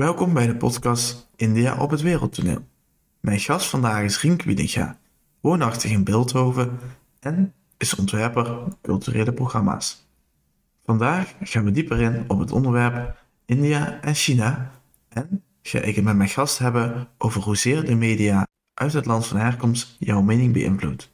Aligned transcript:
Welkom 0.00 0.32
bij 0.34 0.46
de 0.46 0.56
podcast 0.56 1.30
India 1.36 1.76
op 1.78 1.90
het 1.90 2.00
Wereldtoneel. 2.00 2.64
Mijn 3.20 3.40
gast 3.40 3.66
vandaag 3.66 4.02
is 4.02 4.20
Rink 4.20 4.42
Wiedinga, 4.42 4.98
woonachtig 5.40 5.90
in 5.90 6.04
Beeldhoven 6.04 6.78
en 7.18 7.54
is 7.76 7.94
ontwerper 7.94 8.62
culturele 8.82 9.32
programma's. 9.32 10.08
Vandaag 10.84 11.34
gaan 11.40 11.64
we 11.64 11.70
dieper 11.70 12.00
in 12.00 12.24
op 12.28 12.38
het 12.38 12.52
onderwerp 12.52 13.24
India 13.46 14.00
en 14.00 14.14
China 14.14 14.70
en 15.08 15.42
ga 15.62 15.78
ik 15.78 15.94
het 15.94 16.04
met 16.04 16.16
mijn 16.16 16.28
gast 16.28 16.58
hebben 16.58 17.08
over 17.18 17.42
hoezeer 17.42 17.84
de 17.84 17.94
media 17.94 18.46
uit 18.74 18.92
het 18.92 19.06
land 19.06 19.26
van 19.26 19.36
herkomst 19.36 19.96
jouw 19.98 20.22
mening 20.22 20.52
beïnvloedt. 20.52 21.12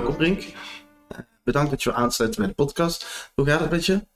Welkom 0.00 0.18
Rink. 0.18 0.52
Bedankt 1.44 1.70
dat 1.70 1.82
je 1.82 1.92
aansluit 1.92 2.36
bij 2.36 2.46
de 2.46 2.52
podcast. 2.52 3.30
Hoe 3.34 3.46
gaat 3.46 3.60
het 3.60 3.70
met 3.70 3.86
je? 3.86 4.06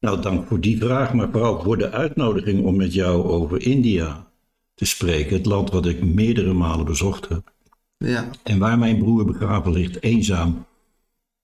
Nou, 0.00 0.22
dank 0.22 0.46
voor 0.48 0.60
die 0.60 0.78
vraag, 0.78 1.14
maar 1.14 1.28
vooral 1.30 1.62
voor 1.62 1.78
de 1.78 1.90
uitnodiging 1.90 2.64
om 2.64 2.76
met 2.76 2.94
jou 2.94 3.24
over 3.24 3.60
India 3.62 4.26
te 4.74 4.84
spreken. 4.84 5.36
Het 5.36 5.46
land 5.46 5.70
wat 5.70 5.86
ik 5.86 6.04
meerdere 6.04 6.52
malen 6.52 6.84
bezocht 6.84 7.28
heb. 7.28 7.52
Ja. 7.96 8.30
En 8.42 8.58
waar 8.58 8.78
mijn 8.78 8.98
broer 8.98 9.24
begraven 9.24 9.72
ligt, 9.72 10.02
eenzaam, 10.02 10.66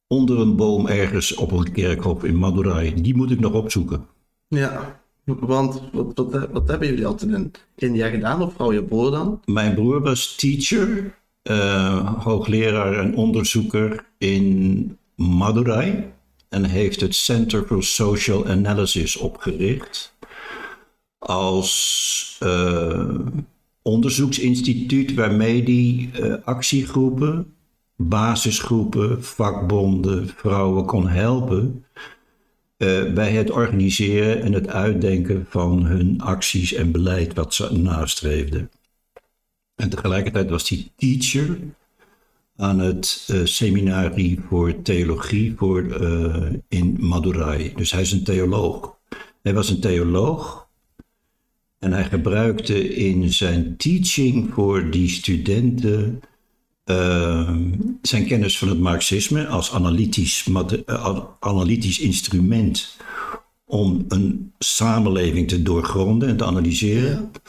onder 0.07 0.39
een 0.39 0.57
boom 0.57 0.87
ergens 0.87 1.35
op 1.35 1.53
een 1.53 1.73
kerkhof 1.73 2.25
in 2.25 2.37
Madurai. 2.37 3.03
Die 3.03 3.17
moet 3.17 3.31
ik 3.31 3.41
nog 3.41 3.53
opzoeken. 3.53 4.07
Ja, 4.49 5.03
want 5.25 5.83
wat, 5.93 6.13
wat, 6.15 6.49
wat 6.53 6.69
hebben 6.69 6.89
jullie 6.89 7.07
altijd 7.07 7.31
in 7.31 7.53
India 7.77 8.09
gedaan, 8.09 8.43
of 8.43 8.51
vooral 8.51 8.73
je 8.73 8.85
broer 8.85 9.11
dan? 9.11 9.43
Mijn 9.45 9.75
broer 9.75 10.01
was 10.01 10.35
teacher, 10.37 11.19
uh, 11.51 12.23
hoogleraar 12.23 12.99
en 12.99 13.17
onderzoeker 13.17 14.05
in 14.19 14.99
Madurai. 15.15 16.05
En 16.49 16.65
heeft 16.65 17.01
het 17.01 17.15
Center 17.15 17.65
for 17.67 17.83
Social 17.83 18.47
Analysis 18.47 19.17
opgericht. 19.17 20.15
Als 21.19 22.39
uh, 22.43 23.15
onderzoeksinstituut 23.83 25.15
waarmee 25.15 25.63
die 25.63 26.11
uh, 26.21 26.35
actiegroepen, 26.45 27.55
basisgroepen, 27.97 29.25
vakbonden, 29.25 30.29
vrouwen 30.37 30.85
kon 30.85 31.09
helpen 31.09 31.85
bij 33.15 33.33
het 33.33 33.51
organiseren 33.51 34.43
en 34.43 34.53
het 34.53 34.69
uitdenken 34.69 35.47
van 35.49 35.85
hun 35.85 36.21
acties 36.21 36.73
en 36.73 36.93
beleid 36.93 37.35
wat 37.35 37.55
ze 37.55 37.73
nastreefden. 37.73 38.71
En 39.81 39.89
tegelijkertijd 39.89 40.51
was 40.51 40.69
hij 40.69 40.91
teacher 40.97 41.59
aan 42.57 42.79
het 42.79 43.29
uh, 43.31 44.39
voor 44.49 44.83
theologie 44.83 45.55
voor, 45.57 45.83
uh, 45.83 46.47
in 46.69 46.97
Madurai. 46.99 47.73
Dus 47.77 47.93
hij 47.93 48.01
is 48.01 48.13
een 48.13 48.25
theoloog. 48.25 48.97
Hij 49.43 49.55
was 49.55 49.71
een 49.71 49.81
theoloog 49.81 50.69
en 51.79 51.93
hij 51.93 52.05
gebruikte 52.05 52.95
in 52.95 53.33
zijn 53.33 53.77
teaching 53.77 54.55
voor 54.55 54.91
die 54.91 55.09
studenten 55.09 56.21
uh, 56.85 57.57
zijn 58.03 58.27
kennis 58.27 58.59
van 58.59 58.69
het 58.69 58.81
marxisme 58.81 59.47
als 59.47 59.73
analytisch, 59.73 60.49
analytisch 61.41 61.99
instrument 61.99 62.97
om 63.65 64.05
een 64.09 64.53
samenleving 64.59 65.49
te 65.49 65.63
doorgronden 65.63 66.29
en 66.29 66.37
te 66.37 66.45
analyseren. 66.45 67.11
Ja. 67.11 67.41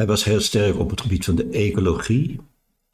Hij 0.00 0.08
was 0.08 0.24
heel 0.24 0.40
sterk 0.40 0.78
op 0.78 0.90
het 0.90 1.00
gebied 1.00 1.24
van 1.24 1.34
de 1.34 1.48
ecologie. 1.50 2.40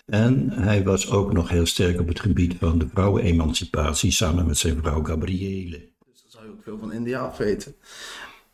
En 0.06 0.50
hij 0.50 0.84
was 0.84 1.10
ook 1.10 1.32
nog 1.32 1.48
heel 1.48 1.66
sterk 1.66 2.00
op 2.00 2.08
het 2.08 2.20
gebied 2.20 2.54
van 2.58 2.78
de 2.78 2.88
vrouwenemancipatie 2.92 4.10
samen 4.10 4.46
met 4.46 4.58
zijn 4.58 4.78
vrouw 4.82 5.04
Gabriele. 5.04 5.88
Dus 6.06 6.20
dan 6.22 6.30
zou 6.30 6.44
je 6.44 6.50
ook 6.50 6.62
veel 6.62 6.78
van 6.78 6.92
India 6.92 7.20
afweten. 7.20 7.74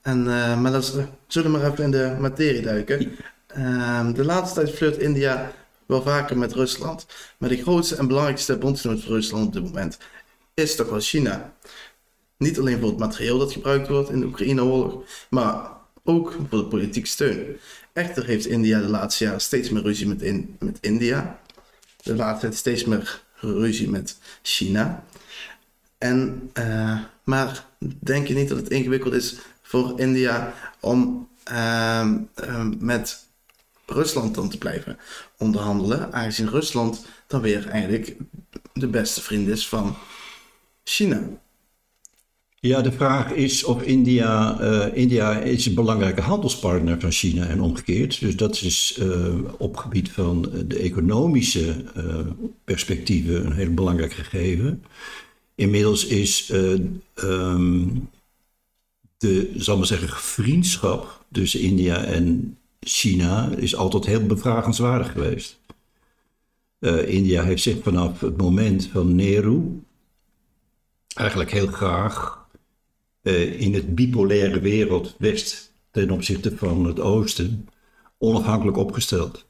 En, 0.03 0.19
uh, 0.19 0.61
maar 0.61 0.73
dat 0.73 0.99
zullen 1.27 1.53
we 1.53 1.59
maar 1.59 1.71
even 1.71 1.85
in 1.85 1.91
de 1.91 2.17
materie 2.21 2.63
duiken. 2.63 3.13
Uh, 3.57 4.13
de 4.15 4.25
laatste 4.25 4.61
tijd 4.61 4.75
flirt 4.75 4.97
India 4.97 5.53
wel 5.87 6.03
vaker 6.03 6.39
met 6.39 6.53
Rusland. 6.53 7.07
Maar 7.39 7.49
de 7.49 7.63
grootste 7.63 7.97
en 7.97 8.07
belangrijkste 8.07 8.59
bondgenoot 8.59 9.01
van 9.01 9.13
Rusland 9.13 9.47
op 9.47 9.53
dit 9.53 9.63
moment 9.63 9.99
is 10.55 10.77
toch 10.77 10.89
wel 10.89 11.01
China. 11.01 11.55
Niet 12.37 12.59
alleen 12.59 12.81
voor 12.81 12.89
het 12.89 12.99
materieel 12.99 13.39
dat 13.39 13.53
gebruikt 13.53 13.89
wordt 13.89 14.11
in 14.11 14.21
de 14.21 14.27
Oekraïne-oorlog, 14.27 15.05
maar 15.31 15.71
ook 16.05 16.37
voor 16.49 16.59
de 16.59 16.65
politieke 16.65 17.09
steun. 17.09 17.57
Echter 17.93 18.27
heeft 18.27 18.47
India 18.47 18.81
de 18.81 18.89
laatste 18.89 19.25
jaren 19.25 19.41
steeds 19.41 19.71
meer 19.71 19.83
ruzie 19.83 20.07
met, 20.07 20.23
in, 20.23 20.57
met 20.59 20.79
India. 20.81 21.41
De 22.03 22.15
laatste 22.15 22.47
tijd 22.47 22.59
steeds 22.59 22.85
meer 22.85 23.23
ruzie 23.41 23.91
met 23.91 24.19
China. 24.43 25.05
En, 25.99 26.51
uh, 26.59 27.01
maar 27.25 27.67
denk 27.79 28.27
je 28.27 28.35
niet 28.35 28.49
dat 28.49 28.59
het 28.59 28.71
ingewikkeld 28.71 29.15
is 29.15 29.37
voor 29.63 30.01
India 30.01 30.55
om 30.81 31.29
uh, 31.51 32.11
uh, 32.45 32.69
met 32.79 33.27
Rusland 33.87 34.35
dan 34.35 34.49
te 34.49 34.59
blijven 34.59 34.99
onderhandelen, 35.39 36.13
aangezien 36.13 36.49
Rusland 36.49 37.07
dan 37.27 37.41
weer 37.41 37.69
eigenlijk 37.69 38.17
de 38.73 38.89
beste 38.89 39.21
vriend 39.21 39.49
is 39.49 39.69
van 39.69 39.97
China? 40.85 41.23
Ja, 42.67 42.81
de 42.81 42.93
vraag 42.93 43.33
is 43.33 43.65
of 43.65 43.83
India, 43.83 44.61
uh, 44.61 44.97
India 44.97 45.39
is 45.39 45.67
een 45.67 45.75
belangrijke 45.75 46.21
handelspartner 46.21 47.01
van 47.01 47.11
China 47.11 47.47
en 47.47 47.61
omgekeerd. 47.61 48.21
Dus 48.21 48.37
dat 48.37 48.61
is 48.63 48.99
uh, 49.01 49.35
op 49.59 49.77
gebied 49.77 50.11
van 50.11 50.51
de 50.67 50.79
economische 50.79 51.85
uh, 51.97 52.19
perspectieven 52.65 53.47
een 53.47 53.53
heel 53.53 53.75
belangrijk 53.75 54.13
gegeven. 54.13 54.85
Inmiddels 55.55 56.07
is 56.07 56.51
um, 57.15 58.11
de, 59.19 59.53
zal 59.57 59.77
maar 59.77 59.87
zeggen, 59.87 60.09
vriendschap 60.09 61.25
tussen 61.33 61.61
India 61.61 62.05
en 62.05 62.59
China 62.81 63.51
is 63.57 63.77
altijd 63.77 64.07
heel 64.07 64.27
bevragenswaardig 64.27 65.13
geweest. 65.13 65.59
India 67.07 67.43
heeft 67.43 67.63
zich 67.63 67.83
vanaf 67.83 68.21
het 68.21 68.37
moment 68.37 68.89
van 68.93 69.15
Nehru 69.15 69.83
eigenlijk 71.15 71.51
heel 71.51 71.67
graag 71.67 72.41
uh, 73.23 73.61
in 73.61 73.75
het 73.75 73.95
bipolaire 73.95 74.61
wereld, 74.61 75.15
West 75.19 75.73
ten 75.91 76.11
opzichte 76.11 76.57
van 76.57 76.85
het 76.85 77.01
Oosten, 77.01 77.69
onafhankelijk 78.19 78.77
opgesteld. 78.77 79.47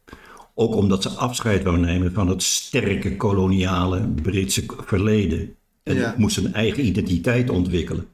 Ook 0.55 0.75
omdat 0.75 1.03
ze 1.03 1.09
afscheid 1.09 1.62
wou 1.62 1.78
nemen 1.78 2.12
van 2.12 2.28
het 2.28 2.43
sterke 2.43 3.16
koloniale 3.16 4.09
Britse 4.22 4.65
verleden. 4.84 5.56
En 5.82 5.94
ja. 5.94 6.15
moesten 6.16 6.44
een 6.44 6.55
eigen 6.55 6.87
identiteit 6.87 7.50
ontwikkelen. 7.50 8.09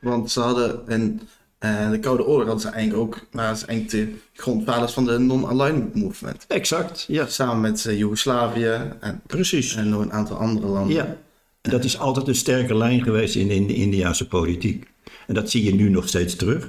Want 0.00 0.30
ze 0.30 0.40
hadden 0.40 0.80
in 0.88 1.20
uh, 1.64 1.90
de 1.90 1.98
Koude 1.98 2.26
Oorlog 2.26 2.46
hadden 2.46 2.60
ze 2.60 2.68
eigenlijk 2.68 3.02
ook, 3.02 3.26
waren 3.30 3.56
ze 3.56 3.66
eigenlijk 3.66 4.10
de 4.10 4.18
grondvaders 4.32 4.92
van 4.92 5.04
de 5.04 5.18
non-alignment 5.18 5.94
movement. 5.94 6.44
Exact, 6.48 7.04
ja. 7.08 7.26
Samen 7.26 7.60
met 7.60 7.84
uh, 7.84 7.98
Joegoslavië 7.98 8.94
en, 9.00 9.20
Precies. 9.26 9.74
en 9.74 9.88
nog 9.88 10.00
een 10.00 10.12
aantal 10.12 10.36
andere 10.36 10.66
landen. 10.66 10.94
Ja, 10.94 11.16
dat 11.62 11.84
is 11.84 11.98
altijd 11.98 12.28
een 12.28 12.34
sterke 12.34 12.74
lijn 12.74 13.02
geweest 13.02 13.34
in, 13.34 13.50
in 13.50 13.66
de 13.66 13.74
Indiase 13.74 14.28
politiek. 14.28 14.86
En 15.26 15.34
dat 15.34 15.50
zie 15.50 15.64
je 15.64 15.74
nu 15.74 15.88
nog 15.88 16.08
steeds 16.08 16.36
terug. 16.36 16.68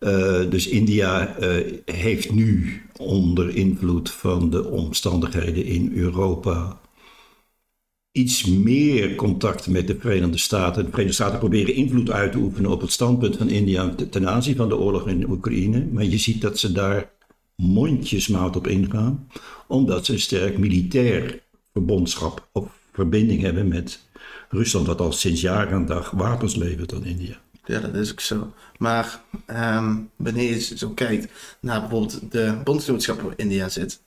Uh, 0.00 0.50
dus 0.50 0.68
India 0.68 1.38
uh, 1.40 1.72
heeft 1.84 2.32
nu 2.32 2.82
onder 2.96 3.56
invloed 3.56 4.10
van 4.10 4.50
de 4.50 4.64
omstandigheden 4.70 5.64
in 5.64 5.92
Europa 5.94 6.80
iets 8.12 8.44
meer 8.44 9.14
contact 9.14 9.68
met 9.68 9.86
de 9.86 9.96
Verenigde 9.98 10.38
Staten. 10.38 10.84
De 10.84 10.90
Verenigde 10.90 11.14
Staten 11.14 11.38
proberen 11.38 11.74
invloed 11.74 12.10
uit 12.10 12.32
te 12.32 12.38
oefenen 12.38 12.70
op 12.70 12.80
het 12.80 12.92
standpunt 12.92 13.36
van 13.36 13.48
India 13.48 13.94
ten 14.10 14.28
aanzien 14.28 14.56
van 14.56 14.68
de 14.68 14.76
oorlog 14.76 15.08
in 15.08 15.30
Oekraïne. 15.30 15.86
Maar 15.92 16.04
je 16.04 16.18
ziet 16.18 16.40
dat 16.40 16.58
ze 16.58 16.72
daar 16.72 17.10
mondjesmaat 17.56 18.56
op 18.56 18.66
ingaan, 18.66 19.28
omdat 19.68 20.06
ze 20.06 20.12
een 20.12 20.20
sterk 20.20 20.58
militair 20.58 21.42
verbondschap 21.72 22.48
of 22.52 22.75
verbinding 22.96 23.42
hebben 23.42 23.68
met 23.68 24.00
Rusland, 24.48 24.86
wat 24.86 25.00
al 25.00 25.12
sinds 25.12 25.40
jaren 25.40 25.72
en 25.72 25.86
dag 25.86 26.10
wapens 26.10 26.54
levert 26.54 26.94
aan 26.94 27.04
India. 27.04 27.36
Ja, 27.64 27.80
dat 27.80 27.94
is 27.94 28.10
ook 28.10 28.20
zo. 28.20 28.52
Maar 28.78 29.20
um, 29.46 30.10
wanneer 30.16 30.50
je 30.50 30.76
zo 30.76 30.90
kijkt 30.90 31.32
naar 31.60 31.80
bijvoorbeeld 31.80 32.32
de 32.32 32.60
bondgenootschap 32.64 33.20
waar 33.20 33.32
India 33.36 33.68
zit, 33.68 34.00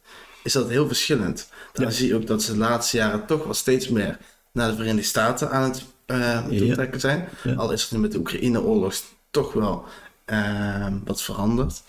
is 0.44 0.53
dat 0.53 0.69
heel 0.69 0.88
verschillend. 0.88 1.50
Dan 1.74 1.86
ja. 1.86 1.91
zie 1.91 2.07
je 2.07 2.15
ook 2.15 2.27
dat 2.27 2.44
ze 2.44 2.51
de 2.51 2.57
laatste 2.57 2.97
jaren 2.97 3.25
toch 3.25 3.44
wel 3.44 3.53
steeds 3.53 3.89
meer 3.89 4.18
naar 4.51 4.69
de 4.69 4.75
Verenigde 4.75 5.07
Staten 5.07 5.51
aan 5.51 5.63
het 5.63 5.86
uh, 6.07 6.47
toetrekken 6.47 7.00
zijn. 7.00 7.27
Ja. 7.44 7.53
Al 7.53 7.71
is 7.71 7.89
er 7.89 7.95
nu 7.95 8.01
met 8.01 8.12
de 8.12 8.18
Oekraïne-oorlog 8.18 8.94
toch 9.31 9.53
wel 9.53 9.86
uh, 10.25 10.88
wat 11.03 11.21
veranderd. 11.21 11.83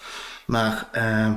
Maar 0.46 0.88
uh, 0.94 1.32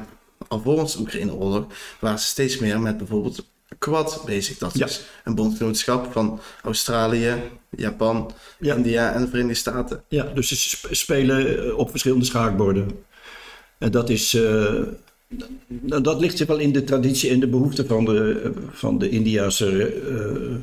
alvorens 0.48 0.94
de 0.94 1.00
Oekraïne-oorlog 1.00 1.66
waren 2.00 2.20
ze 2.20 2.26
steeds 2.26 2.58
meer 2.58 2.80
met 2.80 2.98
bijvoorbeeld 2.98 3.46
Quad 3.78 4.24
bezig. 4.26 4.58
Dat 4.58 4.78
ja. 4.78 4.86
is 4.86 5.02
een 5.24 5.36
bondgenootschap 5.36 6.12
van 6.12 6.40
Australië, 6.64 7.36
Japan, 7.70 8.32
ja. 8.60 8.76
India 8.76 9.14
en 9.14 9.22
de 9.22 9.28
Verenigde 9.28 9.58
Staten. 9.58 10.04
Ja, 10.08 10.24
dus 10.24 10.48
ze 10.48 10.78
spelen 10.92 11.78
op 11.78 11.90
verschillende 11.90 12.26
schaakborden. 12.26 13.04
En 13.78 13.92
dat 13.92 14.10
is, 14.10 14.34
uh, 14.34 14.82
nou, 15.68 16.02
dat 16.02 16.20
ligt 16.20 16.46
wel 16.46 16.60
in 16.60 16.72
de 16.72 16.84
traditie 16.84 17.30
en 17.30 17.40
de 17.40 17.48
behoeften 17.48 17.88
van 17.88 18.06
de, 18.06 18.52
van 18.72 18.98
de 18.98 19.10
Indiase 19.10 19.86
eh, 19.86 20.56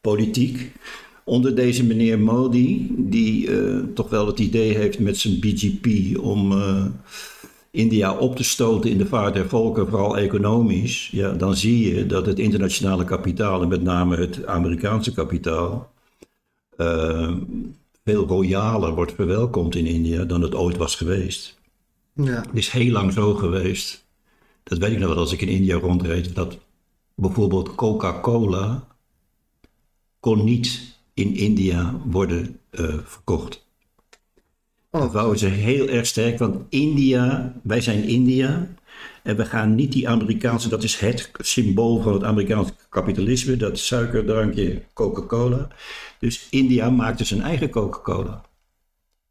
politiek. 0.00 0.72
Onder 1.24 1.54
deze 1.54 1.84
meneer 1.84 2.18
Modi, 2.18 2.94
die 2.96 3.50
eh, 3.50 3.78
toch 3.94 4.10
wel 4.10 4.26
het 4.26 4.38
idee 4.38 4.76
heeft 4.76 4.98
met 4.98 5.16
zijn 5.16 5.40
BGP 5.40 6.18
om 6.18 6.52
eh, 6.52 6.84
India 7.70 8.18
op 8.18 8.36
te 8.36 8.44
stoten 8.44 8.90
in 8.90 8.98
de 8.98 9.06
vaart 9.06 9.34
der 9.34 9.48
volken, 9.48 9.88
vooral 9.88 10.18
economisch, 10.18 11.08
ja, 11.12 11.32
dan 11.32 11.56
zie 11.56 11.94
je 11.94 12.06
dat 12.06 12.26
het 12.26 12.38
internationale 12.38 13.04
kapitaal, 13.04 13.62
en 13.62 13.68
met 13.68 13.82
name 13.82 14.16
het 14.16 14.46
Amerikaanse 14.46 15.12
kapitaal, 15.12 15.92
veel 18.04 18.26
royaler 18.26 18.94
wordt 18.94 19.12
verwelkomd 19.12 19.74
in 19.74 19.86
India 19.86 20.24
dan 20.24 20.42
het 20.42 20.54
ooit 20.54 20.76
was 20.76 20.94
geweest. 20.94 21.58
Ja. 22.12 22.40
Het 22.40 22.48
is 22.52 22.70
heel 22.70 22.92
lang 22.92 23.12
zo 23.12 23.34
geweest. 23.34 24.06
Dat 24.62 24.78
weet 24.78 24.92
ik 24.92 24.98
nog 24.98 25.08
wel 25.08 25.18
als 25.18 25.32
ik 25.32 25.40
in 25.40 25.48
India 25.48 25.78
rondreed. 25.78 26.34
Dat 26.34 26.58
bijvoorbeeld 27.14 27.74
Coca-Cola 27.74 28.86
kon 30.20 30.44
niet 30.44 30.96
in 31.14 31.34
India 31.34 32.00
worden 32.04 32.60
uh, 32.70 32.94
verkocht. 33.04 33.66
Oh. 34.90 35.00
Dat 35.00 35.12
wouden 35.12 35.38
ze 35.38 35.46
heel 35.46 35.88
erg 35.88 36.06
sterk, 36.06 36.38
want 36.38 36.64
India, 36.68 37.54
wij 37.62 37.80
zijn 37.80 38.04
India. 38.04 38.68
En 39.22 39.36
we 39.36 39.44
gaan 39.44 39.74
niet 39.74 39.92
die 39.92 40.08
Amerikaanse, 40.08 40.68
dat 40.68 40.82
is 40.82 40.96
het 40.96 41.30
symbool 41.38 42.02
van 42.02 42.12
het 42.12 42.24
Amerikaanse 42.24 42.72
kapitalisme, 42.88 43.56
dat 43.56 43.78
suikerdrankje 43.78 44.82
Coca-Cola. 44.92 45.68
Dus 46.18 46.46
India 46.50 46.90
maakte 46.90 47.24
zijn 47.24 47.42
eigen 47.42 47.70
Coca-Cola. 47.70 48.42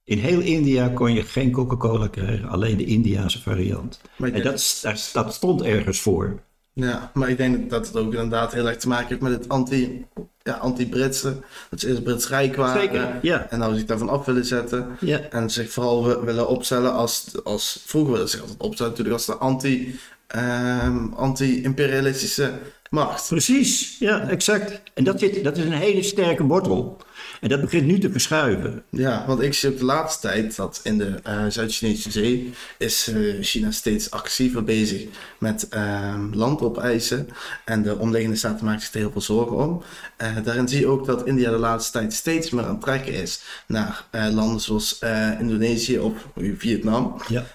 In 0.03 0.17
heel 0.17 0.39
India 0.39 0.89
kon 0.89 1.13
je 1.13 1.23
geen 1.23 1.51
Coca-Cola 1.51 2.07
krijgen, 2.07 2.49
alleen 2.49 2.77
de 2.77 2.85
Indiase 2.85 3.41
variant. 3.41 4.01
En 4.17 4.41
dat, 4.41 4.81
dat, 5.13 5.33
stond 5.33 5.61
ergens 5.61 5.99
voor. 5.99 6.39
Ja, 6.79 7.11
maar 7.13 7.29
ik 7.29 7.37
denk 7.37 7.69
dat 7.69 7.87
het 7.87 7.95
ook 7.95 8.13
inderdaad 8.13 8.53
heel 8.53 8.67
erg 8.67 8.77
te 8.77 8.87
maken 8.87 9.07
heeft 9.07 9.21
met 9.21 9.31
het 9.31 9.49
anti, 9.49 10.05
ja, 10.43 10.53
anti-Britse. 10.53 11.35
Dat 11.69 11.79
ze 11.79 11.87
eerst 11.87 12.03
Brits 12.03 12.29
Rijk 12.29 12.55
waren. 12.55 12.81
Zeker, 12.81 13.19
ja. 13.21 13.47
En 13.49 13.59
nou 13.59 13.75
zich 13.75 13.85
daarvan 13.85 14.09
af 14.09 14.25
willen 14.25 14.45
zetten. 14.45 14.87
Ja. 14.99 15.19
En 15.29 15.49
zich 15.49 15.71
vooral 15.71 16.23
willen 16.23 16.47
opstellen 16.47 16.93
als, 16.93 17.31
als 17.43 17.83
vroeger 17.85 18.11
willen 18.11 18.29
ze 18.29 18.35
zich 18.35 18.41
altijd 18.41 18.61
opstellen 18.61 18.91
natuurlijk 18.91 19.17
als 19.17 19.25
de 19.25 19.35
anti, 19.35 19.99
um, 20.35 21.13
anti-imperialistische 21.13 22.51
macht. 22.89 23.27
Precies, 23.27 23.97
ja, 23.99 24.27
exact. 24.27 24.81
En 24.93 25.03
dat, 25.03 25.19
zit, 25.19 25.43
dat 25.43 25.57
is 25.57 25.65
een 25.65 25.71
hele 25.71 26.03
sterke 26.03 26.43
wortel. 26.43 26.97
En 27.41 27.49
dat 27.49 27.61
begint 27.61 27.85
nu 27.85 27.99
te 27.99 28.11
verschuiven. 28.11 28.83
Ja, 28.89 29.23
want 29.27 29.41
ik 29.41 29.53
zie 29.53 29.69
ook 29.69 29.77
de 29.77 29.85
laatste 29.85 30.27
tijd 30.27 30.55
dat 30.55 30.79
in 30.83 30.97
de 30.97 31.19
uh, 31.27 31.45
Zuid-Chinese 31.47 32.11
Zee 32.11 32.53
is 32.77 33.07
uh, 33.07 33.43
China 33.43 33.71
steeds 33.71 34.11
actiever 34.11 34.63
bezig 34.63 35.05
met 35.39 35.67
uh, 35.73 36.23
land 36.31 36.61
opeisen. 36.61 37.29
En 37.65 37.83
de 37.83 37.97
omliggende 37.97 38.37
staten 38.37 38.65
maken 38.65 38.81
zich 38.81 38.93
er 38.93 38.99
heel 38.99 39.11
veel 39.11 39.21
zorgen 39.21 39.57
om. 39.57 39.81
Uh, 40.21 40.43
daarin 40.43 40.67
zie 40.67 40.79
je 40.79 40.87
ook 40.87 41.05
dat 41.05 41.25
India 41.25 41.51
de 41.51 41.57
laatste 41.57 41.91
tijd 41.91 42.13
steeds 42.13 42.49
meer 42.49 42.63
aan 42.63 42.69
het 42.69 42.81
trekken 42.81 43.13
is 43.13 43.41
naar 43.67 44.05
landen 44.11 44.61
zoals 44.61 44.99
Indonesië 45.39 45.99
of 45.99 46.13
Vietnam. 46.57 47.21
Ja. 47.27 47.45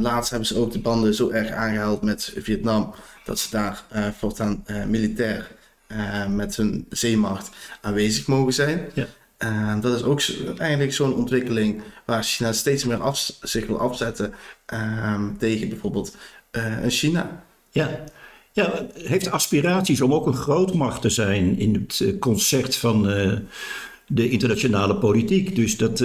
laatst 0.00 0.30
hebben 0.30 0.48
ze 0.48 0.56
ook 0.56 0.72
de 0.72 0.80
banden 0.80 1.14
zo 1.14 1.30
erg 1.30 1.50
aangehaald 1.50 2.02
met 2.02 2.32
Vietnam 2.36 2.94
dat 3.24 3.38
ze 3.38 3.50
daar 3.50 3.82
voortaan 4.18 4.64
militair 4.86 5.50
uh, 5.92 6.26
met 6.26 6.56
hun 6.56 6.86
zeemacht 6.90 7.50
aanwezig 7.80 8.26
mogen 8.26 8.52
zijn. 8.52 8.80
Ja. 8.94 9.06
Uh, 9.44 9.80
dat 9.80 9.96
is 9.96 10.02
ook 10.02 10.22
eigenlijk 10.56 10.92
zo'n 10.92 11.14
ontwikkeling 11.14 11.82
waar 12.04 12.22
China 12.22 12.52
steeds 12.52 12.84
meer 12.84 13.02
af, 13.02 13.32
zich 13.42 13.66
wil 13.66 13.80
afzetten 13.80 14.32
uh, 14.72 15.22
tegen 15.38 15.68
bijvoorbeeld 15.68 16.16
uh, 16.52 16.76
China. 16.86 17.44
Ja. 17.70 18.04
ja, 18.52 18.86
heeft 18.94 19.30
aspiraties 19.30 20.00
om 20.00 20.14
ook 20.14 20.26
een 20.26 20.34
grootmacht 20.34 21.02
te 21.02 21.10
zijn 21.10 21.58
in 21.58 21.74
het 21.74 22.18
concert 22.18 22.76
van 22.76 23.02
de 24.06 24.30
internationale 24.30 24.96
politiek. 24.96 25.54
Dus 25.54 25.76
dat, 25.76 25.98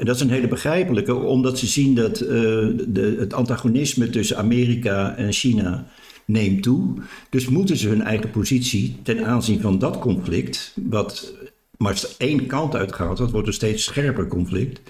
dat 0.00 0.14
is 0.14 0.20
een 0.20 0.30
hele 0.30 0.48
begrijpelijke, 0.48 1.14
omdat 1.14 1.58
ze 1.58 1.66
zien 1.66 1.94
dat 1.94 2.16
de, 2.16 3.16
het 3.18 3.34
antagonisme 3.34 4.10
tussen 4.10 4.36
Amerika 4.36 5.16
en 5.16 5.32
China 5.32 5.86
neemt 6.28 6.62
toe. 6.62 6.94
Dus 7.30 7.48
moeten 7.48 7.76
ze 7.76 7.88
hun 7.88 8.02
eigen 8.02 8.30
positie 8.30 8.96
ten 9.02 9.26
aanzien 9.26 9.60
van 9.60 9.78
dat 9.78 9.98
conflict, 9.98 10.74
wat 10.88 11.34
maar 11.76 12.02
één 12.18 12.46
kant 12.46 12.74
uitgaat, 12.74 13.16
dat 13.16 13.30
wordt 13.30 13.46
een 13.46 13.52
steeds 13.52 13.84
scherper 13.84 14.26
conflict, 14.26 14.80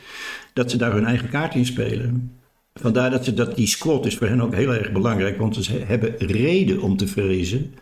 dat 0.53 0.71
ze 0.71 0.77
daar 0.77 0.93
hun 0.93 1.05
eigen 1.05 1.29
kaart 1.29 1.55
in 1.55 1.67
spelen. 1.67 2.39
Vandaar 2.75 3.11
dat, 3.11 3.25
ze, 3.25 3.35
dat 3.35 3.57
die 3.57 3.67
squad 3.67 4.07
is 4.07 4.17
voor 4.17 4.27
hen 4.27 4.41
ook 4.41 4.55
heel 4.55 4.75
erg 4.75 4.93
belangrijk, 4.93 5.39
want 5.39 5.57
ze 5.57 5.73
hebben 5.73 6.17
reden 6.19 6.81
om 6.81 6.97
te 6.97 7.07
vrezen 7.07 7.75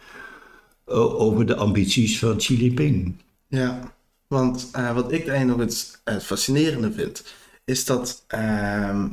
over 0.84 1.46
de 1.46 1.56
ambities 1.56 2.18
van 2.18 2.36
Xi 2.36 2.56
Jinping. 2.56 3.14
Ja, 3.48 3.94
want 4.26 4.70
uh, 4.76 4.94
wat 4.94 5.12
ik 5.12 5.26
het, 5.26 6.00
het 6.04 6.24
fascinerende 6.24 6.92
vind, 6.92 7.24
is 7.64 7.84
dat 7.84 8.24
uh, 8.34 9.04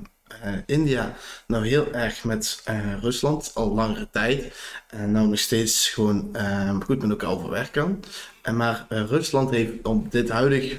uh, 0.46 0.54
India 0.66 1.16
nou 1.48 1.68
heel 1.68 1.94
erg 1.94 2.24
met 2.24 2.64
uh, 2.70 3.02
Rusland 3.02 3.52
al 3.54 3.74
langere 3.74 4.08
tijd. 4.12 4.54
En 4.88 5.12
nou 5.12 5.28
nog 5.28 5.40
steeds 5.40 5.90
gewoon 5.90 6.30
uh, 6.36 6.76
goed 6.86 7.02
met 7.02 7.10
elkaar 7.10 7.30
overweg 7.30 7.72
kan. 7.72 8.04
En 8.42 8.56
maar 8.56 8.86
Rusland 8.90 9.50
heeft 9.50 9.72
op 9.84 10.12
dit 10.12 10.30
huidige, 10.30 10.76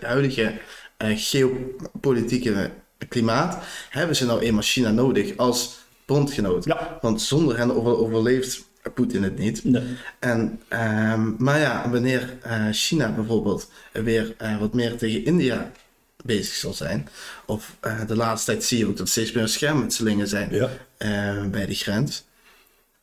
huidige 0.00 0.60
geopolitieke 0.98 2.70
klimaat, 3.08 3.58
hebben 3.90 4.16
ze 4.16 4.26
nou 4.26 4.40
eenmaal 4.40 4.62
China 4.62 4.90
nodig 4.90 5.36
als 5.36 5.78
bondgenoot. 6.06 6.64
Ja. 6.64 6.98
Want 7.00 7.22
zonder 7.22 7.58
hen 7.58 7.76
over, 7.76 7.98
overleeft 7.98 8.68
Poetin 8.94 9.22
het 9.22 9.38
niet. 9.38 9.64
Nee. 9.64 9.82
En, 10.18 10.60
um, 11.12 11.36
maar 11.38 11.58
ja, 11.58 11.90
wanneer 11.90 12.38
China 12.70 13.12
bijvoorbeeld 13.12 13.70
weer 13.92 14.34
wat 14.58 14.74
meer 14.74 14.96
tegen 14.96 15.24
India 15.24 15.70
bezig 16.24 16.54
zal 16.54 16.72
zijn. 16.72 17.08
Of 17.46 17.76
uh, 17.84 18.06
de 18.06 18.16
laatste 18.16 18.50
tijd 18.52 18.64
zie 18.64 18.78
je 18.78 18.86
ook 18.86 18.96
dat 18.96 19.08
steeds 19.08 19.32
meer 19.32 19.48
schermutselingen 19.48 20.28
zijn 20.28 20.54
ja. 20.54 20.70
uh, 20.98 21.46
bij 21.46 21.66
de 21.66 21.74
grens. 21.74 22.24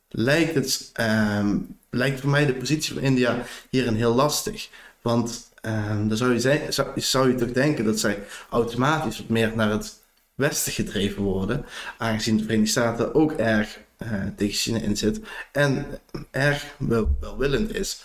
Lijkt 0.08 0.54
het, 0.54 0.92
um, 1.00 1.78
lijkt 1.90 2.20
voor 2.20 2.30
mij 2.30 2.46
de 2.46 2.54
positie 2.54 2.94
van 2.94 3.02
India 3.02 3.42
hierin 3.70 3.94
heel 3.94 4.14
lastig. 4.14 4.68
Want 5.02 5.50
um, 5.62 6.08
dan 6.08 6.16
zou 6.16 6.32
je, 6.32 6.40
zijn, 6.40 6.72
zou, 6.72 7.00
zou, 7.00 7.28
je 7.28 7.34
toch 7.34 7.52
denken 7.52 7.84
dat 7.84 7.98
zij 7.98 8.22
automatisch 8.50 9.18
wat 9.18 9.28
meer 9.28 9.52
naar 9.54 9.70
het 9.70 9.98
westen 10.34 10.72
gedreven 10.72 11.22
worden. 11.22 11.64
Aangezien 11.98 12.36
de 12.36 12.42
Verenigde 12.42 12.70
Staten 12.70 13.14
ook 13.14 13.32
erg 13.32 13.78
uh, 13.98 14.22
tegen 14.36 14.54
China 14.54 14.78
inzet. 14.78 15.20
En 15.52 15.86
erg 16.30 16.64
wel, 16.78 17.16
welwillend 17.20 17.74
is 17.74 18.04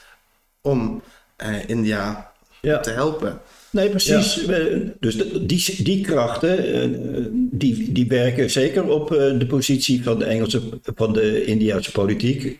om 0.62 1.03
India 1.67 2.33
ja. 2.72 2.79
te 2.79 2.89
helpen. 2.89 3.41
Nee, 3.72 3.89
precies. 3.89 4.48
Dus 5.00 5.17
die, 5.41 5.84
die 5.84 6.01
krachten, 6.01 6.74
eh, 6.74 6.89
die, 7.34 7.91
die 7.91 8.08
werken 8.08 8.50
zeker 8.50 8.89
op 8.89 9.12
eh, 9.12 9.39
de 9.39 9.46
positie 9.46 10.03
van 10.03 10.20
de 10.20 10.25
Engelse, 10.25 10.62
van 10.96 11.13
de 11.13 11.46
Indiase 11.46 11.91
politiek. 11.91 12.60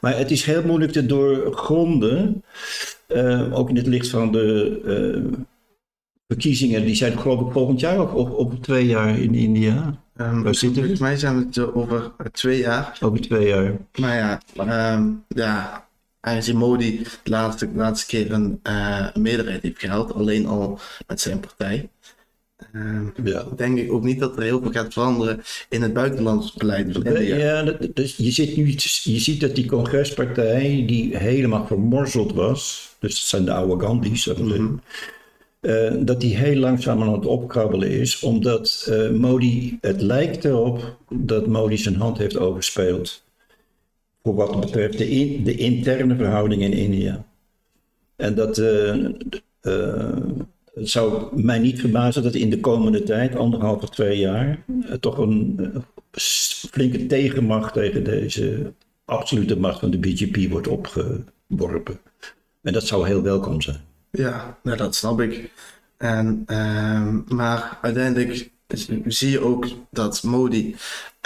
Maar 0.00 0.18
het 0.18 0.30
is 0.30 0.44
heel 0.44 0.62
moeilijk 0.62 0.92
te 0.92 1.06
doorgronden, 1.06 2.42
uh, 3.08 3.58
ook 3.58 3.68
in 3.68 3.76
het 3.76 3.86
licht 3.86 4.08
van 4.08 4.32
de 4.32 4.80
verkiezingen. 6.26 6.84
Die 6.84 6.94
zijn 6.94 7.18
geloof 7.18 7.40
ik 7.40 7.52
volgend 7.52 7.80
jaar 7.80 8.00
of 8.00 8.12
op, 8.12 8.38
op 8.38 8.62
twee 8.62 8.86
jaar 8.86 9.18
in 9.18 9.34
India. 9.34 10.02
Um, 10.16 10.54
volgens 10.54 10.98
mij 10.98 11.16
zijn 11.16 11.38
we 11.38 11.44
het 11.44 11.74
over 11.74 12.12
twee 12.32 12.58
jaar. 12.58 12.98
Over 13.00 13.20
twee 13.20 13.46
jaar. 13.46 13.76
Maar 13.94 14.16
ja, 14.16 14.40
um, 14.94 15.24
ja 15.28 15.84
aangezien 16.24 16.56
Modi 16.56 17.02
de 17.22 17.30
laatste, 17.30 17.68
laatste 17.74 18.06
keer 18.06 18.32
een, 18.32 18.60
uh, 18.68 19.14
meerderheid 19.14 19.62
heeft 19.62 19.80
gehaald, 19.80 20.14
alleen 20.14 20.46
al 20.46 20.78
met 21.06 21.20
zijn 21.20 21.40
partij. 21.40 21.88
Uh, 22.72 23.00
ja. 23.24 23.44
Denk 23.56 23.78
ik 23.78 23.92
ook 23.92 24.02
niet 24.02 24.20
dat 24.20 24.36
er 24.36 24.42
heel 24.42 24.60
veel 24.62 24.70
gaat 24.70 24.92
veranderen 24.92 25.42
in 25.68 25.82
het 25.82 25.92
buitenlands 25.92 26.52
beleid 26.52 26.92
van 26.92 27.04
India. 27.04 27.36
Ja, 27.36 27.76
dus 27.94 28.16
je, 28.16 28.30
ziet 28.30 28.56
nu, 28.56 28.66
je 29.02 29.18
ziet 29.18 29.40
dat 29.40 29.54
die 29.54 29.66
congrespartij, 29.66 30.84
die 30.86 31.16
helemaal 31.16 31.66
vermorzeld 31.66 32.32
was, 32.32 32.94
dus 32.98 33.14
dat 33.14 33.28
zijn 33.28 33.44
de 33.44 33.52
oude 33.52 33.84
Gandhi's, 33.84 34.26
mm 34.26 34.80
uh, 35.60 35.92
dat 35.98 36.20
die 36.20 36.36
heel 36.36 36.56
langzaam 36.56 37.02
aan 37.02 37.12
het 37.12 37.26
opkrabbelen 37.26 37.90
is, 37.90 38.20
omdat 38.20 38.92
Modi, 39.12 39.78
het 39.80 40.00
lijkt 40.02 40.44
erop 40.44 40.96
dat 41.08 41.46
Modi 41.46 41.76
zijn 41.76 41.96
hand 41.96 42.18
heeft 42.18 42.38
overspeeld 42.38 43.24
voor 44.24 44.34
wat 44.34 44.60
betreft 44.60 44.98
de, 44.98 45.40
de 45.42 45.56
interne 45.56 46.16
verhoudingen 46.16 46.72
in 46.72 46.78
India. 46.78 47.24
En 48.16 48.34
dat 48.34 48.58
uh, 48.58 49.06
het 50.74 50.90
zou 50.90 51.40
mij 51.42 51.58
niet 51.58 51.80
verbazen 51.80 52.22
dat 52.22 52.34
in 52.34 52.50
de 52.50 52.60
komende 52.60 53.02
tijd, 53.02 53.36
anderhalf 53.36 53.82
of 53.82 53.90
twee 53.90 54.18
jaar, 54.18 54.64
uh, 54.68 54.92
toch 54.92 55.18
een 55.18 55.60
flinke 56.70 57.06
tegenmacht 57.06 57.72
tegen 57.72 58.04
deze 58.04 58.72
absolute 59.04 59.58
macht 59.58 59.78
van 59.78 59.90
de 59.90 59.98
BGP 59.98 60.50
wordt 60.50 60.68
opgeworpen. 60.68 61.98
En 62.62 62.72
dat 62.72 62.86
zou 62.86 63.06
heel 63.06 63.22
welkom 63.22 63.60
zijn. 63.60 63.80
Ja, 64.10 64.58
nou 64.62 64.76
dat 64.76 64.94
snap 64.94 65.20
ik. 65.20 65.50
En, 65.96 66.42
ehm, 66.46 67.34
maar 67.34 67.78
uiteindelijk 67.82 68.50
zie 69.06 69.30
je 69.30 69.40
ook 69.40 69.66
dat 69.90 70.22
Modi 70.22 70.76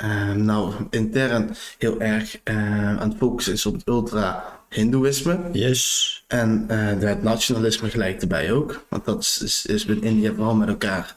uh, 0.05 0.33
nou 0.33 0.75
intern 0.91 1.55
heel 1.79 2.01
erg 2.01 2.41
uh, 2.45 2.99
aan 3.01 3.09
het 3.09 3.19
focussen 3.19 3.53
is 3.53 3.67
op 3.67 3.75
het 3.75 3.87
ultra-Hindoeïsme. 3.87 5.49
Yes. 5.53 6.25
En 6.27 6.67
uh, 6.71 7.09
het 7.09 7.23
nationalisme 7.23 7.91
gelijk 7.91 8.21
erbij 8.21 8.53
ook. 8.53 8.85
Want 8.89 9.05
dat 9.05 9.23
is, 9.23 9.41
is, 9.43 9.67
is 9.67 9.85
met 9.85 10.03
India 10.03 10.35
vooral 10.35 10.55
met 10.55 10.69
elkaar. 10.69 11.17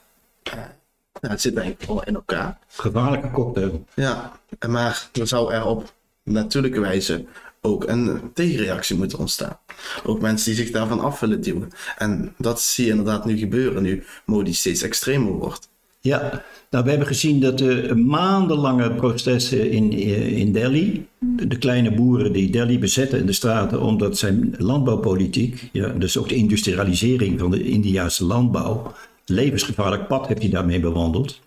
Nou, 1.21 1.33
het 1.33 1.41
zit 1.41 1.57
ik 1.57 1.75
vooral 1.79 2.03
in 2.03 2.15
elkaar. 2.15 2.57
Gevaarlijke 2.67 3.31
cocktail. 3.31 3.85
Ja, 3.93 4.39
maar 4.67 5.09
er 5.13 5.27
zou 5.27 5.53
er 5.53 5.65
op 5.65 5.93
natuurlijke 6.23 6.79
wijze 6.79 7.25
ook 7.61 7.87
een 7.87 8.31
tegenreactie 8.33 8.95
moeten 8.95 9.19
ontstaan. 9.19 9.59
Ook 10.03 10.21
mensen 10.21 10.53
die 10.53 10.63
zich 10.63 10.71
daarvan 10.71 10.99
af 10.99 11.19
willen 11.19 11.41
duwen. 11.41 11.71
En 11.97 12.33
dat 12.37 12.61
zie 12.61 12.85
je 12.85 12.91
inderdaad 12.91 13.25
nu 13.25 13.37
gebeuren, 13.37 13.83
nu 13.83 14.03
Modi 14.25 14.53
steeds 14.53 14.81
extremer 14.81 15.31
wordt. 15.31 15.69
Ja, 16.03 16.43
nou, 16.69 16.83
we 16.83 16.89
hebben 16.89 17.07
gezien 17.07 17.39
dat 17.39 17.57
de 17.57 17.95
maandenlange 17.95 18.91
protesten 18.91 19.71
in, 19.71 19.91
in 19.91 20.51
Delhi, 20.51 21.05
de 21.19 21.57
kleine 21.57 21.93
boeren 21.93 22.33
die 22.33 22.49
Delhi 22.49 22.79
bezetten 22.79 23.19
in 23.19 23.25
de 23.25 23.33
straten 23.33 23.81
omdat 23.81 24.17
zijn 24.17 24.55
landbouwpolitiek, 24.57 25.69
ja, 25.71 25.87
dus 25.87 26.17
ook 26.17 26.29
de 26.29 26.35
industrialisering 26.35 27.39
van 27.39 27.51
de 27.51 27.63
Indiaanse 27.63 28.25
landbouw, 28.25 28.93
levensgevaarlijk 29.25 30.07
pad 30.07 30.27
heeft 30.27 30.41
hij 30.41 30.49
daarmee 30.49 30.79
bewandeld. 30.79 31.39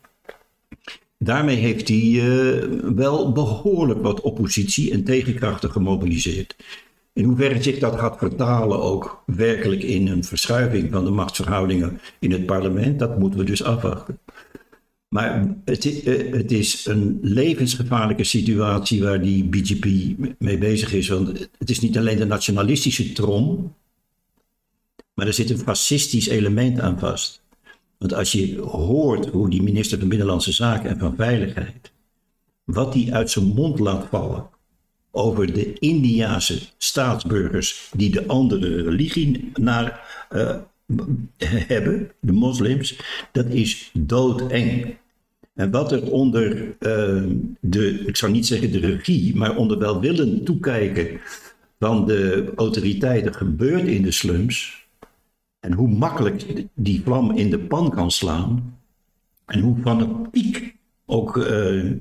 Daarmee 1.19 1.57
heeft 1.57 1.89
hij 1.89 2.03
uh, 2.03 2.65
wel 2.95 3.33
behoorlijk 3.33 4.03
wat 4.03 4.21
oppositie 4.21 4.93
en 4.93 5.05
tegenkrachten 5.05 5.71
gemobiliseerd. 5.71 6.57
In 7.13 7.25
hoeverre 7.25 7.63
zich 7.63 7.79
dat 7.79 7.99
gaat 7.99 8.19
vertalen 8.19 8.83
ook 8.83 9.23
werkelijk 9.27 9.83
in 9.83 10.09
een 10.09 10.25
verschuiving 10.25 10.93
van 10.93 11.05
de 11.05 11.11
machtsverhoudingen 11.11 12.01
in 12.19 12.33
het 12.33 12.47
parlement, 12.47 12.99
dat 12.99 13.19
moeten 13.19 13.39
we 13.39 13.45
dus 13.45 13.65
afwachten. 13.65 14.19
Maar 15.15 15.57
het, 15.65 15.85
uh, 15.85 16.33
het 16.33 16.53
is 16.53 16.87
een 16.87 17.19
levensgevaarlijke 17.23 18.25
situatie 18.25 19.03
waar 19.03 19.21
die 19.21 19.45
BGP 19.45 19.85
mee 20.39 20.59
bezig 20.59 20.93
is. 20.93 21.09
Want 21.09 21.49
het 21.59 21.71
is 21.71 21.81
niet 21.81 21.99
alleen 21.99 22.19
de 22.19 22.25
nationalistische 22.25 23.13
trom, 23.13 23.75
maar 25.15 25.27
er 25.27 25.33
zit 25.33 25.51
een 25.51 25.59
fascistisch 25.59 26.27
element 26.27 26.81
aan 26.81 26.99
vast. 26.99 27.43
Want 27.99 28.15
als 28.15 28.33
je 28.33 28.61
hoort 28.61 29.27
hoe 29.27 29.51
die 29.51 29.63
minister 29.63 29.99
van 29.99 30.09
Binnenlandse 30.09 30.53
Zaken 30.53 30.91
en 30.91 30.99
van 30.99 31.17
Veiligheid, 31.17 31.93
wat 32.65 32.93
die 32.93 33.15
uit 33.15 33.31
zijn 33.31 33.47
mond 33.47 33.79
laat 33.79 34.07
vallen 34.11 34.49
over 35.11 35.53
de 35.53 35.79
Indiase 35.79 36.59
staatsburgers 36.79 37.91
die 37.97 38.11
de 38.11 38.27
andere 38.27 38.83
religie 38.83 39.51
naar 39.55 40.19
uh, 40.33 40.57
hebben, 41.69 42.13
de 42.21 42.33
moslims, 42.33 42.99
dat 43.33 43.47
is 43.47 43.91
doodeng. 43.93 45.03
En 45.55 45.71
wat 45.71 45.93
er 45.93 46.11
onder 46.11 46.77
uh, 46.81 47.23
de, 47.61 48.05
ik 48.07 48.17
zou 48.17 48.33
niet 48.33 48.47
zeggen 48.47 48.73
de 48.73 48.79
regie, 48.79 49.37
maar 49.37 49.57
onder 49.57 49.79
welwillend 49.79 50.45
toekijken 50.47 51.21
van 51.79 52.07
de 52.07 52.53
autoriteiten 52.57 53.35
gebeurt 53.35 53.87
in 53.87 54.03
de 54.03 54.11
slums, 54.11 54.85
en 55.65 55.73
hoe 55.73 55.89
makkelijk 55.89 56.45
die 56.75 57.03
vlam 57.03 57.31
in 57.31 57.51
de 57.51 57.59
pan 57.59 57.91
kan 57.91 58.11
slaan. 58.11 58.79
En 59.47 59.61
hoe 59.61 59.77
fanatiek 59.83 60.77
ook 61.07 61.37
uh, 61.37 61.93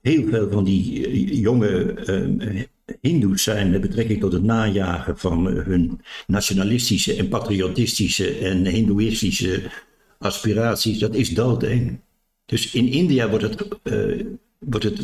heel 0.00 0.28
veel 0.28 0.50
van 0.50 0.64
die 0.64 1.06
eh, 1.06 1.40
jonge 1.40 1.94
uh, 2.06 2.62
Hindoes 3.00 3.42
zijn 3.42 3.70
met 3.70 3.80
betrekking 3.80 4.20
tot 4.20 4.32
het 4.32 4.42
najagen 4.42 5.18
van 5.18 5.46
hun 5.46 6.00
nationalistische 6.26 7.16
en 7.16 7.28
patriotistische 7.28 8.38
en 8.38 8.66
Hindoeïstische 8.66 9.70
aspiraties. 10.18 10.98
Dat 10.98 11.14
is 11.14 11.34
doodeng. 11.34 12.00
Dus 12.48 12.72
in 12.72 12.88
India 12.88 13.28
wordt 13.28 13.44
het, 13.44 13.68
uh, 13.82 14.26
wordt 14.58 14.84
het 14.84 15.00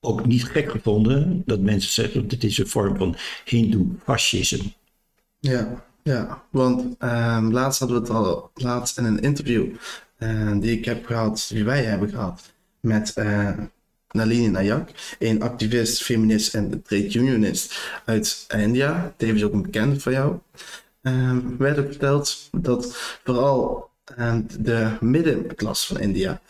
ook 0.00 0.26
niet 0.26 0.44
gek 0.44 0.70
gevonden 0.70 1.42
dat 1.46 1.60
mensen 1.60 1.92
zeggen 1.92 2.22
dat 2.22 2.30
het 2.30 2.44
is 2.44 2.58
een 2.58 2.68
vorm 2.68 2.96
van 2.96 3.16
Hindoe-fascisme. 3.44 4.72
Ja. 5.38 5.84
Ja, 6.04 6.44
want 6.50 6.80
um, 7.02 7.52
laatst 7.52 7.78
hadden 7.78 8.02
we 8.02 8.02
het 8.02 8.16
al 8.16 8.50
laatst 8.54 8.98
in 8.98 9.04
een 9.04 9.20
interview 9.20 9.66
uh, 10.18 10.60
die 10.60 10.78
ik 10.78 10.84
heb 10.84 11.06
gehad, 11.06 11.46
die 11.48 11.64
wij 11.64 11.84
hebben 11.84 12.08
gehad, 12.08 12.52
met 12.80 13.12
uh, 13.18 13.58
Nalini 14.10 14.48
Nayak, 14.48 14.90
een 15.18 15.42
activist, 15.42 16.02
feminist 16.02 16.54
en 16.54 16.82
trade 16.82 17.14
unionist 17.14 18.00
uit 18.04 18.44
India. 18.48 19.14
Tevens 19.16 19.42
ook 19.42 19.52
een 19.52 19.62
bekende 19.62 20.00
van 20.00 20.12
jou. 20.12 20.38
Um, 21.02 21.56
werd 21.56 21.78
ook 21.78 21.86
verteld 21.86 22.48
dat 22.52 22.96
vooral 23.24 23.90
uh, 24.18 24.36
de 24.58 24.96
middenklasse 25.00 25.86
van 25.86 26.00
India 26.00 26.40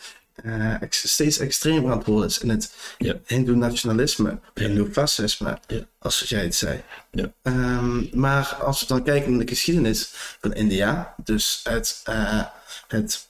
uh, 0.41 0.75
steeds 0.89 1.37
extremer 1.37 1.91
aan 1.91 1.97
het 1.97 2.07
worden 2.07 2.29
is 2.29 2.39
in 2.39 2.49
het 2.49 2.73
ja. 2.97 3.15
Hindoe-nationalisme, 3.25 4.39
Hindoe-fascisme, 4.53 5.59
ja. 5.67 5.79
als 5.99 6.19
jij 6.19 6.43
het 6.43 6.55
zei. 6.55 6.83
Ja. 7.11 7.33
Um, 7.41 8.09
maar 8.13 8.55
als 8.55 8.79
we 8.79 8.87
dan 8.87 9.03
kijken 9.03 9.31
naar 9.31 9.45
de 9.45 9.51
geschiedenis 9.51 10.09
van 10.39 10.53
India, 10.53 11.15
dus 11.23 11.59
het, 11.63 12.03
uh, 12.09 12.43
het 12.87 13.27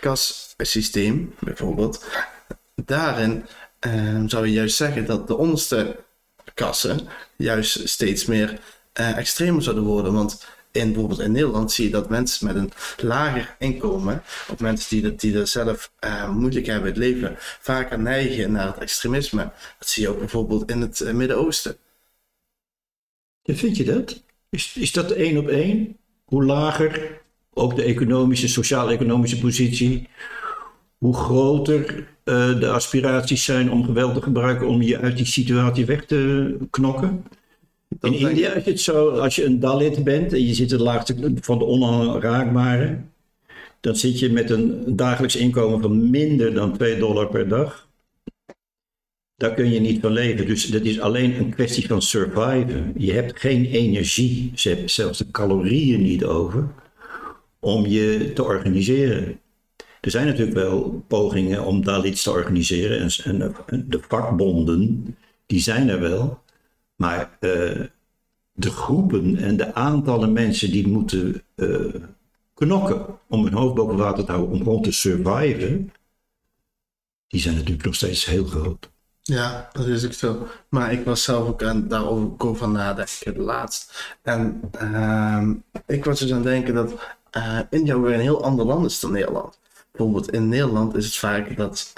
kastsysteem 0.00 1.34
bijvoorbeeld, 1.38 2.04
daarin 2.74 3.46
um, 3.80 4.28
zou 4.28 4.46
je 4.46 4.52
juist 4.52 4.76
zeggen 4.76 5.06
dat 5.06 5.26
de 5.26 5.36
onderste 5.36 5.96
kassen 6.54 7.08
juist 7.36 7.88
steeds 7.88 8.24
meer 8.24 8.60
uh, 9.00 9.16
extremer 9.16 9.62
zouden 9.62 9.84
worden. 9.84 10.12
Want 10.12 10.44
in 10.78 10.92
bijvoorbeeld 10.92 11.20
in 11.20 11.32
Nederland 11.32 11.72
zie 11.72 11.84
je 11.84 11.90
dat 11.90 12.08
mensen 12.08 12.46
met 12.46 12.56
een 12.56 12.70
lager 12.96 13.56
inkomen, 13.58 14.22
of 14.50 14.58
mensen 14.58 14.88
die, 14.88 15.02
dat, 15.02 15.20
die 15.20 15.44
zelf 15.44 15.92
uh, 16.04 16.30
moeilijk 16.30 16.66
hebben 16.66 16.94
in 16.94 17.00
het 17.00 17.04
leven, 17.04 17.36
vaker 17.60 17.98
neigen 17.98 18.52
naar 18.52 18.66
het 18.66 18.78
extremisme. 18.78 19.50
Dat 19.78 19.88
zie 19.88 20.02
je 20.02 20.08
ook 20.08 20.18
bijvoorbeeld 20.18 20.70
in 20.70 20.80
het 20.80 21.00
uh, 21.00 21.12
Midden-Oosten. 21.12 21.76
Vind 23.42 23.76
je 23.76 23.84
dat? 23.84 24.22
Is, 24.50 24.76
is 24.76 24.92
dat 24.92 25.10
één 25.10 25.38
op 25.38 25.48
één? 25.48 25.96
Hoe 26.24 26.44
lager 26.44 27.20
ook 27.54 27.76
de 27.76 27.82
economische, 27.82 28.48
sociaal-economische 28.48 29.38
positie, 29.38 30.08
hoe 30.98 31.14
groter 31.14 32.08
uh, 32.24 32.60
de 32.60 32.68
aspiraties 32.68 33.44
zijn 33.44 33.70
om 33.70 33.84
geweld 33.84 34.14
te 34.14 34.22
gebruiken 34.22 34.66
om 34.66 34.82
je 34.82 34.98
uit 34.98 35.16
die 35.16 35.26
situatie 35.26 35.86
weg 35.86 36.04
te 36.04 36.56
knokken? 36.70 37.24
In 38.00 38.12
India 38.12 38.52
is 38.52 38.64
het 38.64 38.80
zo, 38.80 39.08
als 39.08 39.36
je 39.36 39.44
een 39.44 39.60
Dalit 39.60 40.04
bent 40.04 40.32
en 40.32 40.46
je 40.46 40.54
zit 40.54 40.70
het 40.70 40.80
laagste 40.80 41.32
van 41.40 41.58
de 41.58 41.64
onaanraakbare, 41.64 43.00
dan 43.80 43.96
zit 43.96 44.18
je 44.18 44.32
met 44.32 44.50
een 44.50 44.96
dagelijks 44.96 45.36
inkomen 45.36 45.80
van 45.80 46.10
minder 46.10 46.54
dan 46.54 46.76
2 46.76 46.98
dollar 46.98 47.28
per 47.28 47.48
dag. 47.48 47.88
Daar 49.36 49.54
kun 49.54 49.70
je 49.70 49.80
niet 49.80 50.00
van 50.00 50.12
leven. 50.12 50.46
Dus 50.46 50.66
dat 50.66 50.82
is 50.82 51.00
alleen 51.00 51.38
een 51.38 51.54
kwestie 51.54 51.86
van 51.86 52.02
surviven. 52.02 52.92
Je 52.96 53.12
hebt 53.12 53.40
geen 53.40 53.64
energie, 53.64 54.52
je 54.54 54.68
hebt 54.68 54.90
zelfs 54.90 55.18
de 55.18 55.30
calorieën 55.30 56.02
niet 56.02 56.24
over, 56.24 56.68
om 57.60 57.86
je 57.86 58.32
te 58.34 58.44
organiseren. 58.44 59.40
Er 60.00 60.10
zijn 60.10 60.26
natuurlijk 60.26 60.56
wel 60.56 61.04
pogingen 61.08 61.64
om 61.64 61.84
Dalits 61.84 62.22
te 62.22 62.30
organiseren 62.30 63.00
en, 63.24 63.54
en 63.66 63.84
de 63.88 64.00
vakbonden, 64.08 65.16
die 65.46 65.60
zijn 65.60 65.88
er 65.88 66.00
wel. 66.00 66.42
Maar 66.98 67.38
uh, 67.40 67.84
de 68.52 68.70
groepen 68.70 69.36
en 69.36 69.56
de 69.56 69.74
aantallen 69.74 70.32
mensen 70.32 70.70
die 70.70 70.88
moeten 70.88 71.42
uh, 71.56 71.94
knokken 72.54 73.18
om 73.28 73.44
hun 73.44 73.52
hoofd 73.52 73.74
boven 73.74 73.96
water 73.96 74.24
te 74.24 74.32
houden, 74.32 74.54
om 74.54 74.62
gewoon 74.62 74.82
te 74.82 74.92
surviven, 74.92 75.92
die 77.28 77.40
zijn 77.40 77.54
natuurlijk 77.54 77.84
nog 77.84 77.94
steeds 77.94 78.24
heel 78.24 78.44
groot. 78.44 78.90
Ja, 79.22 79.68
dat 79.72 79.86
is 79.86 80.04
ook 80.04 80.12
zo. 80.12 80.46
Maar 80.68 80.92
ik 80.92 81.04
was 81.04 81.22
zelf 81.22 81.48
ook 81.48 81.62
aan 81.62 81.88
daarover 81.88 82.56
van 82.56 82.72
nadenken 82.72 83.38
laatst. 83.38 84.14
En 84.22 84.60
uh, 84.82 85.48
ik 85.86 86.04
was 86.04 86.18
dus 86.18 86.30
aan 86.30 86.36
het 86.36 86.46
denken 86.46 86.74
dat 86.74 86.92
uh, 87.36 87.58
India 87.70 88.00
weer 88.00 88.14
een 88.14 88.20
heel 88.20 88.42
ander 88.42 88.66
land 88.66 88.86
is 88.86 89.00
dan 89.00 89.12
Nederland. 89.12 89.58
Bijvoorbeeld 89.90 90.32
in 90.32 90.48
Nederland 90.48 90.94
is 90.94 91.04
het 91.04 91.16
vaak 91.16 91.56
dat 91.56 91.92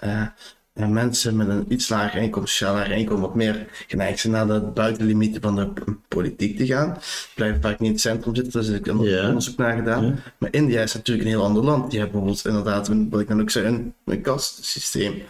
en 0.72 0.92
mensen 0.92 1.36
met 1.36 1.48
een 1.48 1.64
iets 1.68 1.88
lager 1.88 2.22
inkomen, 2.22 2.48
sociaal 2.48 2.74
lager 2.74 2.92
inkomen, 2.92 3.22
wat 3.22 3.34
meer 3.34 3.66
geneigd 3.86 4.18
zijn 4.18 4.32
naar 4.32 4.46
de 4.46 4.60
buitenlimieten 4.60 5.42
van 5.42 5.56
de 5.56 5.72
politiek 6.08 6.56
te 6.56 6.66
gaan. 6.66 6.98
Blijven 7.34 7.60
vaak 7.60 7.78
niet 7.78 7.88
in 7.88 7.92
het 7.92 8.00
centrum 8.00 8.34
zitten, 8.34 8.52
daar 8.52 8.62
is 8.62 8.78
ik 8.78 8.86
een 8.86 9.00
yeah. 9.00 9.26
onderzoek 9.26 9.56
naar 9.56 9.76
gedaan. 9.76 10.04
Yeah. 10.04 10.16
Maar 10.38 10.48
India 10.52 10.82
is 10.82 10.94
natuurlijk 10.94 11.26
een 11.26 11.34
heel 11.34 11.44
ander 11.44 11.64
land. 11.64 11.90
Die 11.90 12.00
hebben 12.00 12.20
bijvoorbeeld 12.20 12.46
inderdaad, 12.46 12.88
wat 13.10 13.20
ik 13.20 13.28
dan 13.28 13.40
ook 13.40 13.50
zei, 13.50 13.66
een, 13.66 13.94
een 14.04 14.20
kastsysteem. 14.20 15.22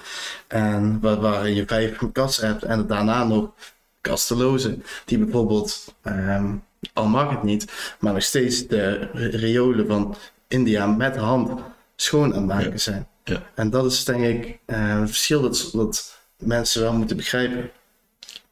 En 0.47 1.01
waar, 1.01 1.49
je 1.49 1.65
vijf 1.67 1.99
kasten 2.13 2.47
hebt 2.47 2.63
en 2.63 2.87
daarna 2.87 3.25
nog 3.25 3.51
kastelozen, 4.01 4.83
die 5.05 5.19
bijvoorbeeld, 5.19 5.95
um, 6.03 6.63
al 6.93 7.07
mag 7.07 7.31
het 7.31 7.43
niet, 7.43 7.73
maar 7.99 8.13
nog 8.13 8.23
steeds 8.23 8.67
de 8.67 9.09
riolen 9.13 9.87
van 9.87 10.17
India 10.49 10.87
met 10.87 11.17
hand 11.17 11.61
schoon 11.97 12.35
aan 12.35 12.39
het 12.39 12.47
maken 12.47 12.81
zijn. 12.81 13.09
Ja. 13.25 13.51
En 13.55 13.71
dat 13.71 13.93
is 13.93 14.05
denk 14.05 14.25
ik 14.25 14.59
uh, 14.67 14.89
een 14.89 15.07
verschil 15.07 15.41
dat, 15.43 15.71
dat 15.73 16.19
mensen 16.37 16.83
wel 16.83 16.93
moeten 16.93 17.17
begrijpen. 17.17 17.71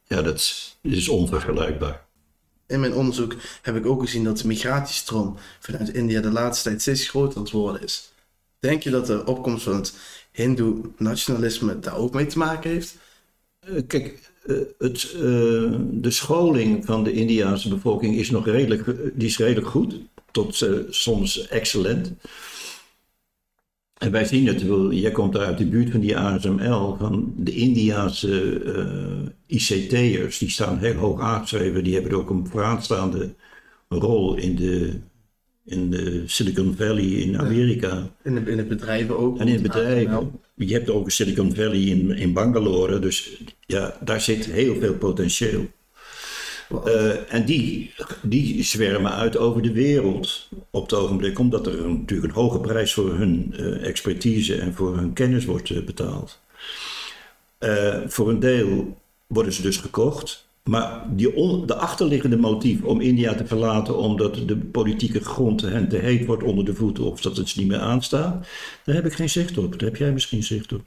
Ja, 0.05 0.23
dat 0.23 0.35
is, 0.35 0.79
is 0.83 1.09
onvergelijkbaar. 1.09 2.07
In 2.67 2.81
mijn 2.81 2.95
onderzoek 2.95 3.37
heb 3.63 3.77
ik 3.77 3.87
ook 3.87 4.01
gezien 4.01 4.25
dat 4.25 4.39
de 4.39 4.47
migratiestroom 4.47 5.37
vanuit 5.61 5.89
India 5.89 6.21
de 6.21 6.31
laatste 6.31 6.69
tijd 6.69 6.81
steeds 6.81 7.09
groter 7.09 7.37
aan 7.37 7.43
het 7.43 7.53
worden 7.53 7.83
is. 7.83 8.13
Denk 8.59 8.83
je 8.83 8.91
dat 8.91 9.07
de 9.07 9.27
opkomst 9.27 9.65
van 9.65 9.75
het 9.75 9.95
Hindoe-nationalisme 10.33 11.79
daar 11.79 11.97
ook 11.97 12.15
mee 12.15 12.27
te 12.27 12.39
maken 12.39 12.71
heeft? 12.71 12.97
Uh, 13.69 13.81
kijk, 13.87 14.31
uh, 14.47 14.59
het, 14.79 15.13
uh, 15.15 15.21
de 15.81 16.11
scholing 16.11 16.85
van 16.85 17.05
de 17.05 17.13
Indiaanse 17.13 17.69
bevolking 17.69 18.17
is 18.17 18.31
nog 18.31 18.47
redelijk, 18.47 18.85
die 19.19 19.29
is 19.29 19.39
redelijk 19.39 19.67
goed, 19.67 19.95
tot 20.31 20.67
soms 20.91 21.49
excellent. 21.49 22.13
En 23.99 24.11
wij 24.11 24.25
zien 24.25 24.47
het, 24.47 24.65
jij 24.91 25.11
komt 25.11 25.33
daar 25.33 25.47
uit 25.47 25.59
de 25.59 25.67
buurt 25.67 25.91
van 25.91 26.01
die 26.01 26.17
ASML, 26.17 26.97
van 26.99 27.33
de 27.37 27.53
Indiaanse 27.55 29.33
ICT'ers, 29.47 30.39
die 30.39 30.51
staan 30.51 30.79
heel 30.79 30.95
hoog 30.95 31.21
aangeschreven, 31.21 31.85
die 31.85 31.95
hebben 31.95 32.13
ook 32.13 32.31
een 32.31 32.47
vooraanstaande 32.47 33.35
rol 33.89 34.37
in 34.37 34.57
de 34.57 35.01
in 35.69 35.91
de 35.91 36.23
Silicon 36.27 36.75
Valley 36.77 37.05
in 37.05 37.39
Amerika. 37.39 38.11
In 38.25 38.35
de, 38.35 38.51
in 38.51 38.57
de 38.57 38.65
bedrijven 38.65 39.19
ook. 39.19 39.39
En 39.39 39.47
in 39.47 39.53
het 39.53 39.63
bedrijf. 39.63 40.11
Je 40.55 40.73
hebt 40.73 40.91
ook 40.91 41.05
een 41.05 41.11
Silicon 41.11 41.55
Valley 41.55 41.81
in, 41.81 42.11
in 42.11 42.33
Bangalore, 42.33 42.99
dus 42.99 43.43
ja, 43.67 43.97
daar 44.05 44.21
zit 44.21 44.47
heel 44.47 44.77
veel 44.77 44.95
potentieel. 44.95 45.67
Uh, 46.87 47.33
en 47.33 47.45
die, 47.45 47.95
die 48.23 48.63
zwermen 48.63 49.13
uit 49.13 49.37
over 49.37 49.63
de 49.63 49.73
wereld 49.73 50.49
op 50.71 50.83
het 50.83 50.95
ogenblik, 50.95 51.39
omdat 51.39 51.67
er 51.67 51.89
natuurlijk 51.89 52.29
een 52.29 52.43
hoge 52.43 52.61
prijs 52.61 52.95
voor 52.95 53.15
hun 53.15 53.55
uh, 53.61 53.87
expertise 53.87 54.55
en 54.55 54.75
voor 54.75 54.97
hun 54.97 55.13
kennis 55.13 55.45
wordt 55.45 55.71
uh, 55.71 55.85
betaald. 55.85 56.41
voor 58.07 58.29
een 58.29 58.41
deel 58.41 58.97
worden 59.27 59.53
ze 59.53 59.63
dus 59.63 59.77
gekocht. 59.77 60.47
Maar 60.69 61.05
die 61.17 61.67
de 61.67 61.75
achterliggende 61.75 62.37
motief 62.37 62.83
om 62.83 63.01
India 63.01 63.35
te 63.35 63.47
verlaten 63.47 63.97
omdat 63.99 64.35
de 64.47 64.57
politieke 64.57 65.21
grond 65.21 65.61
hen 65.61 65.89
te 65.89 65.97
heet 65.97 66.27
wordt 66.27 66.43
onder 66.43 66.65
de 66.65 66.75
voeten 66.75 67.05
of 67.05 67.21
dat 67.21 67.37
het 67.37 67.57
niet 67.57 67.67
meer 67.67 67.79
aanstaat, 67.79 68.47
daar 68.85 68.95
heb 68.95 69.07
ik 69.07 69.13
geen 69.13 69.29
zicht 69.29 69.59
op. 69.59 69.79
Daar 69.79 69.89
heb 69.89 69.97
jij 69.97 70.13
misschien 70.13 70.43
zicht 70.43 70.73
op. 70.73 70.83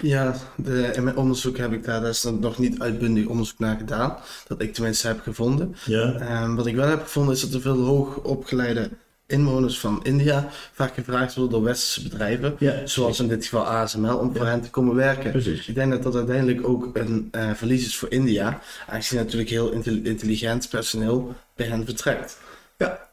Ja, 0.00 0.34
de, 0.56 0.90
in 0.94 1.04
mijn 1.04 1.16
onderzoek 1.16 1.56
heb 1.56 1.72
ik 1.72 1.84
daar, 1.84 2.00
daar 2.00 2.10
is 2.10 2.22
nog 2.22 2.58
niet 2.58 2.80
uitbundig 2.80 3.26
onderzoek 3.26 3.58
naar 3.58 3.76
gedaan, 3.76 4.16
dat 4.46 4.60
ik 4.60 4.74
tenminste 4.74 5.06
heb 5.06 5.20
gevonden. 5.20 5.76
Ja. 5.84 6.42
Um, 6.42 6.56
wat 6.56 6.66
ik 6.66 6.74
wel 6.74 6.88
heb 6.88 7.02
gevonden 7.02 7.34
is 7.34 7.40
dat 7.40 7.54
er 7.54 7.60
veel 7.60 7.84
hoogopgeleide 7.84 8.90
inwoners 9.26 9.78
van 9.78 10.00
India 10.02 10.48
vaak 10.72 10.94
gevraagd 10.94 11.34
worden 11.34 11.52
door 11.52 11.62
westerse 11.62 12.02
bedrijven, 12.08 12.56
zoals 12.84 13.20
in 13.20 13.28
dit 13.28 13.44
geval 13.44 13.66
ASML, 13.66 14.16
om 14.16 14.36
voor 14.36 14.46
hen 14.46 14.60
te 14.60 14.70
komen 14.70 14.94
werken. 14.94 15.30
Precies. 15.30 15.68
Ik 15.68 15.74
denk 15.74 15.90
dat 15.90 16.02
dat 16.02 16.14
uiteindelijk 16.14 16.68
ook 16.68 16.90
een 16.92 17.28
uh, 17.32 17.50
verlies 17.54 17.86
is 17.86 17.96
voor 17.96 18.10
India, 18.10 18.60
aangezien 18.86 19.18
natuurlijk 19.18 19.50
heel 19.50 19.70
intelligent 20.02 20.68
personeel 20.68 21.34
bij 21.56 21.66
hen 21.66 21.84
vertrekt. 21.84 22.38
Ja. 22.78 23.08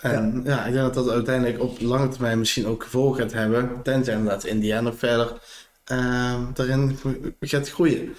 En 0.00 0.42
ja. 0.44 0.64
ik 0.64 0.72
denk 0.72 0.84
dat 0.84 1.04
dat 1.04 1.10
uiteindelijk 1.14 1.62
op 1.62 1.80
lange 1.80 2.08
termijn 2.08 2.38
misschien 2.38 2.66
ook 2.66 2.82
gevolgen 2.82 3.22
gaat 3.22 3.32
hebben, 3.32 3.70
tenzij 3.82 4.14
inderdaad 4.14 4.44
India 4.44 4.80
nog 4.80 4.94
verder 4.98 5.32
uh, 5.90 6.40
daarin 6.54 6.98
gaat 7.40 7.70
groeien. 7.70 8.14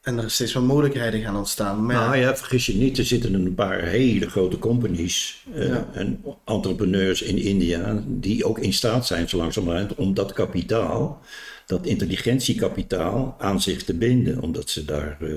En 0.00 0.18
er 0.18 0.30
steeds 0.30 0.54
meer 0.54 0.62
mogelijkheden 0.62 1.20
gaan 1.20 1.36
ontstaan. 1.36 1.86
Maar 1.86 1.96
nou 1.96 2.16
ja, 2.16 2.36
vergis 2.36 2.66
je 2.66 2.74
niet, 2.74 2.98
er 2.98 3.04
zitten 3.04 3.34
een 3.34 3.54
paar 3.54 3.82
hele 3.82 4.30
grote 4.30 4.58
companies 4.58 5.44
uh, 5.54 5.76
en 5.92 6.24
entrepreneurs 6.44 7.22
in 7.22 7.38
India 7.38 8.02
die 8.06 8.44
ook 8.44 8.58
in 8.58 8.72
staat 8.72 9.06
zijn, 9.06 9.28
zo 9.28 9.36
langzamerhand, 9.36 9.94
om 9.94 10.14
dat 10.14 10.32
kapitaal, 10.32 11.20
dat 11.66 11.86
intelligentiekapitaal, 11.86 13.36
aan 13.38 13.60
zich 13.60 13.84
te 13.84 13.94
binden, 13.94 14.40
omdat 14.40 14.70
ze 14.70 14.84
daar 14.84 15.18
uh, 15.20 15.30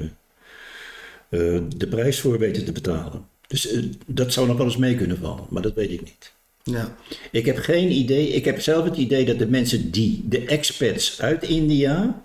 uh, 1.29 1.61
de 1.77 1.87
prijs 1.89 2.19
voor 2.19 2.39
weten 2.39 2.65
te 2.65 2.71
betalen. 2.71 3.25
Dus 3.47 3.75
dat 4.05 4.33
zou 4.33 4.47
nog 4.47 4.57
wel 4.57 4.65
eens 4.65 4.77
mee 4.77 4.95
kunnen 4.95 5.17
vallen, 5.17 5.45
maar 5.49 5.61
dat 5.61 5.73
weet 5.73 5.91
ik 5.91 6.01
niet. 6.01 6.33
Ja. 6.63 6.95
Ik 7.31 7.45
heb 7.45 7.57
geen 7.57 7.91
idee, 7.91 8.27
ik 8.27 8.45
heb 8.45 8.61
zelf 8.61 8.85
het 8.85 8.97
idee 8.97 9.25
dat 9.25 9.39
de 9.39 9.47
mensen 9.47 9.91
die, 9.91 10.23
de 10.27 10.45
expats 10.45 11.21
uit 11.21 11.43
India, 11.43 12.23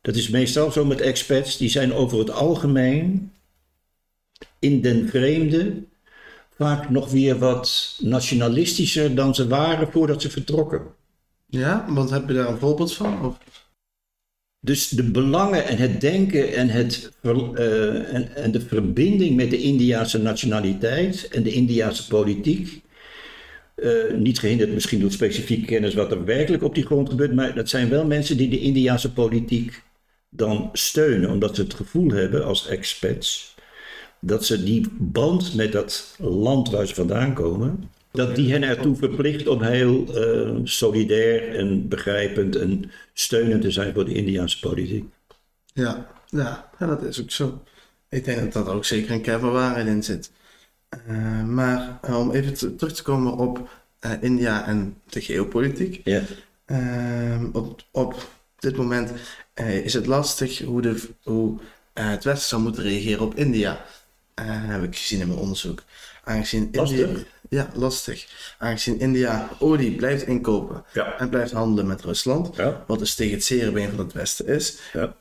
dat 0.00 0.16
is 0.16 0.28
meestal 0.28 0.72
zo 0.72 0.84
met 0.84 1.00
expats, 1.00 1.56
die 1.56 1.68
zijn 1.68 1.92
over 1.92 2.18
het 2.18 2.30
algemeen 2.30 3.32
in 4.58 4.80
den 4.80 5.08
vreemde 5.08 5.82
vaak 6.56 6.90
nog 6.90 7.10
weer 7.10 7.38
wat 7.38 7.98
nationalistischer 8.02 9.14
dan 9.14 9.34
ze 9.34 9.46
waren 9.46 9.90
voordat 9.92 10.22
ze 10.22 10.30
vertrokken. 10.30 10.82
Ja, 11.46 11.86
want 11.88 12.10
heb 12.10 12.28
je 12.28 12.34
daar 12.34 12.48
een 12.48 12.58
voorbeeld 12.58 12.94
van? 12.94 13.26
Of? 13.26 13.38
Dus 14.60 14.88
de 14.88 15.02
belangen 15.02 15.66
en 15.66 15.76
het 15.76 16.00
denken 16.00 16.54
en, 16.54 16.68
het, 16.68 17.10
uh, 17.22 18.14
en, 18.14 18.36
en, 18.36 18.50
de 18.50 18.60
verbinding 18.60 19.36
met 19.36 19.50
de 19.50 19.58
Indiase 19.58 20.18
nationaliteit 20.18 21.28
en 21.28 21.42
de 21.42 21.52
Indiase 21.52 22.06
politiek. 22.08 22.82
Uh, 23.82 24.14
niet 24.16 24.38
gehinderd 24.38 24.72
misschien 24.72 25.00
door 25.00 25.10
specifieke 25.10 25.66
kennis 25.66 25.94
wat 25.94 26.10
er 26.10 26.24
werkelijk 26.24 26.62
op 26.62 26.74
die 26.74 26.86
grond 26.86 27.08
gebeurt, 27.08 27.34
maar 27.34 27.54
dat 27.54 27.68
zijn 27.68 27.88
wel 27.88 28.06
mensen 28.06 28.36
die 28.36 28.48
de 28.48 28.60
Indiase 28.60 29.12
politiek 29.12 29.82
dan 30.28 30.68
steunen, 30.72 31.30
omdat 31.30 31.54
ze 31.54 31.62
het 31.62 31.74
gevoel 31.74 32.10
hebben 32.10 32.44
als 32.44 32.66
expats 32.66 33.54
dat 34.20 34.44
ze 34.44 34.62
die 34.62 34.86
band 34.98 35.54
met 35.54 35.72
dat 35.72 36.16
land 36.18 36.70
waar 36.70 36.86
ze 36.86 36.94
vandaan 36.94 37.34
komen, 37.34 37.90
dat 38.12 38.36
die 38.36 38.52
hen 38.52 38.62
ertoe 38.62 38.96
verplicht 38.96 39.46
om 39.46 39.62
heel 39.62 40.04
uh, 40.08 40.60
solidair 40.64 41.56
en 41.56 41.88
begrijpend 41.88 42.56
en 42.56 42.90
steunend 43.12 43.62
te 43.62 43.70
zijn 43.70 43.94
voor 43.94 44.04
de 44.04 44.14
Indiaanse 44.14 44.58
politiek. 44.58 45.04
Ja, 45.72 46.10
ja, 46.26 46.70
dat 46.78 47.02
is 47.02 47.20
ook 47.20 47.30
zo. 47.30 47.62
Ik 48.08 48.24
denk 48.24 48.40
dat 48.40 48.52
dat 48.52 48.74
ook 48.74 48.84
zeker 48.84 49.10
een 49.10 49.22
kern 49.22 49.86
in 49.86 50.02
zit. 50.02 50.30
Uh, 51.08 51.44
maar 51.44 51.98
uh, 52.08 52.18
om 52.18 52.30
even 52.30 52.76
terug 52.76 52.92
te 52.92 53.02
komen 53.02 53.32
op 53.32 53.68
India 54.20 54.66
en 54.66 54.96
de 55.08 55.20
geopolitiek. 55.20 56.00
Ja. 56.04 56.22
op, 57.52 57.82
op 57.90 58.28
dit 58.58 58.76
moment 58.76 59.12
is 59.54 59.92
het 59.92 60.06
lastig 60.06 60.58
hoe, 60.58 60.82
de, 60.82 61.08
hoe 61.22 61.58
het 61.92 62.24
Westen 62.24 62.48
zou 62.48 62.62
moeten 62.62 62.82
reageren 62.82 63.24
op 63.24 63.34
India. 63.34 63.84
Heb 64.44 64.82
ik 64.82 64.96
gezien 64.96 65.20
in 65.20 65.26
mijn 65.26 65.40
onderzoek. 65.40 65.82
Aangezien 66.24 66.68
lastig? 66.72 66.98
India, 66.98 67.24
ja, 67.48 67.70
lastig. 67.74 68.26
Aangezien 68.58 69.00
India 69.00 69.48
olie 69.58 69.96
blijft 69.96 70.26
inkopen 70.26 70.84
ja. 70.92 71.18
en 71.18 71.28
blijft 71.28 71.52
handelen 71.52 71.86
met 71.86 72.02
Rusland, 72.02 72.56
ja. 72.56 72.84
wat 72.86 72.98
dus 72.98 73.14
tegen 73.14 73.34
het 73.34 73.44
zere 73.44 73.70
been 73.70 73.90
van 73.90 73.98
het 73.98 74.12
Westen 74.12 74.46
is. 74.46 74.78
Ja. 74.92 75.14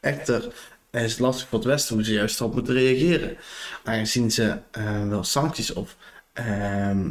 Echter 0.00 0.52
is 1.02 1.10
het 1.10 1.20
lastig 1.20 1.48
voor 1.48 1.58
het 1.58 1.68
Westen 1.68 1.94
hoe 1.94 2.04
ze 2.04 2.12
juist 2.12 2.40
erop 2.40 2.54
moeten 2.54 2.74
reageren. 2.74 3.36
Aangezien 3.84 4.30
ze 4.30 4.58
wel 5.08 5.24
sancties 5.24 5.72
of, 5.72 5.96
ehm, 6.32 7.10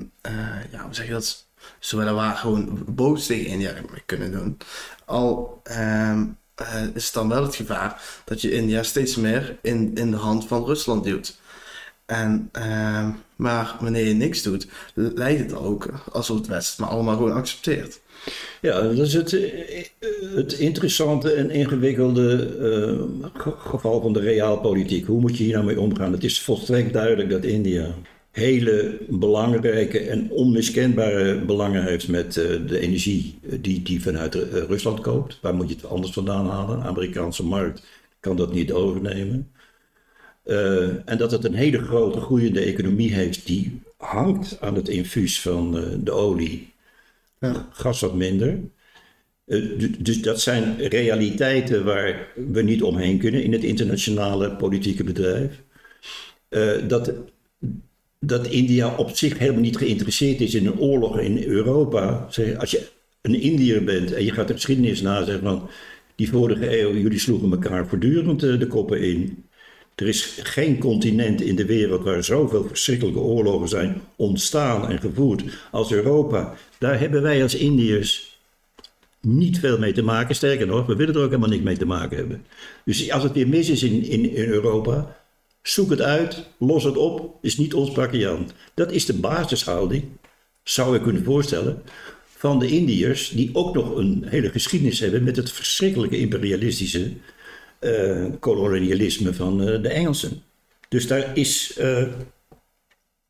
ja, 0.72 0.84
hoe 0.84 0.94
zeg 0.94 1.06
je 1.06 1.12
dat? 1.12 1.46
Zowel 1.80 2.16
waar 2.16 2.36
gewoon 2.36 2.84
boos 2.88 3.26
tegen 3.26 3.46
India 3.46 3.74
kunnen 4.06 4.32
doen. 4.32 4.58
Al 5.06 5.62
um, 5.72 6.38
uh, 6.62 6.96
is 6.96 7.12
dan 7.12 7.30
wel 7.30 7.44
het 7.44 7.56
gevaar 7.56 8.02
dat 8.26 8.42
je 8.42 8.52
India 8.52 8.84
steeds 8.84 9.16
meer 9.16 9.58
in, 9.62 9.96
in 9.96 10.12
de 10.12 10.18
hand 10.18 10.48
van 10.48 10.66
Rusland 10.66 11.04
duwt. 11.04 11.38
En, 12.06 12.50
uh, 12.58 13.10
maar 13.36 13.76
wanneer 13.80 14.08
je 14.08 14.14
niks 14.14 14.42
doet, 14.42 14.68
lijkt 14.94 15.40
het 15.40 15.56
ook 15.56 15.90
alsof 16.12 16.38
het 16.38 16.48
Westen 16.48 16.84
maar 16.84 16.94
allemaal 16.94 17.16
gewoon 17.16 17.34
accepteert. 17.34 18.02
Ja, 18.62 18.82
dat 18.82 18.98
is 18.98 19.14
het, 19.14 19.34
eh, 19.34 19.86
het 20.36 20.54
interessante 20.54 21.32
en 21.32 21.50
ingewikkelde 21.50 22.58
uh, 22.60 23.26
geval 23.58 24.02
van 24.02 24.14
de 24.14 24.20
realpolitiek. 24.20 25.06
Hoe 25.06 25.20
moet 25.20 25.38
je 25.38 25.44
hier 25.44 25.54
nou 25.54 25.66
mee 25.66 25.80
omgaan? 25.80 26.12
Het 26.12 26.24
is 26.24 26.42
volstrekt 26.42 26.94
duidelijk 26.94 27.30
dat 27.30 27.44
India 27.44 27.96
hele 28.32 28.98
belangrijke 29.10 30.00
en 30.00 30.32
onmiskenbare 30.32 31.46
belangen 31.46 31.84
heeft 31.84 32.08
met 32.08 32.36
uh, 32.36 32.68
de 32.68 32.80
energie 32.80 33.40
eh, 33.50 33.58
die, 33.62 33.82
die 33.82 34.02
vanuit 34.02 34.34
Rusland 34.68 35.00
koopt. 35.00 35.40
Waar 35.42 35.56
moet 35.56 35.70
je 35.70 35.76
het 35.76 35.86
anders 35.86 36.14
vandaan 36.14 36.48
halen? 36.48 36.80
De 36.80 36.86
Amerikaanse 36.86 37.46
markt 37.46 37.84
kan 38.20 38.36
dat 38.36 38.54
niet 38.54 38.72
overnemen. 38.72 39.52
En 41.06 41.18
dat 41.18 41.32
het 41.32 41.44
een 41.44 41.54
hele 41.54 41.78
grote 41.78 42.20
groeiende 42.20 42.60
economie 42.60 43.14
heeft 43.14 43.46
die 43.46 43.82
hangt 43.98 44.58
aan 44.60 44.76
het 44.76 44.88
infuus 44.88 45.42
van 45.42 45.72
de 46.04 46.12
olie. 46.12 46.74
Ja. 47.40 47.68
Gas 47.72 48.00
wat 48.00 48.16
minder. 48.16 48.60
dus 50.00 50.22
dat 50.22 50.42
zijn 50.42 50.88
realiteiten 50.88 51.86
waar 51.86 52.28
we 52.36 52.62
niet 52.62 52.84
omheen 52.84 53.18
kunnen 53.18 53.44
in 53.44 53.52
het 53.52 53.64
internationale 53.64 54.56
politieke 54.56 55.04
bedrijf. 55.04 55.62
dat 56.88 57.14
dat 58.26 58.48
India 58.48 58.96
op 58.96 59.10
zich 59.10 59.38
helemaal 59.38 59.62
niet 59.62 59.78
geïnteresseerd 59.78 60.42
is 60.42 60.54
in 60.54 60.66
een 60.66 60.80
oorlog 60.80 61.20
in 61.20 61.44
Europa. 61.44 62.28
Als 62.58 62.72
je 62.72 62.88
een 63.22 63.42
Indiër 63.42 63.84
bent 63.84 64.12
en 64.12 64.24
je 64.24 64.32
gaat 64.32 64.48
de 64.48 64.54
geschiedenis 64.54 65.02
na, 65.02 65.24
zeg 65.24 65.40
van 65.40 65.70
die 66.16 66.30
vorige 66.30 66.80
eeuw, 66.80 66.96
jullie 66.96 67.20
sloegen 67.20 67.52
elkaar 67.52 67.88
voortdurend 67.88 68.40
de 68.40 68.68
koppen 68.68 69.02
in. 69.02 69.46
Er 69.96 70.08
is 70.08 70.40
geen 70.44 70.78
continent 70.78 71.42
in 71.42 71.56
de 71.56 71.66
wereld 71.66 72.04
waar 72.04 72.24
zoveel 72.24 72.68
verschrikkelijke 72.68 73.20
oorlogen 73.20 73.70
zijn 73.70 74.02
ontstaan 74.16 74.90
en 74.90 75.00
gevoerd 75.00 75.44
als 75.72 75.92
Europa. 75.92 76.58
Daar 76.78 77.00
hebben 77.00 77.22
wij 77.22 77.44
als 77.44 77.56
Indiërs 77.56 78.38
niet 79.22 79.60
veel 79.60 79.80
mee 79.80 79.94
te 79.94 80.04
maken. 80.04 80.36
Sterker 80.36 80.68
nog, 80.68 80.86
we 80.86 80.96
willen 80.96 81.16
er 81.16 81.22
ook 81.22 81.30
helemaal 81.30 81.50
niks 81.50 81.64
mee 81.64 81.78
te 81.78 81.86
maken 81.86 82.18
hebben. 82.18 82.46
Dus 82.86 83.12
als 83.12 83.24
het 83.24 83.34
weer 83.34 83.48
mis 83.48 83.70
is 83.70 83.84
in, 83.84 84.04
in, 84.04 84.36
in 84.36 84.48
Europa, 84.48 85.24
Zoek 85.64 85.90
het 85.90 86.02
uit, 86.02 86.46
los 86.60 86.84
het 86.84 86.98
op, 86.98 87.38
is 87.42 87.58
niet 87.58 87.74
ons 87.74 87.92
pakje. 87.92 88.38
Dat 88.74 88.92
is 88.92 89.06
de 89.06 89.14
basishouding, 89.14 90.04
zou 90.64 90.96
ik 90.96 91.02
kunnen 91.02 91.24
voorstellen, 91.24 91.82
van 92.26 92.60
de 92.60 92.68
Indiërs, 92.68 93.30
die 93.30 93.50
ook 93.54 93.74
nog 93.74 93.96
een 93.96 94.26
hele 94.28 94.50
geschiedenis 94.50 95.00
hebben 95.00 95.24
met 95.24 95.36
het 95.36 95.52
verschrikkelijke 95.52 96.18
imperialistische 96.18 97.12
eh, 97.84 98.26
kolonialisme 98.40 99.34
van 99.34 99.62
eh, 99.62 99.82
de 99.82 99.90
Engelsen. 99.90 100.44
Dus 100.90 101.08
daar 101.08 101.38
is 101.38 101.78
eh, 101.78 102.08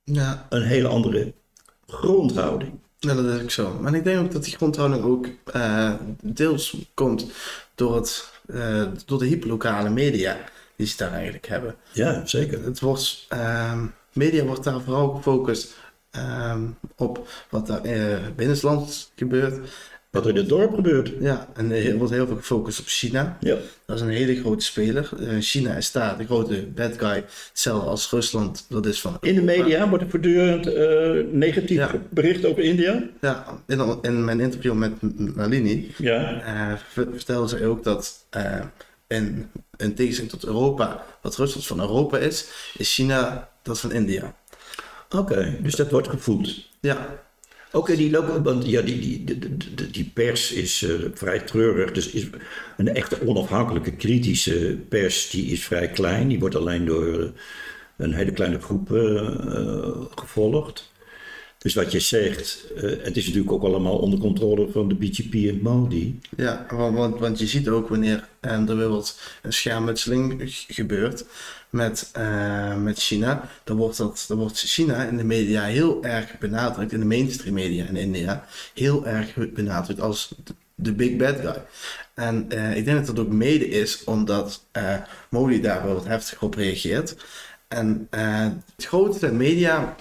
Ja, 0.04 0.46
een 0.50 0.62
hele 0.62 0.88
andere 0.88 1.34
grondhouding. 1.88 2.72
Ja, 3.00 3.14
dat 3.14 3.26
is 3.26 3.42
ook 3.42 3.52
zo. 3.52 3.80
Maar 3.82 3.96
ik 3.96 4.04
denk 4.04 4.20
ook 4.20 4.32
dat 4.32 4.44
die 4.44 4.56
grondhouding 4.56 5.04
ook 5.04 5.28
deels 6.22 6.78
komt 6.94 7.26
door, 7.76 7.96
het, 7.96 8.32
door 9.06 9.20
de 9.20 9.26
hyperlokale 9.26 9.90
media 9.90 10.38
die 10.76 10.88
ze 10.88 10.98
daar 10.98 11.14
eigenlijk 11.14 11.48
hebben. 11.48 11.76
Ja, 11.92 12.26
zeker. 12.26 12.64
Het 12.64 12.80
wordt, 12.80 13.26
ehm, 13.30 13.86
media 14.14 14.44
wordt 14.44 14.64
daar 14.64 14.82
vooral 14.82 15.10
gefocust 15.10 15.74
ehm, 16.12 16.64
op 16.96 17.28
wat 17.50 17.70
er 17.70 17.86
uh, 17.86 18.28
binnenlands 18.36 19.12
gebeurt. 19.16 19.70
Wat 20.14 20.24
er 20.24 20.30
in 20.30 20.36
het 20.36 20.50
dorp 20.50 20.74
gebeurt. 20.74 21.12
Ja, 21.20 21.48
en 21.54 21.72
er 21.72 21.98
wordt 21.98 22.14
heel 22.14 22.28
veel 22.28 22.36
gefocust 22.36 22.80
op 22.80 22.86
China. 22.88 23.38
Ja. 23.40 23.56
Dat 23.86 23.96
is 23.96 24.02
een 24.02 24.10
hele 24.10 24.36
grote 24.40 24.66
speler. 24.66 25.10
Eh, 25.20 25.28
China 25.40 25.74
is 25.76 25.92
daar 25.92 26.18
de 26.18 26.26
grote 26.26 26.66
bad 26.76 26.92
guy, 26.98 27.26
hetzelfde 27.50 27.90
als 27.90 28.10
Rusland. 28.10 28.66
Dat 28.70 28.86
is 28.86 29.02
van 29.02 29.18
In 29.22 29.36
de 29.36 29.42
media 29.42 29.90
wordt 29.90 30.04
er 30.04 30.10
voortdurend 30.10 30.74
eh, 30.74 31.12
negatief 31.32 31.78
Ja. 31.78 31.92
bericht 32.10 32.46
over 32.46 32.64
India. 32.64 33.04
Ja, 33.22 33.46
in, 33.68 33.98
in 34.02 34.26
mijn 34.26 34.40
interview 34.40 34.74
met 34.74 35.02
M- 35.02 35.32
Nalini 35.36 35.92
Ja. 35.98 36.42
eh, 36.42 36.78
ver- 36.90 37.08
vertelde 37.14 37.48
zij 37.48 37.66
ook 37.66 37.84
dat 37.84 38.26
in, 39.08 39.50
in 39.78 39.94
tegenstelling 39.94 40.32
tot 40.34 40.46
Europa, 40.46 41.06
wat 41.22 41.36
Rusland 41.36 41.66
van 41.68 41.80
Europa 41.80 42.18
is, 42.18 42.46
is 42.78 42.94
China 42.94 43.50
dat 43.62 43.80
van 43.80 43.92
India. 43.92 44.36
Oké, 45.10 45.58
dus 45.62 45.76
dat 45.76 45.92
wordt 45.92 46.08
gevoed. 46.10 46.70
Ja, 46.80 47.22
Oké, 47.76 47.96
die 47.96 48.12
want 48.12 48.66
ja, 48.66 48.82
die, 48.82 49.00
die, 49.00 49.24
die, 49.24 49.92
die, 49.92 50.12
pers 50.14 50.52
is 50.52 50.84
eh, 50.84 50.94
vrij 51.14 51.40
treurig. 51.40 51.92
Dus 51.92 52.10
is 52.10 52.28
een 52.78 52.88
echte 52.88 53.28
onafhankelijke 53.28 53.96
kritische 53.96 54.78
pers, 54.90 55.30
die 55.30 55.46
is 55.46 55.64
vrij 55.64 55.90
klein. 55.90 56.28
Die 56.28 56.40
wordt 56.40 56.56
alleen 56.56 56.86
door 56.86 57.32
een 57.98 58.14
hele 58.14 58.32
kleine 58.32 58.60
groep 58.60 58.94
eh, 58.94 59.18
eh, 59.18 59.96
gevolgd. 60.16 60.92
Dus 61.64 61.74
wat 61.74 61.92
je 61.92 62.00
zegt, 62.00 62.64
eh, 62.76 62.82
het 62.82 63.18
is 63.18 63.26
natuurlijk 63.26 63.52
ook 63.52 63.64
allemaal 63.64 63.98
onder 63.98 64.20
controle 64.20 64.72
van 64.72 64.88
de 64.88 64.96
BGP 64.96 65.34
en 65.34 65.60
Modi. 65.62 66.20
ja 66.38 66.66
want, 66.70 67.20
want, 67.20 67.40
je 67.40 67.48
ziet 67.48 67.70
ook 67.70 67.90
wanneer 67.90 68.28
eh, 68.40 68.52
er 68.52 68.66
bijvoorbeeld 68.66 69.20
een 69.42 69.54
schermutseling 69.54 70.42
gebeurt 70.68 71.26
met, 71.70 72.10
eh, 72.14 72.76
met 72.78 72.98
China, 72.98 73.50
dan 73.64 73.78
wordt, 73.78 73.98
dat, 73.98 74.26
dan 74.28 74.38
wordt 74.38 74.60
China 74.60 75.04
in 75.04 75.18
de 75.18 75.24
media 75.24 75.64
heel 75.64 76.04
erg 76.04 76.38
benadrukt, 76.40 76.92
in 76.92 77.00
de 77.00 77.06
mainstream 77.06 77.54
media 77.54 77.86
in 77.86 77.96
India, 77.96 78.46
heel 78.74 79.08
erg 79.08 79.36
benadrukt 79.54 80.02
als 80.02 80.36
de- 80.76 80.94
big 80.94 81.16
bad 81.16 81.36
guy. 81.36 81.64
En 82.14 82.44
ik 82.76 82.86
denk 82.86 82.98
dat 82.98 83.16
dat 83.16 83.26
ook 83.26 83.32
mede 83.32 83.68
is 83.68 84.04
omdat 84.04 84.66
Modi 85.30 85.62
daar 85.62 85.86
wel 85.86 85.94
wat 85.94 86.08
heftig 86.08 86.42
op 86.42 86.56
reageert. 86.56 87.16
En 87.68 88.08
het 88.10 88.86
grootste 88.86 89.32
media 89.32 89.96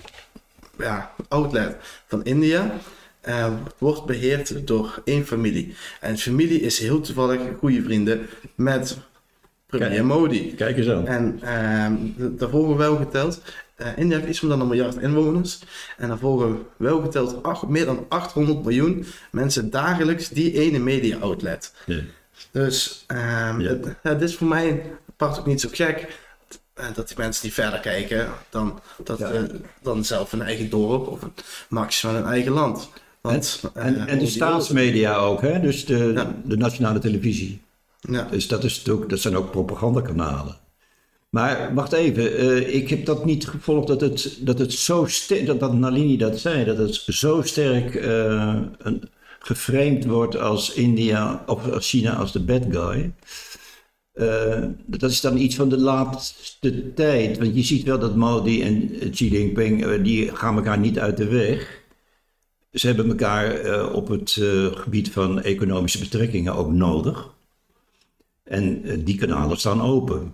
ja, 0.82 1.14
outlet 1.28 1.76
van 2.06 2.24
India 2.24 2.74
eh, 3.20 3.52
wordt 3.78 4.04
beheerd 4.04 4.66
door 4.66 5.00
één 5.04 5.26
familie. 5.26 5.74
En 6.00 6.18
familie 6.18 6.60
is 6.60 6.78
heel 6.78 7.00
toevallig 7.00 7.40
goede 7.58 7.82
vrienden 7.82 8.26
met 8.54 8.96
premier 9.66 9.88
Kijk. 9.88 10.02
Modi. 10.02 10.54
Kijk 10.54 10.76
eens 10.76 10.88
aan. 10.88 11.06
En 11.06 11.38
d- 12.18 12.38
daar 12.40 12.48
volgen 12.48 12.76
wel 12.76 12.96
geteld. 12.96 13.40
eh, 13.76 13.86
India 13.96 14.16
heeft 14.16 14.28
iets 14.28 14.40
meer 14.40 14.50
dan 14.50 14.60
een 14.60 14.66
miljard 14.68 14.96
inwoners. 14.96 15.58
En 15.96 16.08
daar 16.08 16.18
volgen 16.18 16.58
wel 16.76 17.00
geteld 17.00 17.42
acht- 17.42 17.68
meer 17.68 17.84
dan 17.84 18.06
800 18.08 18.62
miljoen 18.62 19.04
mensen 19.30 19.70
dagelijks 19.70 20.28
die 20.28 20.60
ene 20.60 20.78
media 20.78 21.18
outlet. 21.18 21.72
Dus 22.50 23.04
ehm 23.06 23.60
het, 24.02 24.22
is 24.22 24.36
voor 24.36 24.46
mij 24.48 24.82
part 25.16 25.38
ook 25.38 25.46
niet 25.46 25.60
zo 25.60 25.68
gek. 25.72 26.20
Eh, 26.74 26.84
Dat 26.94 27.08
die 27.08 27.16
mensen 27.18 27.46
niet 27.46 27.54
verder 27.54 27.80
kijken 27.80 28.28
dan, 28.50 28.80
dat, 29.04 29.18
Ja. 29.18 29.30
eh, 29.30 29.42
dan 29.82 30.04
zelf 30.04 30.30
hun 30.30 30.42
eigen 30.42 30.70
dorp 30.70 31.06
of 31.06 31.22
een, 31.22 31.32
maximaal 31.68 32.14
hun 32.14 32.24
eigen 32.24 32.52
land. 32.52 32.88
Want, 33.20 33.60
En, 33.74 33.94
eh, 33.96 34.00
en 34.00 34.06
de 34.06 34.24
die- 34.24 34.28
staatsmedia 34.28 35.16
ook, 35.16 35.40
hè? 35.40 35.60
dus 35.60 35.84
de, 35.84 36.12
Ja. 36.14 36.34
de 36.44 36.56
nationale 36.56 36.98
televisie. 36.98 37.60
Ja, 38.00 38.22
Dus 38.30 38.48
dat, 38.48 38.64
is 38.64 38.76
natuurlijk, 38.76 39.08
dat 39.10 39.18
zijn 39.20 39.36
ook 39.36 39.50
propagandakanalen. 39.50 40.56
Maar 41.30 41.74
wacht 41.74 41.92
even, 41.92 42.74
ik 42.74 42.88
heb 42.88 43.04
dat 43.06 43.24
niet 43.24 43.48
gevolgd 43.48 43.86
dat 43.86 44.00
het, 44.00 44.36
dat 44.40 44.58
het 44.58 44.72
zo 44.72 45.04
sterk, 45.06 45.46
dat, 45.46 45.60
dat 45.60 45.72
Nalini 45.72 46.16
dat 46.16 46.38
zei, 46.38 46.64
dat 46.64 46.76
het 46.78 46.94
zo 46.94 47.42
sterk 47.42 47.94
een, 47.94 49.10
geframed 49.38 50.04
wordt 50.04 50.36
als 50.38 50.72
India 50.72 51.42
of 51.46 51.60
China 51.78 52.14
als 52.16 52.32
de 52.32 52.40
bad 52.40 52.62
guy. 52.70 53.12
Eh, 54.12 54.64
dat 54.86 55.10
is 55.10 55.20
dan 55.20 55.36
iets 55.36 55.54
van 55.56 55.68
de 55.68 55.78
laatste 55.78 56.92
tijd. 56.94 57.38
Want 57.38 57.54
je 57.56 57.62
ziet 57.62 57.84
wel 57.84 57.98
dat 57.98 58.16
Modi 58.16 58.62
en 58.62 58.90
Xi 59.10 59.28
Jinping, 59.28 59.84
eh, 59.84 60.04
die 60.04 60.36
gaan 60.36 60.56
elkaar 60.56 60.78
niet 60.78 60.98
uit 60.98 61.16
de 61.16 61.28
weg. 61.28 61.80
Ze 62.72 62.86
hebben 62.86 63.08
elkaar 63.08 63.54
eh, 63.54 63.94
op 63.94 64.08
het 64.08 64.30
gebied 64.74 65.10
van 65.10 65.42
economische 65.42 65.98
betrekkingen 65.98 66.54
ook 66.54 66.72
nodig. 66.72 67.30
En 68.42 68.82
die 69.04 69.16
kanalen 69.18 69.56
staan 69.56 69.82
open. 69.82 70.32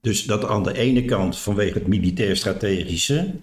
Dus 0.00 0.24
dat 0.24 0.44
aan 0.44 0.62
de 0.62 0.78
ene 0.78 1.04
kant 1.04 1.38
vanwege 1.38 1.78
het 1.78 1.86
militair-strategische 1.86 3.34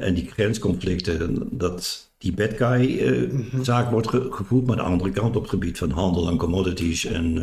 en 0.00 0.14
die 0.14 0.26
grensconflicten, 0.30 1.48
dat 1.58 2.10
die 2.18 2.32
bad 2.32 2.52
guy 2.56 2.98
eh, 2.98 3.38
zaak 3.62 3.90
wordt 3.90 4.08
ge- 4.08 4.28
gevoerd, 4.30 4.66
maar 4.66 4.78
aan 4.78 4.84
de 4.84 4.90
andere 4.90 5.10
kant 5.10 5.36
op 5.36 5.42
het 5.42 5.50
gebied 5.50 5.78
van 5.78 5.90
handel 5.90 6.28
en 6.28 6.36
commodities 6.36 7.04
en 7.04 7.34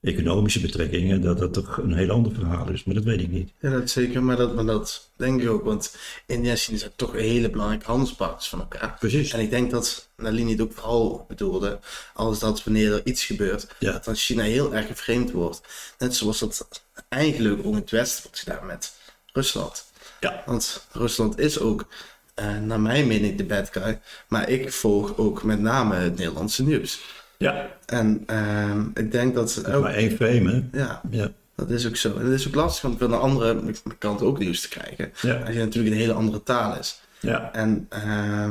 economische 0.00 0.60
betrekkingen, 0.60 1.20
dat 1.20 1.38
dat 1.38 1.52
toch 1.52 1.76
een 1.78 1.94
heel 1.94 2.10
ander 2.10 2.32
verhaal 2.34 2.70
is. 2.70 2.84
Maar 2.84 2.94
dat 2.94 3.04
weet 3.04 3.20
ik 3.20 3.28
niet. 3.30 3.50
ja, 3.60 3.70
dat 3.70 3.90
zeker, 3.90 4.22
maar 4.22 4.36
dat, 4.36 4.54
maar 4.54 4.64
dat 4.66 5.10
denk 5.16 5.42
ik 5.42 5.48
ook. 5.48 5.64
Want 5.64 5.96
India 6.26 6.50
en 6.50 6.56
China 6.56 6.78
zijn 6.78 6.90
toch 6.96 7.12
hele 7.12 7.50
belangrijke 7.50 7.86
handelspartners 7.86 8.48
van 8.48 8.58
elkaar. 8.60 8.96
Precies. 8.98 9.32
En 9.32 9.40
ik 9.40 9.50
denk 9.50 9.70
dat 9.70 10.08
Nalini 10.16 10.50
het 10.50 10.60
ook 10.60 10.72
vooral 10.72 11.24
bedoelde, 11.28 11.78
als 12.14 12.38
dat 12.38 12.64
wanneer 12.64 12.92
er 12.92 13.00
iets 13.06 13.24
gebeurt, 13.24 13.66
Ja. 13.78 13.92
dat 13.92 14.04
dan 14.04 14.14
China 14.14 14.42
heel 14.42 14.74
erg 14.74 14.86
geframed 14.86 15.30
wordt. 15.30 15.60
Net 15.98 16.14
zoals 16.16 16.38
dat 16.38 16.82
eigenlijk 17.08 17.58
ook 17.58 17.72
in 17.72 17.80
het 17.80 17.90
Westen 17.90 18.22
wordt 18.22 18.38
gedaan 18.38 18.66
met 18.66 18.92
Rusland. 19.32 19.84
Ja. 20.20 20.42
Want 20.46 20.86
Rusland 20.92 21.38
is 21.38 21.58
ook, 21.58 21.86
eh, 22.34 22.58
naar 22.58 22.80
mijn 22.80 23.06
mening, 23.06 23.36
de 23.36 23.44
bad 23.44 23.68
guy. 23.72 24.00
Maar 24.28 24.48
ik 24.48 24.72
volg 24.72 25.16
ook 25.16 25.42
met 25.42 25.60
name 25.60 25.94
het 25.94 26.16
Nederlandse 26.16 26.62
nieuws. 26.64 27.00
Ja. 27.40 27.68
En 27.86 28.22
ehm, 28.26 28.80
ik 28.94 29.12
denk 29.12 29.34
dat 29.34 29.54
Dat 29.54 29.66
is 29.66 29.74
ook, 29.74 29.82
maar 29.82 29.94
één 29.94 30.10
frame, 30.10 30.50
hè? 30.72 30.78
ja, 30.78 31.00
Ja. 31.10 31.30
dat 31.54 31.70
is 31.70 31.86
ook 31.86 31.96
zo. 31.96 32.16
En 32.16 32.24
het 32.24 32.40
is 32.40 32.46
ook 32.48 32.54
lastig 32.54 32.90
om 32.90 32.98
van 32.98 33.10
de 33.10 33.16
andere 33.16 33.60
kant 33.98 34.22
ook 34.22 34.38
nieuws 34.38 34.60
te 34.60 34.68
krijgen. 34.68 35.12
Ja. 35.22 35.34
Als 35.46 35.54
je 35.54 35.58
natuurlijk 35.60 35.94
een 35.94 36.00
hele 36.00 36.12
andere 36.12 36.42
taal 36.42 36.78
is. 36.78 37.00
Ja. 37.20 37.52
En 37.52 37.86
eh, 37.88 38.48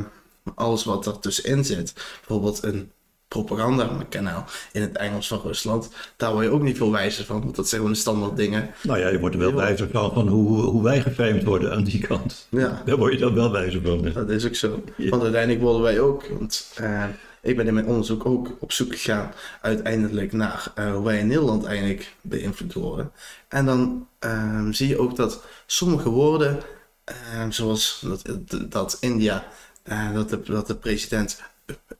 alles 0.54 0.84
wat 0.84 1.06
er 1.06 1.18
tussenin 1.18 1.64
zit, 1.64 1.92
bijvoorbeeld 2.20 2.62
een 2.62 2.90
propagandakanaal 3.28 4.44
in 4.72 4.80
het 4.82 4.96
Engels 4.96 5.26
van 5.28 5.40
Rusland, 5.44 5.90
daar 6.16 6.32
word 6.32 6.44
je 6.44 6.50
ook 6.50 6.62
niet 6.62 6.76
veel 6.76 6.90
wijzer 6.92 7.24
van, 7.24 7.42
want 7.42 7.56
dat 7.56 7.68
zijn 7.68 7.80
gewoon 7.80 7.94
de 7.96 8.00
standaard 8.02 8.36
dingen. 8.36 8.70
Nou 8.82 8.98
ja, 8.98 9.08
je 9.08 9.18
wordt 9.18 9.34
er 9.34 9.40
wel 9.40 9.54
wijzer 9.54 9.88
van, 9.92 10.12
van 10.12 10.28
hoe, 10.28 10.60
hoe 10.60 10.82
wij 10.82 11.00
geframed 11.00 11.44
worden 11.44 11.72
aan 11.72 11.84
die 11.84 12.00
kant. 12.00 12.46
Ja, 12.48 12.82
Daar 12.84 12.96
word 12.96 13.12
je 13.12 13.18
dan 13.18 13.34
wel 13.34 13.52
wijzer 13.52 13.80
van. 13.82 14.10
dat 14.12 14.30
is 14.30 14.46
ook 14.46 14.54
zo. 14.54 14.82
Ja. 14.96 15.08
Want 15.10 15.22
uiteindelijk 15.22 15.62
worden 15.62 15.82
wij 15.82 16.00
ook, 16.00 16.24
want 16.38 16.70
eh, 16.76 17.04
ik 17.42 17.56
ben 17.56 17.66
in 17.66 17.74
mijn 17.74 17.86
onderzoek 17.86 18.26
ook 18.26 18.56
op 18.60 18.72
zoek 18.72 18.92
gegaan 18.92 19.32
uiteindelijk 19.60 20.32
naar 20.32 20.72
eh, 20.74 20.92
hoe 20.92 21.04
wij 21.04 21.18
in 21.18 21.26
Nederland 21.26 21.64
eigenlijk 21.64 22.14
beïnvloed 22.20 22.72
worden. 22.72 23.12
En 23.48 23.66
dan 23.66 24.06
eh, 24.18 24.66
zie 24.70 24.88
je 24.88 24.98
ook 24.98 25.16
dat 25.16 25.44
sommige 25.66 26.08
woorden, 26.08 26.60
eh, 27.04 27.14
zoals 27.48 28.04
dat, 28.04 28.22
dat 28.70 28.96
India, 29.00 29.46
eh, 29.82 30.14
dat, 30.14 30.28
de, 30.30 30.40
dat 30.44 30.66
de 30.66 30.74
president 30.76 31.40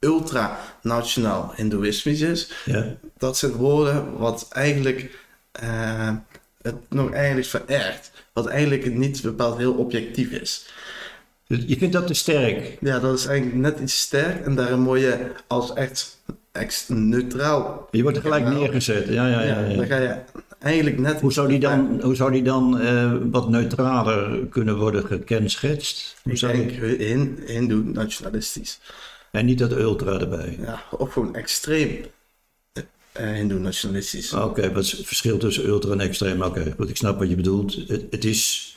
ultra-nationaal 0.00 1.52
hindoeïsmisch 1.56 2.20
is, 2.20 2.52
Ja. 2.64 2.96
dat 3.18 3.36
zijn 3.38 3.52
woorden 3.52 4.18
wat 4.18 4.46
eigenlijk 4.50 5.18
eh, 5.52 6.14
het 6.62 6.74
nog 6.88 7.12
eigenlijk 7.12 7.46
verergt. 7.46 8.10
Wat 8.32 8.46
eigenlijk 8.46 8.94
niet 8.94 9.22
bepaald 9.22 9.56
heel 9.58 9.72
objectief 9.74 10.30
is. 10.30 10.66
Dus 11.50 11.58
je 11.66 11.76
vindt 11.76 11.92
dat 11.92 12.06
te 12.06 12.14
sterk. 12.14 12.76
Ja, 12.80 12.98
dat 12.98 13.18
is 13.18 13.26
eigenlijk 13.26 13.58
net 13.58 13.78
iets 13.80 14.00
sterk 14.00 14.44
en 14.46 14.54
daarom 14.54 14.84
word 14.84 15.00
je 15.00 15.26
als 15.46 15.72
echt, 15.72 16.18
echt 16.52 16.84
neutraal. 16.88 17.88
Je 17.90 18.02
wordt 18.02 18.16
er 18.16 18.22
gelijk 18.22 18.46
neergezet. 18.46 19.08
Ja, 19.08 19.28
ja, 19.28 19.42
ja. 19.42 19.74
Dan 19.76 19.86
ga 19.86 19.96
je 19.96 20.16
eigenlijk 20.58 20.98
net. 20.98 21.20
Hoe 21.20 21.32
zou 21.32 21.48
die 21.48 21.58
dan, 21.58 22.00
hoe 22.02 22.14
zou 22.14 22.32
die 22.32 22.42
dan 22.42 22.78
eh, 22.80 23.12
wat 23.30 23.48
neutraler 23.48 24.46
kunnen 24.46 24.78
worden 24.78 25.04
gekenschetst? 25.06 26.16
Hoe 26.22 26.32
Ik 26.32 26.38
zou 26.38 26.52
denk 26.52 26.80
dat- 26.80 26.98
hin, 26.98 27.38
hindoe 27.46 27.82
nationalistisch. 27.84 28.80
En 29.30 29.44
niet 29.44 29.58
dat 29.58 29.72
ultra 29.72 30.18
erbij. 30.20 30.58
Ja, 30.60 30.82
of 30.90 31.12
gewoon 31.12 31.34
extreem 31.34 31.90
eh 33.12 33.30
hindoe 33.32 33.58
nationalistisch. 33.58 34.32
Oké, 34.32 34.72
wat 34.72 34.84
is 34.84 34.92
het 34.92 35.06
verschil 35.06 35.38
tussen 35.38 35.66
ultra 35.66 35.92
en 35.92 36.00
extreem? 36.00 36.42
Oké, 36.42 36.74
goed, 36.76 36.88
ik 36.88 36.96
snap 36.96 37.18
wat 37.18 37.28
je 37.28 37.34
bedoelt. 37.36 37.74
Het, 37.88 38.02
het 38.10 38.24
is 38.24 38.74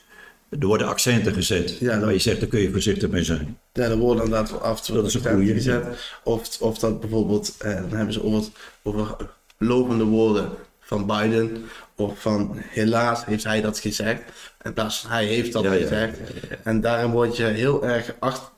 Er 0.59 0.65
worden 0.67 0.87
accenten 0.87 1.33
gezet. 1.33 1.77
Ja, 1.79 1.99
dat- 1.99 2.11
je 2.11 2.19
zegt, 2.19 2.39
daar 2.39 2.49
kun 2.49 2.59
je 2.59 2.71
voorzichtig 2.71 3.09
mee 3.09 3.23
zijn. 3.23 3.57
Ja, 3.73 3.83
er 3.83 3.97
worden 3.97 4.23
inderdaad 4.23 4.51
wel 4.51 4.61
af 4.61 4.77
en 4.79 4.83
toe 4.85 4.95
Dat 4.95 5.05
is 5.05 5.13
een 5.13 5.45
gezet. 5.45 5.83
Of, 6.23 6.61
of 6.61 6.77
dat 6.77 6.99
bijvoorbeeld, 6.99 7.55
eh, 7.59 7.75
dan 7.75 7.91
hebben 7.91 8.13
ze 8.13 8.23
over, 8.23 8.43
over 8.83 9.15
lopende 9.57 10.03
woorden 10.03 10.49
van 10.79 11.05
Biden. 11.05 11.63
Of 11.95 12.21
van 12.21 12.51
helaas 12.57 13.25
heeft 13.25 13.43
hij 13.43 13.61
dat 13.61 13.79
gezegd. 13.79 14.21
In 14.63 14.73
plaats 14.73 14.99
van 14.99 15.09
hij 15.11 15.25
heeft 15.25 15.53
dat 15.53 15.63
Ja, 15.63 15.73
ja, 15.73 15.81
gezegd. 15.81 16.17
En 16.63 16.81
daarin 16.81 17.11
word 17.11 17.37
je 17.37 17.43
heel 17.43 17.85
erg 17.85 18.13
achter. 18.19 18.51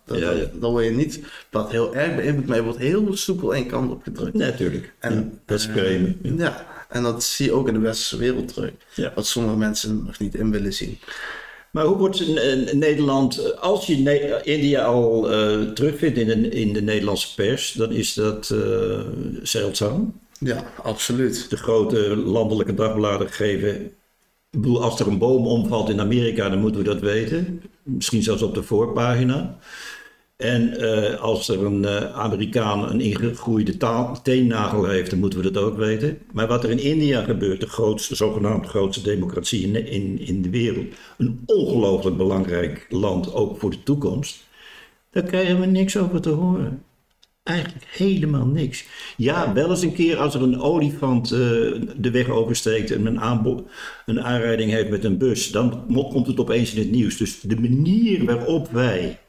Dan 0.60 0.72
word 0.72 0.86
je 0.86 0.92
niet 0.92 1.20
dat 1.50 1.72
heel 1.72 1.96
erg 1.96 2.16
beïnvloed, 2.16 2.46
maar 2.48 2.58
je 2.58 2.64
wordt 2.64 2.80
heel 2.80 3.16
soepel 3.16 3.56
één 3.56 3.68
kant 3.68 3.92
op 3.92 4.04
gedrukt. 4.04 4.34
Natuurlijk. 4.34 4.94
En, 5.00 5.40
dat 5.46 5.60
is 5.60 5.68
eh, 5.68 5.72
vreemd. 5.74 6.18
Ja. 6.40 6.66
En 6.90 7.04
dat 7.04 7.24
zie 7.24 7.46
je 7.46 7.52
ook 7.54 7.68
in 7.68 7.74
de 7.74 7.80
westerse 7.80 8.18
wereld 8.18 8.54
terug. 8.54 8.72
Ja. 8.94 9.12
Wat 9.16 9.28
sommige 9.28 9.58
mensen 9.58 10.04
nog 10.06 10.20
niet 10.20 10.36
in 10.36 10.52
willen 10.52 10.74
zien. 10.74 11.00
Maar 11.76 11.86
hoe 11.86 11.98
wordt 11.98 12.20
in, 12.20 12.68
in 12.68 12.80
Nederland, 12.80 13.60
als 13.60 13.86
je 13.86 13.98
Ne- 13.98 14.42
India 14.44 14.84
al 14.84 15.32
eh, 15.32 15.62
terugvindt 15.62 16.18
in 16.18 16.28
de, 16.28 16.50
in 16.50 16.74
de 16.74 16.82
Nederlandse 16.82 17.34
pers, 17.34 17.72
dan 17.72 17.92
is 17.92 18.14
dat 18.14 18.50
eh, 18.50 19.00
zeldzaam. 19.42 20.20
Ja, 20.40 20.72
absoluut. 20.84 21.50
De 21.50 21.58
grote 21.58 22.16
landelijke 22.16 22.74
dagbladen 22.74 23.30
geven. 23.30 23.86
Ik 24.50 24.62
bedoel, 24.62 24.84
als 24.84 25.00
er 25.00 25.08
een 25.08 25.18
boom 25.18 25.48
omvalt 25.48 25.90
in 25.90 26.00
Amerika, 26.00 26.50
dan 26.50 26.60
moeten 26.60 26.82
we 26.82 26.88
dat 26.88 27.00
weten. 27.00 27.62
Misschien 27.84 28.24
zelfs 28.24 28.42
op 28.42 28.54
de 28.54 28.64
voorpagina. 28.64 29.58
En 30.36 30.78
eh, 30.78 31.22
als 31.22 31.50
er 31.50 31.66
een 31.66 31.86
eh, 31.86 32.18
Amerikaan 32.18 32.90
een 32.90 33.02
ingegroeide 33.02 33.78
teennagel 34.22 34.86
heeft, 34.86 35.10
dan 35.10 35.20
moeten 35.20 35.40
we 35.42 35.52
dat 35.52 35.64
ook 35.64 35.78
weten. 35.78 36.18
Maar 36.32 36.48
wat 36.48 36.64
er 36.64 36.70
in 36.70 36.80
India 36.80 37.24
gebeurt, 37.24 37.60
de 37.60 37.68
grootste, 37.68 38.16
zogenaamd 38.16 38.68
grootste 38.68 39.04
democratie 39.04 39.68
in, 39.68 39.88
in, 39.88 40.20
in 40.20 40.42
de 40.42 40.50
wereld, 40.50 40.86
een 41.18 41.44
ongelooflijk 41.46 42.18
belangrijk 42.18 42.86
land, 42.90 43.34
ook 43.34 43.60
voor 43.60 43.70
de 43.70 43.84
toekomst, 43.84 44.44
daar 45.10 45.24
krijgen 45.24 45.60
we 45.60 45.66
niks 45.66 45.98
over 45.98 46.22
te 46.22 46.30
horen. 46.30 46.84
Eigenlijk 47.44 47.86
helemaal 47.90 48.46
niks. 48.46 48.86
Ja, 49.18 49.54
wel 49.54 49.70
eens 49.70 49.82
een 49.82 49.94
keer 49.94 50.18
als 50.18 50.36
er 50.36 50.42
een 50.42 50.60
olifant 50.60 51.32
eh, 51.32 51.40
de 51.98 52.12
weg 52.12 52.30
oversteekt 52.30 52.92
en 52.92 53.06
een, 53.06 53.66
een 54.06 54.22
aanrijding 54.22 54.72
heeft 54.72 54.90
met 54.90 55.04
een 55.04 55.18
bus, 55.18 55.52
dan 55.52 55.86
komt 56.12 56.28
het 56.28 56.40
opeens 56.40 56.74
in 56.74 56.82
het 56.82 56.92
nieuws. 56.92 57.18
Dus 57.18 57.40
de 57.40 57.60
manier 57.60 58.26
waarop 58.26 58.72
wij 58.72 59.20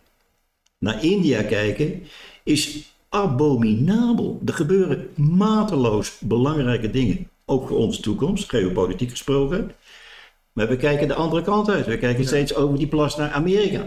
naar 0.78 1.04
India 1.04 1.42
kijken 1.42 2.02
is 2.44 2.94
abominabel. 3.08 4.40
Er 4.46 4.54
gebeuren 4.54 5.08
mateloos 5.14 6.18
belangrijke 6.20 6.90
dingen, 6.90 7.30
ook 7.44 7.68
voor 7.68 7.76
onze 7.76 8.00
toekomst, 8.00 8.48
geopolitiek 8.48 9.10
gesproken. 9.10 9.72
Maar 10.52 10.68
we 10.68 10.76
kijken 10.76 11.08
de 11.08 11.14
andere 11.14 11.42
kant 11.42 11.70
uit. 11.70 11.86
We 11.86 11.98
kijken 11.98 12.24
steeds 12.24 12.54
over 12.54 12.78
die 12.78 12.86
plas 12.86 13.16
naar 13.16 13.30
Amerika. 13.30 13.86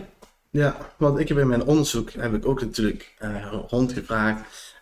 Ja, 0.50 0.94
want 0.98 1.20
ik 1.20 1.28
heb 1.28 1.38
in 1.38 1.48
mijn 1.48 1.64
onderzoek 1.64 2.12
heb 2.12 2.34
ik 2.34 2.46
ook 2.46 2.62
natuurlijk 2.62 3.14
eh, 3.18 3.54
rondgevraagd 3.68 4.42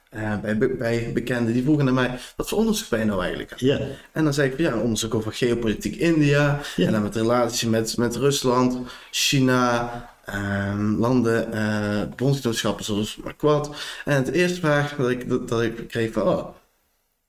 eh, 0.10 0.40
bij, 0.40 0.58
bij 0.58 1.12
bekenden. 1.14 1.54
Die 1.54 1.64
vroegen 1.64 1.86
naar 1.86 1.94
mij, 1.94 2.20
wat 2.36 2.50
voor 2.50 2.58
onderzoek 2.58 2.90
ben 2.90 3.00
je 3.00 3.06
nou 3.06 3.22
eigenlijk? 3.22 3.54
Ja, 3.60 3.80
En 4.12 4.24
dan 4.24 4.34
zei 4.34 4.52
ik, 4.52 4.58
ja, 4.58 4.78
onderzoek 4.78 5.14
over 5.14 5.34
geopolitiek 5.34 5.96
India. 5.96 6.60
Ja. 6.76 6.86
En 6.86 6.92
dan 6.92 7.04
met 7.04 7.16
relatie 7.16 7.70
met, 7.70 7.98
met 7.98 8.16
Rusland, 8.16 8.78
China, 9.12 9.92
ehm, 10.28 10.96
landen, 10.96 11.54
eh 11.54 12.16
bondgenootschappen 12.16 12.86
zoals 12.86 13.20
Quad. 13.38 13.76
En 14.06 14.24
de 14.24 14.32
eerste 14.32 14.60
vraag 14.60 14.96
dat 14.96 15.10
ik, 15.10 15.30
dat, 15.30 15.48
dat 15.48 15.62
ik 15.62 15.88
kreeg 15.88 16.12
van, 16.12 16.24
oh, 16.24 16.48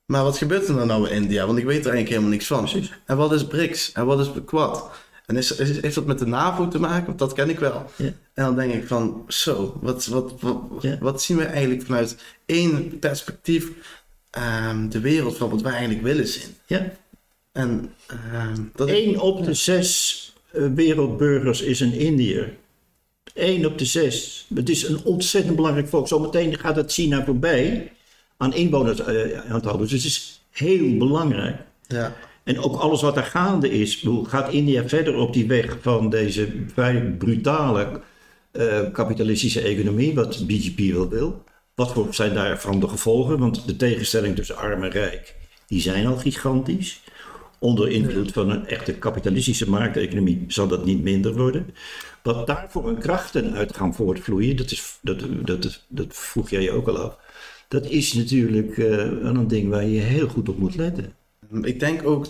maar 0.05 0.23
wat 0.23 0.39
gebeurt 0.39 0.69
er 0.69 0.75
dan 0.75 0.87
nou 0.87 1.09
in 1.09 1.23
India? 1.23 1.47
Want 1.47 1.59
ik 1.59 1.65
weet 1.65 1.85
er 1.85 1.93
eigenlijk 1.93 2.09
helemaal 2.09 2.31
niks 2.31 2.47
van. 2.47 2.61
Precies. 2.61 2.93
En 3.05 3.17
wat 3.17 3.33
is 3.33 3.47
BRICS? 3.47 3.93
En 3.93 4.07
wat 4.07 4.21
is 4.21 4.31
Quad? 4.45 4.91
En 5.27 5.37
is, 5.37 5.57
is, 5.57 5.81
heeft 5.81 5.95
dat 5.95 6.07
met 6.07 6.19
de 6.19 6.27
NAVO 6.27 6.69
te 6.69 6.81
maken? 6.81 7.07
Want 7.07 7.19
dat 7.19 7.33
ken 7.33 7.51
ik 7.51 7.59
wel. 7.59 7.91
En 7.99 8.15
dan 8.35 8.57
denk 8.57 8.73
ik 8.73 8.87
van, 8.87 9.25
zo, 9.29 9.79
wat, 9.83 10.07
wat, 10.07 10.33
wat, 11.01 11.23
zien 11.23 11.37
we 11.37 11.45
eigenlijk 11.45 11.83
vanuit 11.83 12.17
één 12.47 12.99
perspectief 12.99 13.71
ehm, 14.31 14.89
de 14.89 15.01
wereld 15.01 15.37
van 15.37 15.51
wat 15.51 15.63
wij 15.63 15.73
eigenlijk 15.73 16.03
willen 16.03 16.27
zien? 16.27 16.55
ja. 16.67 16.93
En 17.53 17.93
ehm, 18.07 18.63
dat 18.75 18.89
Eén 18.89 19.21
op 19.21 19.45
de 19.45 19.55
zes 19.55 20.33
eh, 20.51 20.67
wereldburgers 20.75 21.61
is 21.61 21.81
een 21.81 21.93
Indiër. 21.93 22.57
Eén 23.39 23.67
op 23.67 23.79
de 23.79 23.85
zes. 23.85 24.47
Het 24.55 24.69
is 24.69 24.89
een 24.89 25.05
ontzettend 25.05 25.57
belangrijk 25.57 25.89
volk. 25.89 26.09
Zometeen 26.09 26.59
gaat 26.59 26.77
het 26.77 26.93
China 26.93 27.25
voorbij 27.25 27.93
aan 28.37 28.55
inwoners 28.55 29.01
eh. 29.01 29.79
Dus 29.79 29.91
het 29.93 30.05
is 30.05 30.41
heel 30.51 30.97
belangrijk. 30.97 31.57
ja, 31.87 32.17
En 32.45 32.59
ook 32.59 32.77
alles 32.77 33.03
wat 33.03 33.17
er 33.17 33.23
gaande 33.23 33.71
is. 33.71 34.07
Gaat 34.23 34.53
India 34.53 34.89
verder 34.89 35.17
op 35.17 35.33
die 35.33 35.47
weg 35.47 35.77
van 35.81 36.11
deze 36.11 36.49
vrij 36.73 37.15
brutale 37.19 38.01
eh, 38.51 38.93
kapitalistische 38.93 39.61
economie, 39.61 40.15
wat 40.15 40.47
BGP 40.47 40.93
wel 40.93 41.09
wil? 41.09 41.45
Wat 41.75 41.95
zijn 42.11 42.35
daarvan 42.35 42.81
de 42.81 42.89
gevolgen? 42.89 43.39
Want 43.39 43.67
de 43.67 43.77
tegenstelling 43.77 44.37
tussen 44.37 44.57
arm 44.57 44.83
en 44.83 44.91
rijk, 44.91 45.35
die 45.67 45.81
zijn 45.81 46.07
al 46.07 46.17
gigantisch. 46.17 47.01
Onder 47.59 47.91
invloed 47.91 48.33
van 48.33 48.51
een 48.51 48.67
echte 48.67 48.93
kapitalistische 48.93 49.71
markteconomie 49.71 50.45
zal 50.49 50.69
dat 50.69 50.85
niet 50.85 51.03
minder 51.03 51.37
worden. 51.37 51.75
Wat 52.23 52.47
daarvoor 52.47 52.89
een 52.89 52.99
krachten 52.99 53.55
uit 53.55 53.77
gaan 53.77 53.95
voortvloeien, 53.95 54.57
dat, 54.57 54.71
is, 54.71 54.99
dat, 55.01 55.23
dat, 55.45 55.85
dat, 55.89 56.07
vroeg 56.09 56.51
jij 56.51 56.63
je 56.63 56.71
ook 56.71 56.89
al 56.89 56.99
af. 56.99 57.19
Dat 57.69 57.87
is 57.87 58.13
natuurlijk 58.13 58.77
wel 58.77 59.35
een 59.35 59.49
ding 59.49 59.71
waar 59.71 59.85
je 59.85 60.01
heel 60.01 60.29
goed 60.29 60.49
op 60.49 60.59
moet 60.59 60.77
letten. 60.77 61.15
ik 61.63 61.81
denk 61.81 62.07
ook 62.07 62.27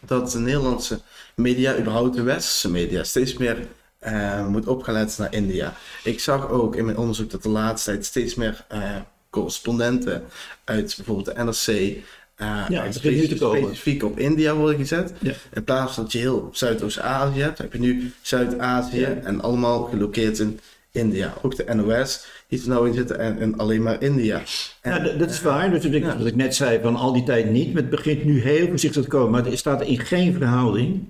dat 0.00 0.30
de 0.30 0.38
Nederlandse 0.38 1.00
media, 1.34 1.78
überhaupt 1.78 2.14
de 2.14 2.22
westerse 2.22 2.70
media, 2.70 3.04
steeds 3.04 3.36
meer 3.36 3.66
eh, 3.98 4.46
moet 4.46 4.66
opgelet 4.66 5.18
naar 5.18 5.34
India. 5.34 5.74
Ik 6.04 6.20
zag 6.20 6.48
ook 6.48 6.76
in 6.76 6.84
mijn 6.84 6.96
onderzoek 6.96 7.30
dat 7.30 7.42
de 7.42 7.48
laatste 7.48 7.90
tijd 7.90 8.04
steeds 8.04 8.34
meer 8.34 8.64
eh, 8.68 8.96
correspondenten 9.30 10.24
uit 10.64 10.94
bijvoorbeeld 10.96 11.36
de 11.36 11.44
NRC 11.44 11.96
Ja, 12.38 12.66
het 12.68 12.92
begint 12.92 13.16
nu 13.16 13.26
te 13.28 13.36
komen. 13.36 13.62
specifiek 13.62 14.02
op 14.04 14.18
India 14.18 14.54
worden 14.54 14.78
gezet. 14.78 15.12
Ja. 15.20 15.32
In 15.52 15.64
plaats 15.64 15.94
van 15.94 16.02
dat 16.02 16.12
je 16.12 16.18
heel 16.18 16.48
Zuidoost-Azië 16.52 17.40
hebt, 17.40 17.58
heb 17.58 17.72
je 17.72 17.78
nu 17.78 18.12
Zuid-Azië 18.22 19.04
en 19.04 19.40
allemaal 19.40 19.82
gelokeerd 19.82 20.38
in 20.38 20.60
India. 20.92 21.34
Ook 21.42 21.56
de 21.56 21.74
NOS, 21.74 22.26
die 22.48 22.62
er 22.62 22.68
nou 22.68 22.88
in 22.88 22.94
zitten 22.94 23.18
en, 23.18 23.38
en 23.40 23.58
alleen 23.58 23.82
maar 23.82 24.02
India. 24.02 24.42
En, 24.80 24.92
Ja, 24.92 24.98
dat, 24.98 25.18
dat 25.18 25.30
is 25.30 25.42
waar. 25.42 25.74
Ik, 25.74 25.92
Ja. 26.02 26.18
wat 26.18 26.26
ik 26.26 26.36
net 26.36 26.54
zei, 26.54 26.78
van 26.82 26.96
al 26.96 27.12
die 27.12 27.22
tijd 27.24 27.50
niet. 27.50 27.72
Maar 27.72 27.82
het 27.82 27.90
begint 27.90 28.24
nu 28.24 28.40
heel 28.40 28.68
voorzichtig 28.68 29.02
te 29.02 29.08
komen. 29.08 29.30
Maar 29.30 29.46
er 29.46 29.58
staat 29.58 29.82
in 29.82 29.98
geen 29.98 30.32
verhouding 30.32 31.04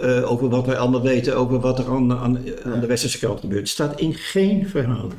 eh, 0.00 0.30
over 0.30 0.48
wat 0.48 0.66
wij 0.66 0.78
allemaal 0.78 1.02
weten, 1.02 1.36
over 1.36 1.60
wat 1.60 1.78
er 1.78 1.88
aan, 1.88 2.12
aan, 2.12 2.38
aan 2.64 2.80
de 2.80 2.86
westerse 2.86 3.18
kant 3.18 3.40
gebeurt. 3.40 3.60
Het 3.60 3.68
staat 3.68 4.00
in 4.00 4.14
geen. 4.14 4.68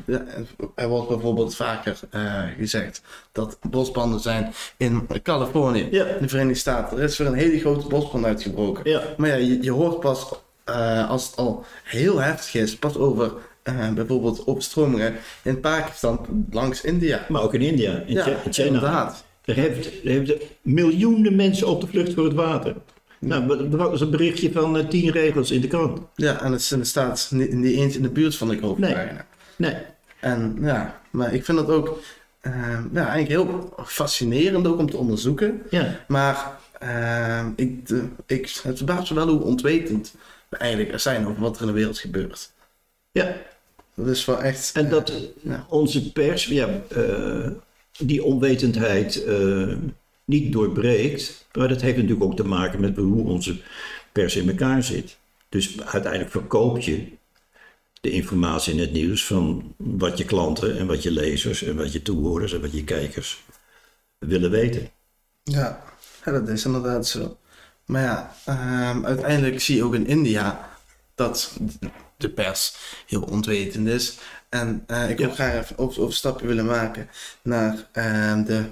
Ja, 0.06 0.24
en 0.26 0.48
er 0.76 0.88
wordt 0.88 1.08
bijvoorbeeld 1.08 1.56
vaker 1.56 2.00
eh, 2.10 2.44
gezegd 2.58 3.02
dat 3.32 3.58
bosbranden 3.70 4.20
zijn 4.20 4.54
in 4.78 5.08
Californië, 5.24 5.88
Ja. 5.92 6.06
in 6.06 6.22
de 6.22 6.30
Verenigde 6.30 6.60
Staten. 6.60 6.98
Er 6.98 7.04
is 7.04 7.18
weer 7.18 7.28
een 7.28 7.34
hele 7.34 7.60
grote 7.60 7.88
bosbrand 7.88 8.26
uitgebroken. 8.26 9.02
Maar 9.18 9.30
ja, 9.30 9.36
je, 9.36 9.62
je 9.64 9.72
hoort 9.72 10.00
pas 10.00 10.32
eh, 10.64 11.10
als 11.10 11.26
het 11.26 11.36
al 11.36 11.66
heel 11.84 12.18
heftig 12.20 12.62
is, 12.62 12.76
pas 12.76 12.98
over 12.98 13.32
bijvoorbeeld 13.94 14.48
overstromingen 14.48 15.16
in 15.44 15.60
Pakistan 15.60 16.46
langs 16.52 16.82
India. 16.82 17.26
Maar 17.30 17.42
ook 17.42 17.54
in 17.54 17.62
India, 17.62 18.04
in, 18.06 18.14
ja, 18.14 18.38
China. 18.50 18.68
inderdaad. 18.68 19.24
Er 19.46 19.56
heeft, 19.56 20.06
er 20.06 20.42
miljoenen 20.62 21.36
mensen 21.36 21.68
op 21.68 21.82
de 21.82 21.88
vlucht 21.88 22.14
voor 22.14 22.24
het 22.24 22.34
water. 22.34 22.76
Nou, 23.22 23.46
wat 23.70 23.90
was 23.90 24.02
een 24.02 24.10
berichtje 24.10 24.52
van 24.52 24.78
eh, 24.78 24.88
tien 24.88 25.12
regels 25.12 25.52
in 25.52 25.62
de 25.62 25.68
krant. 25.68 26.00
Ja, 26.16 26.42
en 26.44 26.52
het 26.52 26.62
is- 26.62 26.90
staat 26.90 27.28
niet, 27.32 27.54
niet 27.54 27.76
eens 27.76 27.96
in 27.96 28.02
de 28.02 28.10
buurt 28.10 28.36
van 28.36 28.48
de 28.48 28.54
Nee. 28.54 28.64
hoofdpagina. 28.64 29.26
Nee. 29.56 29.76
En 30.20 30.58
ja, 30.62 31.02
maar 31.10 31.34
ik 31.34 31.46
vind 31.46 31.58
dat 31.58 31.70
ook 31.70 32.00
eh, 32.42 32.80
ja, 32.94 33.08
eigenlijk 33.08 33.28
heel 33.30 33.74
fascinerend 33.86 34.68
ook 34.68 34.80
om 34.80 34.90
te 34.90 34.98
onderzoeken. 34.98 35.62
Ja. 35.70 36.00
Maar 36.08 36.58
eh, 36.80 37.46
ik, 37.56 37.88
de, 37.88 38.04
ik, 38.26 38.60
het 38.64 38.78
verbaast 38.78 39.10
me 39.10 39.16
wel 39.16 39.28
hoe 39.28 39.42
ontwetend 39.42 40.14
we 40.50 40.58
eigenlijk 40.58 41.00
zijn 41.00 41.28
over 41.28 41.42
wat 41.42 41.56
er 41.56 41.62
in 41.62 41.68
de 41.68 41.74
wereld 41.74 42.00
gebeurt. 42.00 42.52
ja. 43.12 43.36
Dat 43.94 44.08
is 44.08 44.26
wel 44.26 44.42
echt... 44.44 44.72
En 44.74 44.90
dat 44.90 45.14
Ja. 45.42 45.66
onze 45.70 46.12
pers 46.12 46.46
ja, 46.46 46.70
die 47.98 48.24
onwetendheid 48.24 49.24
niet 50.32 50.52
doorbreekt. 50.54 51.48
Maar 51.58 51.68
dat 51.68 51.82
heeft 51.82 51.96
natuurlijk 51.98 52.24
ook 52.24 52.36
te 52.36 52.44
maken 52.46 52.80
met 52.80 52.96
hoe 52.98 53.24
onze 53.28 53.62
pers 54.12 54.36
in 54.36 54.50
elkaar 54.50 54.84
zit. 54.84 55.18
Dus 55.50 55.82
uiteindelijk 55.82 56.32
verkoop 56.32 56.80
je 56.80 57.08
de 58.02 58.12
informatie 58.12 58.74
in 58.74 58.80
het 58.80 58.92
nieuws 58.92 59.26
van 59.26 59.74
wat 59.78 60.18
je 60.18 60.26
klanten 60.26 60.78
en 60.78 60.88
wat 60.88 61.04
je 61.04 61.12
lezers 61.12 61.64
en 61.64 61.76
wat 61.76 61.94
je 61.94 62.02
toehoorders 62.02 62.54
en 62.54 62.62
wat 62.62 62.72
je 62.74 62.84
kijkers 62.84 63.44
willen 64.18 64.52
weten. 64.52 64.90
Ja, 65.44 65.84
ja, 66.26 66.32
dat 66.32 66.48
is 66.50 66.66
inderdaad 66.66 67.08
zo. 67.08 67.38
Maar 67.86 68.02
ja, 68.02 68.36
ehm, 68.46 69.06
uiteindelijk 69.06 69.62
zie 69.62 69.76
je 69.76 69.84
ook 69.84 69.94
in 69.96 70.08
India 70.08 70.70
dat 71.16 71.58
de 72.18 72.30
pers 72.30 72.76
heel 73.08 73.22
ontwetend 73.22 73.88
is. 73.88 74.18
En 74.50 74.84
eh, 74.88 75.10
ik 75.10 75.18
wil 75.18 75.28
Ja. 75.28 75.34
graag 75.34 75.54
even 75.64 75.78
over, 75.78 76.02
overstapje 76.02 76.48
willen 76.48 76.66
maken 76.66 77.10
naar 77.42 77.88
ehm, 77.92 78.44
de 78.44 78.64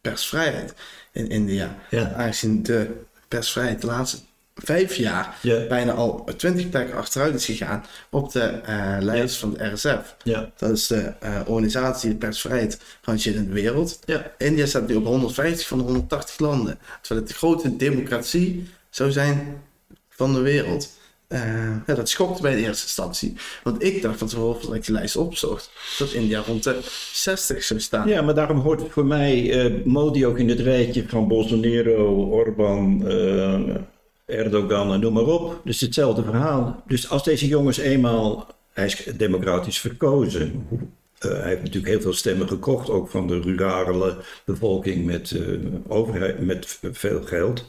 persvrijheid 0.00 0.74
in 1.18 1.28
India. 1.28 1.76
Ja. 1.90 2.12
Aangezien 2.16 2.62
de 2.62 2.90
persvrijheid 3.28 3.80
de 3.80 3.86
laatste 3.86 4.18
vijf 4.54 4.94
jaar 4.94 5.38
Ja. 5.42 5.66
bijna 5.66 5.92
al 5.92 6.28
twintig 6.36 6.68
plekken 6.68 6.96
achteruit 6.96 7.34
is 7.34 7.44
gegaan 7.44 7.84
op 8.10 8.32
de 8.32 8.40
eh, 8.40 8.96
lijst 9.00 9.36
van 9.36 9.54
de 9.54 9.64
RSF. 9.66 10.16
Ja. 10.22 10.50
Dat 10.56 10.70
is 10.70 10.86
de 10.86 11.12
eh, 11.20 11.40
organisatie 11.46 12.08
die 12.10 12.18
persvrijheid 12.18 12.78
rangeert 13.02 13.36
in 13.36 13.46
de 13.46 13.52
wereld. 13.52 13.98
Ja. 14.04 14.30
India 14.38 14.66
staat 14.66 14.88
nu 14.88 14.94
op 14.94 15.04
150 15.04 15.66
van 15.66 15.78
de 15.78 15.84
180 15.84 16.38
landen. 16.38 16.78
Terwijl 17.00 17.20
het 17.20 17.30
de 17.30 17.38
grote 17.38 17.76
democratie 17.76 18.68
zou 18.90 19.10
zijn 19.12 19.62
van 20.08 20.32
de 20.32 20.40
wereld. 20.40 20.96
Eh, 21.28 21.76
ja, 21.86 21.94
dat 21.94 22.08
schokte 22.08 22.42
mij 22.42 22.52
in 22.52 22.64
eerste 22.64 22.84
instantie. 22.84 23.36
Want 23.62 23.82
ik 23.82 24.02
dacht 24.02 24.18
van 24.18 24.28
tevoren 24.28 24.66
dat 24.66 24.74
ik 24.74 24.84
die 24.84 24.94
lijst 24.94 25.16
opzocht. 25.16 25.70
Dat 25.98 26.12
India 26.12 26.42
rond 26.46 26.64
de 26.64 26.78
60 27.12 27.62
zou 27.62 27.80
staan. 27.80 28.08
Ja, 28.08 28.22
maar 28.22 28.34
daarom 28.34 28.58
hoort 28.58 28.82
voor 28.88 29.06
mij 29.06 29.50
eh, 29.50 29.84
Modi 29.84 30.26
ook 30.26 30.38
in 30.38 30.48
het 30.48 30.60
rijtje 30.60 31.04
van 31.08 31.28
Bolsonaro, 31.28 32.28
Orbán, 32.30 33.08
eh, 33.08 34.36
Erdogan 34.36 34.92
en 34.92 35.00
noem 35.00 35.12
maar 35.12 35.26
op. 35.26 35.60
Dus 35.64 35.80
hetzelfde 35.80 36.22
verhaal. 36.22 36.82
Dus 36.86 37.10
als 37.10 37.24
deze 37.24 37.46
jongens 37.46 37.78
eenmaal, 37.78 38.46
hij 38.72 38.86
is 38.86 39.04
democratisch 39.16 39.80
verkozen. 39.80 40.66
Hij 41.18 41.48
heeft 41.48 41.62
natuurlijk 41.62 41.92
heel 41.92 42.00
veel 42.00 42.12
stemmen 42.12 42.48
gekocht, 42.48 42.90
ook 42.90 43.08
van 43.08 43.26
de 43.26 43.40
rurale 43.40 44.16
bevolking 44.44 45.04
met, 45.04 45.40
overheid, 45.88 46.40
met 46.40 46.78
veel 46.92 47.22
geld. 47.22 47.64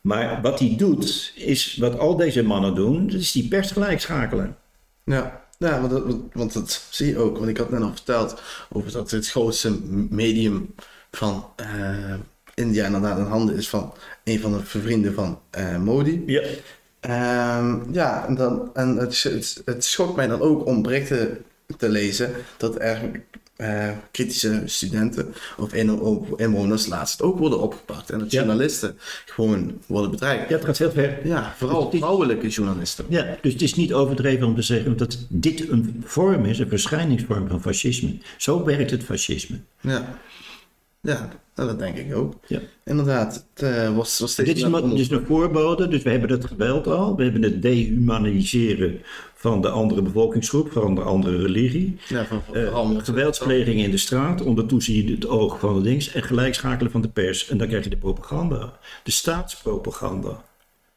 Maar 0.00 0.42
wat 0.42 0.58
hij 0.58 0.74
doet, 0.76 1.32
is 1.34 1.76
wat 1.76 1.98
al 1.98 2.16
deze 2.16 2.42
mannen 2.42 2.74
doen, 2.74 3.06
dat 3.06 3.20
is 3.20 3.32
die 3.32 3.48
pers 3.48 3.70
gelijk 3.70 4.00
schakelen. 4.00 4.56
Ja, 5.04 5.46
ja 5.58 5.80
want, 5.80 5.90
dat, 5.90 6.16
want 6.32 6.52
dat 6.52 6.86
zie 6.90 7.06
je 7.06 7.18
ook. 7.18 7.36
Want 7.36 7.48
ik 7.48 7.56
had 7.56 7.70
net 7.70 7.82
al 7.82 7.90
verteld 7.90 8.42
over 8.68 8.92
dat 8.92 9.10
het 9.10 9.28
grootste 9.28 9.78
medium 10.10 10.74
van 11.10 11.46
eh, 11.56 12.14
India 12.54 12.86
inderdaad 12.86 13.18
in 13.18 13.24
handen 13.24 13.56
is 13.56 13.68
van 13.68 13.92
een 14.24 14.40
van 14.40 14.52
de 14.52 14.64
vrienden 14.64 15.14
van 15.14 15.40
eh, 15.50 15.76
Modi. 15.76 16.22
Ja. 16.26 16.42
Ehm, 17.00 17.92
ja, 17.92 18.26
en, 18.26 18.34
dan, 18.34 18.70
en 18.74 18.96
het, 18.96 19.22
het, 19.22 19.62
het 19.64 19.84
schokt 19.84 20.16
mij 20.16 20.26
dan 20.26 20.40
ook 20.40 20.66
om 20.66 20.82
berichten 20.82 21.44
te 21.76 21.88
lezen 21.88 22.32
dat 22.56 22.80
er 22.80 23.22
eh, 23.58 23.88
kritische 24.10 24.62
studenten 24.64 25.34
of 25.56 25.72
inwo- 25.74 26.34
inwoners 26.36 26.86
laatst 26.86 27.22
ook 27.22 27.38
worden 27.38 27.60
opgepakt. 27.60 28.10
En 28.10 28.18
dat 28.18 28.30
Ja. 28.30 28.38
journalisten 28.38 28.98
gewoon 29.26 29.72
worden 29.86 30.10
bedreigd. 30.10 30.48
ja, 30.48 30.54
het 30.56 30.64
gaat 30.64 30.78
heel 30.78 30.90
ver. 30.90 31.26
Ja, 31.26 31.54
vooral 31.56 31.90
is- 31.92 31.98
vrouwelijke 31.98 32.48
journalisten. 32.48 33.04
Ja, 33.08 33.36
dus 33.42 33.52
het 33.52 33.62
is 33.62 33.74
niet 33.74 33.92
overdreven 33.92 34.46
om 34.46 34.54
te 34.54 34.62
zeggen 34.62 34.96
dat 34.96 35.18
dit 35.28 35.68
een 35.68 36.02
vorm 36.04 36.44
is, 36.44 36.58
een 36.58 36.68
verschijningsvorm 36.68 37.48
van 37.48 37.60
fascisme. 37.62 38.16
Zo 38.36 38.64
werkt 38.64 38.90
het 38.90 39.04
fascisme. 39.04 39.58
Ja, 39.80 40.18
ja 41.00 41.28
nou, 41.58 41.70
dat 41.70 41.78
denk 41.78 41.96
ik 41.96 42.14
ook. 42.14 42.34
Ja. 42.46 42.60
Inderdaad, 42.84 43.46
het 43.54 43.62
eh, 43.62 43.96
was, 43.96 44.18
was 44.18 44.32
steeds 44.32 44.48
Dit 44.48 44.56
is, 44.56 44.62
een, 44.62 44.90
dit 44.90 44.98
is 44.98 45.10
een 45.10 45.26
voorbode, 45.26 45.88
dus 45.88 46.02
we 46.02 46.10
hebben 46.10 46.30
het 46.30 46.44
geweld 46.44 46.86
al. 46.86 47.16
We 47.16 47.22
hebben 47.22 47.42
het 47.42 47.62
dehumaniseren 47.62 49.00
van 49.34 49.60
de 49.60 49.68
andere 49.68 50.02
bevolkingsgroep, 50.02 50.72
van 50.72 50.94
de 50.94 51.00
andere 51.00 51.36
religie. 51.36 51.96
Ja, 52.08 52.24
van, 52.24 52.42
van, 52.46 52.96
Eh, 52.96 53.04
geweldspleging 53.04 53.80
in 53.80 53.90
de 53.90 53.96
straat, 53.96 54.42
ondertoe 54.42 54.82
zie 54.82 55.04
je 55.06 55.14
het 55.14 55.26
oog 55.26 55.58
van 55.58 55.74
de 55.74 55.80
dings 55.82 56.12
en 56.12 56.22
gelijkschakelen 56.22 56.92
van 56.92 57.00
de 57.00 57.08
pers. 57.08 57.48
En 57.48 57.58
dan 57.58 57.68
krijg 57.68 57.84
je 57.84 57.90
de 57.90 57.96
propaganda, 57.96 58.78
de 59.04 59.10
staatspropaganda. 59.10 60.44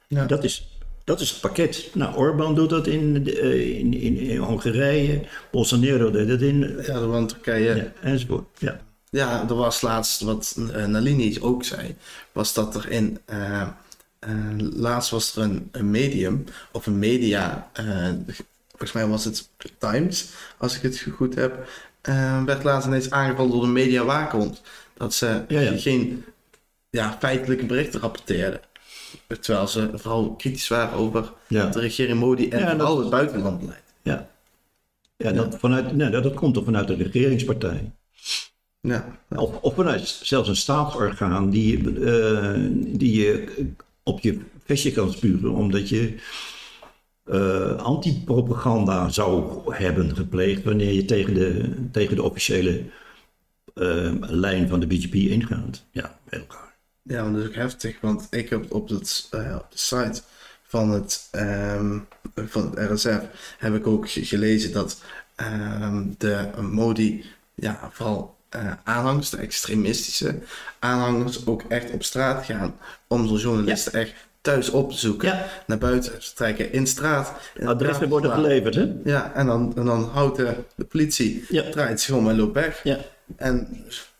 Ja. 0.07 0.25
Dat, 0.25 0.43
is, 0.43 0.77
dat 1.03 1.21
is 1.21 1.29
het 1.29 1.39
pakket. 1.41 1.89
Nou, 1.93 2.15
Orbán 2.15 2.55
doet 2.55 2.69
dat 2.69 2.87
in, 2.87 3.27
eh, 3.27 3.79
in, 3.79 3.93
in, 3.93 4.17
in 4.17 4.37
Hongarije, 4.37 5.21
Bolsonaro 5.51 6.11
deed 6.11 6.27
dat 6.27 6.41
in, 6.41 6.59
Ja, 6.85 6.99
de 6.99 7.05
want 7.05 7.29
Turkije. 7.29 7.75
ja, 7.75 7.91
enzovoort. 8.01 8.45
Ja. 8.57 8.81
Ja, 9.11 9.45
er 9.49 9.55
was 9.55 9.81
laatst 9.81 10.21
wat 10.21 10.55
uh, 10.57 10.85
Nalini 10.85 11.37
ook 11.41 11.63
zei, 11.63 11.95
was 12.31 12.53
dat 12.53 12.75
er 12.75 12.89
in, 12.91 13.19
eh, 13.25 13.61
eh, 14.19 14.29
laatst 14.57 15.09
was 15.11 15.35
er 15.35 15.41
een, 15.43 15.69
een 15.71 15.91
medium 15.91 16.43
of 16.71 16.85
een 16.85 16.99
media, 16.99 17.69
eh, 17.73 18.09
volgens 18.69 18.91
mij 18.91 19.07
was 19.07 19.25
het 19.25 19.49
Times, 19.77 20.29
als 20.57 20.75
ik 20.75 20.81
het 20.81 21.05
goed 21.15 21.35
heb, 21.35 21.67
eh, 22.01 22.43
werd 22.43 22.63
laatst 22.63 22.87
ineens 22.87 23.11
aangevallen 23.11 23.51
door 23.51 23.61
de 23.61 23.67
media 23.67 24.03
waakhond. 24.03 24.61
Dat 24.93 25.13
ze 25.13 25.43
Ja, 25.47 25.59
ja. 25.59 25.77
geen 25.77 26.25
ja, 26.89 27.15
feitelijke 27.19 27.65
berichten 27.65 27.99
rapporteerden. 27.99 28.59
Terwijl 29.41 29.67
ze 29.67 29.89
vooral 29.93 30.35
kritisch 30.35 30.67
waren 30.67 30.97
over 30.97 31.33
Ja. 31.47 31.65
de 31.65 31.79
regering 31.79 32.19
Modi 32.19 32.49
en 32.49 32.59
Ja, 32.59 32.71
vooral 32.71 32.99
het 32.99 33.09
buitenlandbeleid. 33.09 33.83
Ja, 34.01 34.29
ja 35.17 35.31
dat, 35.31 35.55
vanuit, 35.59 35.95
nee, 35.95 36.09
dat 36.09 36.33
komt 36.33 36.53
toch 36.53 36.63
vanuit 36.65 36.87
de 36.87 36.95
regeringspartij. 36.95 37.91
Ja, 38.81 39.19
Of, 39.29 39.61
of 39.61 39.75
vanuit 39.75 40.07
zelfs 40.07 40.49
een 40.49 40.55
staatsorgaan 40.55 41.49
die, 41.49 41.99
eh, 42.05 42.59
die 42.73 43.21
je 43.21 43.47
op 44.03 44.19
je 44.19 44.39
vestje 44.63 44.91
kan 44.91 45.11
spuren, 45.11 45.51
omdat 45.51 45.89
je 45.89 46.15
eh, 47.23 47.75
antipropaganda 47.75 49.09
zou 49.09 49.61
hebben 49.75 50.15
gepleegd 50.15 50.63
wanneer 50.63 50.93
je 50.93 51.05
tegen 51.05 51.33
de, 51.33 51.75
tegen 51.91 52.15
de 52.15 52.23
officiële 52.23 52.83
eh, 53.73 54.13
lijn 54.19 54.67
van 54.67 54.79
de 54.79 54.87
BGP 54.87 55.13
ingaat. 55.13 55.83
Ja, 55.91 56.19
heel 56.29 56.45
raar. 56.49 56.75
Ja, 57.03 57.21
want 57.23 57.33
dat 57.35 57.43
is 57.43 57.49
ook 57.49 57.55
heftig, 57.55 57.97
want 58.01 58.27
ik 58.29 58.49
heb 58.49 58.71
op, 58.73 58.89
het, 58.89 59.29
op 59.31 59.67
de 59.69 59.77
site 59.77 60.21
van 60.63 60.89
het, 60.89 61.27
ehm, 61.31 61.99
van 62.35 62.71
het 62.75 62.91
RSF 62.91 63.55
heb 63.57 63.75
ik 63.75 63.87
ook 63.87 64.09
ge- 64.09 64.25
gelezen 64.25 64.71
dat 64.71 65.01
ehm, 65.35 66.03
de 66.17 66.49
Modi, 66.61 67.25
ja, 67.55 67.89
vooral 67.91 68.35
eh, 68.51 68.71
aanhangers, 68.83 69.29
de 69.29 69.37
extremistische 69.37 70.35
aanhangers, 70.79 71.45
ook 71.45 71.63
echt 71.67 71.91
op 71.91 72.03
straat 72.03 72.45
gaan 72.45 72.75
om 73.07 73.27
zo'n 73.27 73.37
journalisten 73.37 73.93
echt 73.93 74.13
thuis 74.41 74.69
op 74.69 74.91
te 74.91 74.97
zoeken, 74.97 75.27
Ja. 75.27 75.45
naar 75.67 75.77
buiten 75.77 76.19
te 76.19 76.33
trekken, 76.35 76.71
in 76.73 76.87
straat. 76.87 77.33
in 77.55 77.67
Adressen 77.67 78.09
worden 78.09 78.31
geleverd, 78.31 78.75
hè? 78.75 78.87
Ja, 79.03 79.33
en 79.33 79.45
dan, 79.45 79.73
en 79.75 79.85
dan 79.85 80.03
houdt 80.13 80.37
de, 80.37 80.55
de 80.75 80.83
politie, 80.85 81.45
Ja. 81.49 81.69
draait 81.69 82.01
zich 82.01 82.15
om 82.15 82.29
en 82.29 82.35
loopt 82.37 82.53
weg. 82.53 82.83
Ja. 82.83 82.97
En 83.35 83.67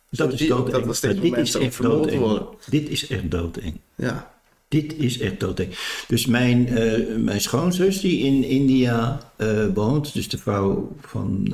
Dat 0.10 0.34
is 0.34 0.48
doodeng. 0.48 0.72
dat 0.76 0.88
er 0.88 0.96
steeds 0.96 1.20
dit 1.20 1.38
is 1.38 1.56
echt 1.56 1.82
doodeng. 1.82 2.48
Dit 2.70 2.90
is 2.90 3.08
echt 3.08 3.32
doodeng. 3.32 3.80
Ja. 3.96 4.32
Dit 4.68 4.94
is 4.98 5.20
echt 5.20 5.40
doodeng. 5.40 6.04
Dus 6.08 6.26
mijn, 6.26 6.68
eh, 6.68 7.16
mijn 7.18 7.42
schoonzus 7.42 8.02
die 8.02 8.20
in 8.20 8.44
India 8.44 9.20
eh, 9.36 9.66
woont, 9.74 10.14
dus 10.14 10.30
de 10.30 10.38
vrouw 10.38 10.92
van 11.02 11.54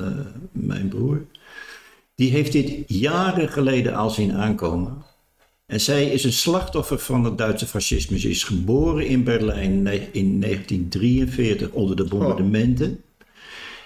mijn 0.52 0.88
broer, 0.88 1.20
die 2.18 2.30
heeft 2.30 2.52
dit 2.52 2.84
jaren 2.86 3.48
geleden 3.48 3.94
al 3.94 4.10
zien 4.10 4.32
aankomen. 4.32 5.04
En 5.66 5.80
zij 5.80 6.06
is 6.06 6.24
een 6.24 6.32
slachtoffer 6.32 6.98
van 6.98 7.24
het 7.24 7.38
Duitse 7.38 7.66
fascisme. 7.66 8.18
Ze 8.18 8.30
is 8.30 8.44
geboren 8.44 9.06
in 9.06 9.24
Berlijn 9.24 9.86
in 10.12 10.40
1943 10.40 11.70
onder 11.70 11.96
de 11.96 12.04
bombardementen. 12.04 13.02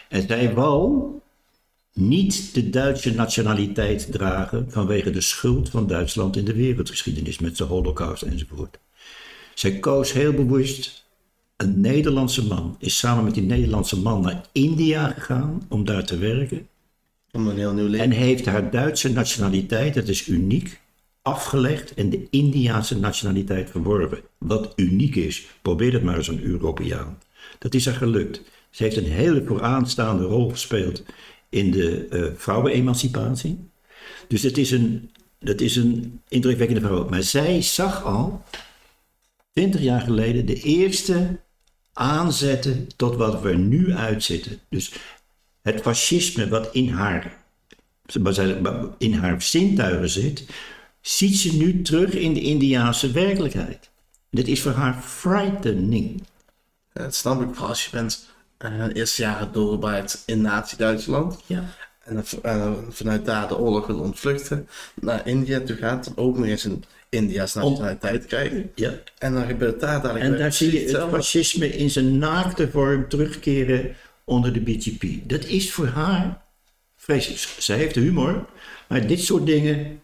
En 0.09 0.27
zij 0.27 0.55
wou 0.55 1.05
niet 1.93 2.55
de 2.55 2.71
Duitse 2.71 3.15
nationaliteit 3.15 4.13
dragen 4.13 4.67
vanwege 4.71 5.11
de 5.11 5.21
schuld 5.21 5.69
van 5.69 5.87
Duitsland 5.87 6.37
in 6.37 6.45
de 6.45 6.55
wereldgeschiedenis 6.55 7.39
met 7.39 7.57
de 7.57 7.65
holocaust 7.65 8.23
enzovoort. 8.23 8.79
Zij 9.55 9.79
koos 9.79 10.13
heel 10.13 10.33
bewust 10.33 11.05
een 11.57 11.81
Nederlandse 11.81 12.47
man, 12.47 12.77
is 12.79 12.99
samen 12.99 13.25
met 13.25 13.35
die 13.35 13.43
Nederlandse 13.43 14.01
man 14.01 14.21
naar 14.21 14.45
India 14.53 15.09
gegaan 15.09 15.67
om 15.69 15.85
daar 15.85 16.05
te 16.05 16.19
werken 16.19 16.71
Om 17.33 17.49
een 17.49 17.59
heel 17.59 17.73
nieuw 17.73 17.87
leven. 17.87 18.05
en 18.05 18.11
heeft 18.11 18.47
haar 18.47 18.71
Duitse 18.71 19.13
nationaliteit, 19.13 19.95
dat 19.95 20.09
is 20.09 20.27
uniek, 20.27 20.81
afgelegd 21.23 21.95
en 21.95 22.11
de 22.11 22.27
Indiaanse 22.31 22.99
nationaliteit 22.99 23.71
verworven. 23.71 24.21
Wat 24.39 24.73
uniek 24.77 25.17
is, 25.17 25.47
probeer 25.63 25.93
het 25.93 26.03
maar 26.03 26.17
eens 26.17 26.29
een 26.29 26.43
Europeaan. 26.43 27.19
Dat 27.59 27.75
is 27.75 27.85
haar 27.85 27.95
gelukt. 27.95 28.43
Ze 28.71 28.83
heeft 28.83 28.97
een 28.97 29.05
hele 29.11 29.45
vooraanstaande 29.45 30.25
rol 30.25 30.51
gespeeld 30.51 31.03
in 31.49 31.71
de 31.71 32.07
eh, 32.07 32.25
vrouwenemancipatie. 32.37 33.59
Dus 34.29 34.43
het 34.43 34.59
is 34.59 34.71
een, 34.71 35.11
dat 35.39 35.61
is 35.61 35.77
een 35.77 36.21
indrukwekkende 36.29 36.81
vrouw. 36.81 37.09
Maar 37.09 37.23
zij 37.23 37.63
zag 37.63 38.05
al, 38.05 38.45
twintig 39.53 39.81
jaar 39.81 40.01
geleden, 40.01 40.47
de 40.47 40.61
eerste 40.61 41.41
aanzetten 41.93 42.87
tot 42.97 43.17
wat 43.17 43.43
we 43.43 43.55
nu 43.55 43.93
uitzitten. 43.95 44.61
Dus 44.69 44.93
het 45.63 45.81
fascisme 45.81 46.49
wat 46.49 46.69
in 46.73 46.89
haar, 46.89 47.37
in 48.99 49.13
haar 49.15 49.43
zintuigen 49.43 50.09
zit, 50.09 50.45
ziet 51.01 51.37
ze 51.37 51.57
nu 51.57 51.83
terug 51.83 52.13
in 52.15 52.33
de 52.35 52.41
Indiaanse 52.41 53.11
werkelijkheid. 53.11 53.91
Dit 54.31 54.49
is 54.49 54.63
voor 54.63 54.73
haar 54.73 55.03
frightening. 55.03 56.23
Dat 56.93 57.15
snap 57.15 57.41
ik 57.43 57.49
vooral 57.51 57.69
als 57.69 57.85
je 57.85 57.91
bent 57.91 58.31
eh 58.59 58.85
de 58.85 58.93
eerste 58.95 59.23
jaren 59.23 59.53
doorgebracht 59.53 60.23
in 60.27 60.41
Nazi-Duitsland. 60.41 61.39
Ja. 61.47 61.65
En 62.05 62.15
dan 62.15 62.25
v- 62.25 62.33
eh, 62.33 62.73
vanuit 62.91 63.25
daar 63.25 63.49
de 63.49 63.59
oorlog 63.59 63.87
wil 63.87 63.99
ontvluchten. 63.99 64.69
Naar 65.01 65.27
India 65.27 65.61
toe 65.61 65.77
gaat. 65.77 66.05
Dan 66.05 66.25
ook 66.25 66.37
nog 66.39 66.47
eens 66.47 66.65
een 66.65 66.85
India's 67.09 67.55
nationaliteit 67.55 68.27
krijgen. 68.27 68.71
ja. 68.75 68.93
En 69.19 69.35
dan 69.35 69.47
gebeurt 69.47 69.81
daar 69.81 70.03
dadelijk 70.03 70.25
En 70.25 70.39
daar 70.39 70.53
zie 70.53 70.73
je 70.73 70.97
het 70.97 71.09
fascisme 71.11 71.69
in 71.77 71.91
zijn 71.91 72.19
naakte 72.19 72.71
vorm 72.71 73.09
terugkeren 73.09 73.95
onder 74.25 74.53
de 74.53 74.61
BGP. 74.61 75.29
Dat 75.29 75.45
is 75.45 75.73
voor 75.73 75.87
haar 75.87 76.45
vreselijk. 76.97 77.41
Zij 77.59 77.77
heeft 77.77 77.95
humor, 77.95 78.49
maar 78.89 79.07
dit 79.07 79.21
soort 79.21 79.47
dingen 79.47 80.01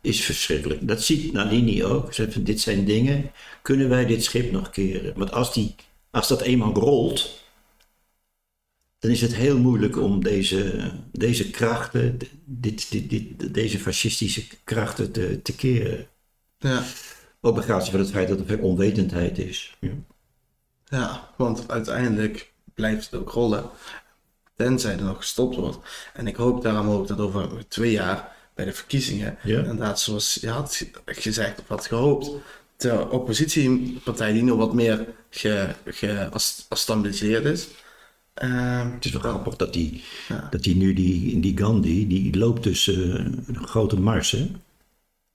is 0.00 0.24
verschrikkelijk. 0.24 0.88
Dat 0.88 1.02
ziet 1.02 1.32
Nalini 1.32 1.84
ook. 1.84 2.14
Ze 2.14 2.22
zegt, 2.22 2.46
dit 2.46 2.60
zijn 2.60 2.84
dingen, 2.84 3.30
kunnen 3.62 3.88
wij 3.88 4.06
dit 4.06 4.24
schip 4.24 4.52
nog 4.52 4.70
keren? 4.70 5.18
Want 5.18 5.32
als, 5.32 5.52
die, 5.52 5.74
als 6.10 6.28
dat 6.28 6.40
eenmaal 6.40 6.74
rolt, 6.74 7.46
dan 8.98 9.10
is 9.10 9.20
het 9.20 9.34
heel 9.34 9.58
moeilijk 9.58 9.96
om 9.96 10.22
deze, 10.22 10.90
deze 11.12 11.50
krachten, 11.50 12.18
dit, 12.44 12.90
dit, 12.90 13.10
dit, 13.10 13.54
deze 13.54 13.78
fascistische 13.78 14.46
krachten 14.64 15.12
te, 15.12 15.42
te 15.42 15.54
keren. 15.54 16.06
Ja. 16.58 16.84
Ook 17.40 17.56
op 17.56 17.64
van 17.64 17.98
het 17.98 18.10
feit 18.10 18.28
dat 18.28 18.40
er 18.40 18.46
veel 18.46 18.58
onwetendheid 18.58 19.38
is. 19.38 19.76
Ja. 19.80 19.90
Ja, 20.88 21.30
want 21.36 21.70
uiteindelijk 21.70 22.52
blijft 22.74 23.10
het 23.10 23.20
ook 23.20 23.30
rollen. 23.30 23.64
Tenzij 24.56 24.96
er 24.96 25.02
nog 25.04 25.16
gestopt 25.16 25.56
wordt. 25.56 25.78
En 26.14 26.26
ik 26.26 26.36
hoop 26.36 26.62
daarom 26.62 26.88
ook 26.88 27.06
dat 27.08 27.18
over 27.20 27.68
twee 27.68 27.90
jaar 27.92 28.36
bij 28.54 28.64
de 28.64 28.72
verkiezingen, 28.72 29.38
inderdaad 29.44 30.00
zoals 30.00 30.38
je 30.40 30.48
had 30.48 30.84
gezegd 31.06 31.60
of 31.60 31.68
had 31.68 31.86
gehoopt, 31.86 32.30
de 32.76 33.08
oppositiepartij 33.10 34.32
die 34.32 34.42
nog 34.42 34.56
wat 34.58 34.74
meer 34.74 35.06
ge, 35.30 35.68
ge, 35.84 36.28
gestabiliseerd 36.68 37.44
is. 37.44 37.68
Ehm, 38.34 38.90
Het 38.92 39.04
is 39.04 39.10
wel 39.12 39.20
grappig 39.20 39.56
dat 39.56 39.72
die, 39.72 40.04
Ja. 40.28 40.46
dat 40.50 40.62
die 40.62 40.76
nu, 40.76 40.92
die, 40.92 41.40
die 41.40 41.58
Gandhi, 41.58 42.06
die 42.06 42.36
loopt 42.36 42.62
tussen 42.62 43.18
eh, 43.18 43.54
een 43.56 43.66
grote 43.66 44.00
mars. 44.00 44.30
Hè? 44.30 44.50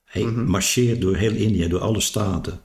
Hij 0.04 0.24
marcheert 0.24 1.00
door 1.00 1.16
heel 1.16 1.34
India, 1.34 1.68
door 1.68 1.80
alle 1.80 2.00
staten. 2.00 2.60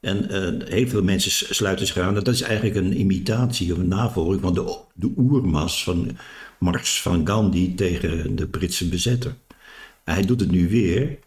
En 0.00 0.30
eh, 0.30 0.68
heel 0.68 0.88
veel 0.88 1.02
mensen 1.02 1.54
sluiten 1.54 1.86
zich 1.86 1.98
aan. 1.98 2.14
Dat 2.14 2.28
is 2.28 2.40
eigenlijk 2.40 2.76
een 2.76 3.00
imitatie 3.00 3.72
of 3.72 3.78
een 3.78 3.88
navolging 3.88 4.40
van 4.40 4.54
de, 4.54 4.78
de 4.94 5.12
oermas 5.16 5.84
van 5.84 6.16
Mars 6.58 7.02
van 7.02 7.26
Gandhi 7.26 7.74
tegen 7.74 8.36
de 8.36 8.46
Britse 8.46 8.88
bezetter. 8.88 9.34
En 10.04 10.14
hij 10.14 10.24
doet 10.24 10.40
het 10.40 10.50
nu 10.50 10.68
weer 10.68 11.18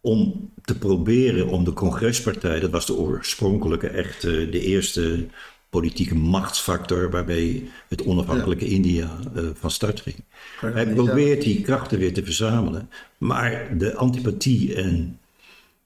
om 0.00 0.50
te 0.64 0.78
proberen 0.78 1.48
om 1.48 1.64
de 1.64 1.72
congrespartij, 1.72 2.60
dat 2.60 2.70
was 2.70 2.86
de 2.86 2.96
oorspronkelijke, 2.96 3.88
echt 3.88 4.22
de 4.22 4.60
eerste 4.60 5.26
politieke 5.70 6.14
machtsfactor 6.14 7.10
waarbij 7.10 7.68
het 7.88 8.04
onafhankelijke 8.04 8.66
India 8.66 9.18
eh, 9.34 9.42
van 9.54 9.70
start 9.70 10.00
ging. 10.00 10.16
Hij 10.60 10.86
probeert 10.86 11.42
die 11.42 11.60
krachten 11.60 11.98
weer 11.98 12.12
te 12.12 12.24
verzamelen, 12.24 12.90
maar 13.18 13.78
de 13.78 13.94
antipathie 13.94 14.74
en 14.74 15.18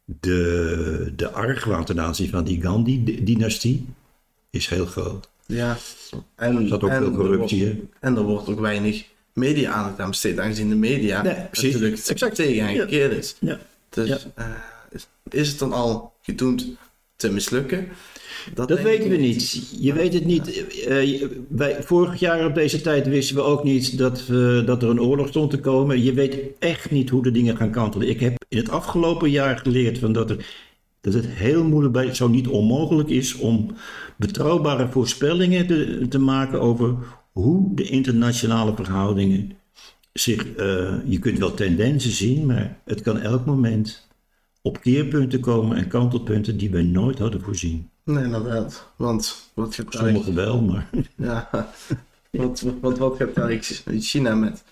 de, 0.04 1.12
de 1.16 1.30
argwaan 1.30 1.84
ten 1.84 2.00
aanzien 2.00 2.28
van 2.30 2.44
die 2.44 2.62
Gandhi-dynastie 2.62 3.86
is 4.50 4.66
heel 4.68 4.86
groot. 4.86 5.28
ja. 5.46 5.76
En, 6.34 6.56
Er 6.56 6.68
zat 6.68 6.82
ook 6.82 6.90
en 6.90 7.02
veel 7.02 7.10
corruptie 7.12 7.64
in. 7.70 7.90
En 8.00 8.16
er 8.16 8.22
wordt 8.22 8.48
ook 8.48 8.60
weinig 8.60 9.04
media-aandacht 9.32 10.00
aan 10.00 10.08
besteed, 10.10 10.38
aangezien 10.38 10.68
de 10.68 10.74
media 10.74 11.22
Nee, 11.22 11.34
precies. 11.50 11.72
natuurlijk 11.72 12.06
Exact. 12.08 12.34
tegen 12.34 12.66
hen 12.66 12.76
gekeerd 12.76 13.12
is. 13.12 13.36
Ja. 13.40 13.58
Dus 13.88 14.08
Ja. 14.08 14.18
eh, 14.34 14.46
is, 14.90 15.06
is 15.30 15.48
het 15.48 15.58
dan 15.58 15.72
al 15.72 16.12
gedoemd 16.22 16.66
te 17.22 17.32
mislukken? 17.32 17.88
Dat 18.54 18.80
weten 18.80 19.10
we 19.10 19.16
niet. 19.16 19.72
Je 19.80 19.92
weet 19.92 20.12
het 20.12 20.24
niet. 20.24 20.66
Eh, 20.86 21.22
wij, 21.48 21.82
vorig 21.82 22.20
jaar 22.20 22.46
op 22.46 22.54
deze 22.54 22.80
tijd 22.80 23.06
wisten 23.06 23.36
we 23.36 23.42
ook 23.42 23.64
niet 23.64 23.98
dat, 23.98 24.26
we, 24.26 24.62
dat 24.66 24.82
er 24.82 24.88
een 24.88 25.00
oorlog 25.00 25.28
stond 25.28 25.50
te 25.50 25.60
komen. 25.60 26.02
Je 26.02 26.12
weet 26.12 26.38
echt 26.58 26.90
niet 26.90 27.10
hoe 27.10 27.22
de 27.22 27.30
dingen 27.30 27.56
gaan 27.56 27.70
kantelen. 27.70 28.08
Ik 28.08 28.20
heb 28.20 28.44
in 28.48 28.58
het 28.58 28.70
afgelopen 28.70 29.30
jaar 29.30 29.58
geleerd 29.58 29.98
van 29.98 30.12
dat, 30.12 30.30
er, 30.30 30.46
dat 31.00 31.14
het 31.14 31.26
heel 31.26 31.64
moeilijk, 31.64 31.92
bij, 31.92 32.14
zo 32.14 32.28
niet 32.28 32.48
onmogelijk 32.48 33.08
is 33.08 33.34
om 33.34 33.70
betrouwbare 34.16 34.88
voorspellingen 34.88 35.66
te, 35.66 36.06
te 36.08 36.18
maken 36.18 36.60
over 36.60 36.96
hoe 37.32 37.74
de 37.74 37.84
internationale 37.84 38.74
verhoudingen 38.74 39.52
zich. 40.12 40.54
eh, 40.54 40.94
je 41.04 41.18
kunt 41.18 41.38
wel 41.38 41.54
tendensen 41.54 42.10
zien, 42.10 42.46
maar 42.46 42.80
het 42.84 43.00
kan 43.00 43.20
elk 43.20 43.44
moment 43.46 44.10
op 44.62 44.80
keerpunten 44.80 45.40
komen 45.40 45.76
en 45.76 45.88
kantelpunten 45.88 46.56
die 46.56 46.70
wij 46.70 46.82
nooit 46.82 47.18
hadden 47.18 47.40
voorzien. 47.42 47.90
Nee, 48.04 48.24
inderdaad. 48.24 48.88
Want 48.96 49.50
wat 49.54 49.74
gaat 49.74 49.86
Sommigen 49.88 50.34
wel, 50.34 50.60
maar. 50.62 50.88
Ja, 51.16 51.68
want, 52.30 52.64
want 52.80 52.98
wat 52.98 53.16
gaat 53.16 53.34
daar 53.34 53.58
China 53.98 54.34
met, 54.34 54.62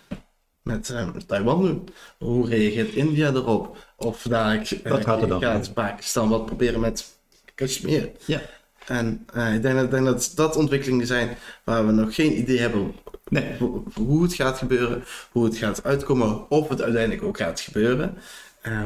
met 0.63 0.91
eh, 0.91 1.09
Taiwan 1.27 1.63
doen? 1.63 1.89
Hoe 2.19 2.49
reageert 2.49 2.95
India 2.95 3.29
erop? 3.33 3.87
Of 3.97 4.23
daar 4.23 4.69
Wat 4.85 5.05
gaat 5.05 5.23
er 5.23 5.29
dan 5.29 5.41
gaat 5.41 5.75
Pakistan 5.75 6.29
wat 6.29 6.47
proberen 6.47 6.81
met 6.81 7.19
Kashmir? 7.55 8.11
Ja. 8.27 8.41
En 8.87 9.27
eh, 9.35 9.55
ik 9.55 9.63
denk 9.63 9.75
dat, 9.75 9.85
ik 9.85 9.91
denk 9.91 10.05
dat 10.05 10.33
dat 10.35 10.57
ontwikkelingen 10.57 11.07
zijn 11.07 11.37
waar 11.65 11.87
we 11.87 11.93
nog 11.93 12.15
geen 12.15 12.39
idee 12.39 12.59
hebben 12.59 12.95
Nee. 13.29 13.57
ho- 13.59 13.85
hoe 13.95 14.23
het 14.23 14.35
gaat 14.35 14.59
gebeuren, 14.59 15.03
hoe 15.33 15.45
het 15.45 15.57
gaat 15.57 15.85
uitkomen, 15.85 16.51
of 16.51 16.69
het 16.69 16.83
uiteindelijk 16.83 17.23
ook 17.23 17.37
gaat 17.37 17.61
gebeuren. 17.61 18.15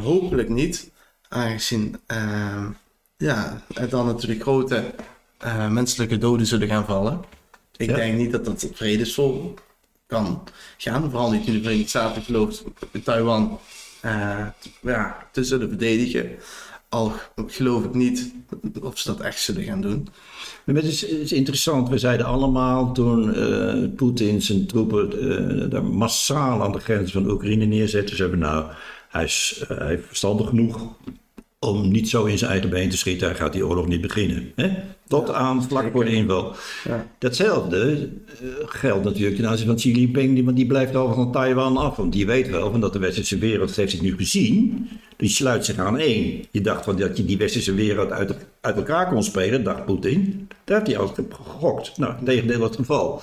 Hopelijk 0.03 0.49
niet, 0.49 0.91
aangezien 1.35 1.97
eh, 2.07 2.67
ja, 3.17 3.63
er 3.75 3.89
dan 3.89 4.07
natuurlijk 4.07 4.43
grote 4.43 4.95
eh, 5.39 5.69
menselijke 5.71 6.19
doden 6.19 6.47
zullen 6.47 6.69
gaan 6.69 6.85
vallen. 6.85 7.21
Ik 7.77 7.91
Ja. 7.91 7.97
denk 7.97 8.17
niet 8.17 8.33
dat 8.33 8.45
dat 8.45 8.69
vredesvol 8.73 9.55
kan 10.07 10.43
gaan, 10.77 11.11
vooral 11.11 11.31
niet 11.31 11.47
nu 11.47 11.53
de 11.53 11.63
Verenigde 11.63 11.89
Staten 11.89 12.23
gelooft 12.23 12.65
Taiwan 13.05 13.59
eh, 14.01 14.47
ja, 14.83 15.27
te 15.33 15.45
zullen 15.45 15.69
verdedigen. 15.69 16.31
Al 16.89 17.13
geloof 17.47 17.85
ik 17.85 17.95
niet 17.95 18.33
of 18.83 18.99
ze 18.99 19.09
dat 19.09 19.21
echt 19.21 19.41
zullen 19.41 19.63
gaan 19.65 19.81
doen. 19.81 20.09
Maar 20.65 20.75
het 20.75 20.85
is, 20.85 21.01
het 21.01 21.11
is 21.11 21.33
interessant. 21.33 21.89
We 21.89 21.99
zeiden 21.99 22.27
allemaal 22.27 22.93
toen 22.93 23.35
Poetin 23.97 24.43
zijn 24.43 24.67
troepen 24.67 25.71
daar 25.71 25.85
massaal 25.85 26.63
aan 26.63 26.73
de 26.73 26.81
grens 26.81 27.13
van 27.13 27.31
Oekraïne 27.31 27.65
neerzette. 27.65 28.17
Zeiden 28.17 28.39
we 28.39 28.45
nou, 28.45 28.67
hij 29.09 29.25
is, 29.25 29.65
hij 29.69 29.95
is 29.95 30.07
verstandig 30.07 30.49
genoeg 30.49 30.89
om 31.65 31.91
niet 31.91 32.09
zo 32.09 32.25
in 32.25 32.39
zijn 32.39 32.51
eigen 32.51 32.71
been 32.71 32.91
te 32.91 32.97
schieten. 32.97 33.27
Hij 33.29 33.37
gaat 33.37 33.53
die 33.53 33.67
oorlog 33.67 33.87
niet 33.87 34.01
beginnen. 34.01 34.53
Hè? 34.57 34.71
Tot 35.09 35.31
aan 35.31 35.63
vlak 35.65 35.93
voor 35.93 36.05
de 36.05 36.11
inval. 36.13 36.55
Ja. 36.85 37.07
Datzelfde 37.19 38.09
eh, 38.41 38.49
geldt 38.65 39.05
natuurlijk 39.05 39.37
ten 39.37 39.49
aanzien 39.49 39.67
van 39.67 39.77
Xi 39.77 39.93
Jinping, 39.93 40.35
die- 40.35 40.45
want 40.45 40.57
die 40.57 40.67
blijft 40.67 40.95
al 40.95 41.15
van 41.15 41.33
Taiwan 41.33 41.77
af. 41.77 41.97
Want 41.97 42.13
die 42.13 42.27
weet 42.27 42.51
wel 42.51 42.71
van 42.71 42.81
dat 42.81 42.93
de 42.93 42.99
westerse 42.99 43.39
wereld, 43.39 43.77
heeft 43.77 43.91
zich 43.91 44.01
nu 44.01 44.17
gezien, 44.17 44.89
die 45.17 45.29
sluit 45.29 45.65
zich 45.65 45.79
aan 45.79 45.99
één. 45.99 46.45
Je 46.51 46.61
dacht 46.61 46.85
van 46.85 46.97
dat 46.97 47.17
je 47.17 47.25
die 47.25 47.37
westerse 47.39 47.75
wereld 47.75 48.11
uit, 48.11 48.35
uit 48.61 48.77
elkaar 48.77 49.09
kon 49.09 49.23
spelen, 49.23 49.65
dacht 49.65 49.85
Poetin. 49.85 50.49
Daar 50.65 50.77
heeft 50.77 50.91
hij 50.91 50.99
altijd 51.01 51.27
op 51.27 51.35
gegokt. 51.35 51.97
Nou, 51.99 52.15
tegendeel 52.25 52.59
was 52.59 52.69
het 52.69 52.79
geval. 52.79 53.23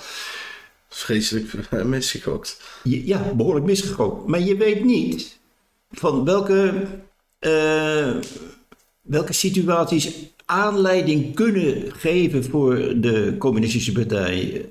Vreselijk 0.90 1.70
misgegokt. 1.86 2.62
Ja, 2.84 3.34
behoorlijk 3.36 3.66
misgegokt. 3.66 4.28
Maar 4.28 4.42
je 4.42 4.58
weet 4.58 4.84
niet 4.84 5.40
van 5.92 6.26
welke, 6.26 6.74
eh, 7.42 8.16
welke 9.02 9.34
situaties 9.34 10.34
aanleiding 10.46 11.36
kunnen 11.36 11.92
geven 11.92 12.44
voor 12.44 12.76
de 12.96 13.36
communistische 13.38 13.92
partij 13.92 14.66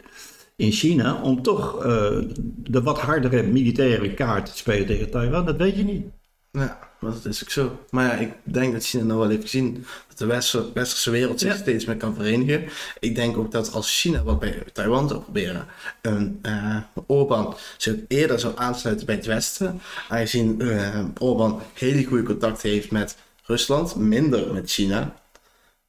in 0.57 0.73
China 0.73 1.23
om 1.23 1.43
toch 1.43 1.85
eh, 1.85 2.19
de 2.57 2.83
wat 2.83 3.01
hardere 3.01 3.43
militaire 3.43 4.15
kaart 4.15 4.47
te 4.47 4.57
spelen 4.57 4.87
tegen 4.87 5.11
Taiwan. 5.11 5.45
Dat 5.45 5.57
weet 5.57 5.77
je 5.77 5.85
niet. 5.85 6.05
Ja, 6.51 6.90
maar 7.01 7.13
dat 7.13 7.25
is 7.25 7.43
ook 7.43 7.51
zo. 7.51 7.81
Maar 7.91 8.05
ja, 8.05 8.13
ik 8.13 8.33
denk 8.43 8.73
dat 8.73 8.85
China 8.85 9.05
nou 9.05 9.19
wel 9.19 9.29
heeft 9.29 9.43
gezien 9.43 9.87
dat 10.09 10.19
de 10.19 10.27
westerse, 10.27 10.71
westerse 10.75 11.11
wereld 11.11 11.41
zich 11.41 11.53
Ja. 11.53 11.57
steeds 11.59 11.85
meer 11.85 11.97
kan 11.97 12.15
verenigen. 12.15 12.65
Ik 13.01 13.15
denk 13.15 13.37
ook 13.37 13.53
dat 13.53 13.73
als 13.73 14.01
China 14.01 14.23
wat 14.23 14.39
bij 14.41 14.63
Taiwan 14.73 15.09
zou 15.09 15.21
proberen, 15.21 15.67
een 16.03 16.39
eh 16.43 16.77
Orbán 17.07 17.55
zich 17.77 17.95
eerder 18.09 18.41
zou 18.41 18.53
aansluiten 18.57 19.07
bij 19.07 19.15
het 19.15 19.27
Westen, 19.27 19.81
aangezien 20.09 20.61
eh 20.61 21.05
Orbán 21.19 21.61
hele 21.75 22.05
goede 22.05 22.23
contacten 22.23 22.71
heeft 22.71 22.91
met 22.91 23.17
Rusland, 23.45 23.95
minder 23.97 24.53
met 24.53 24.71
China. 24.71 25.15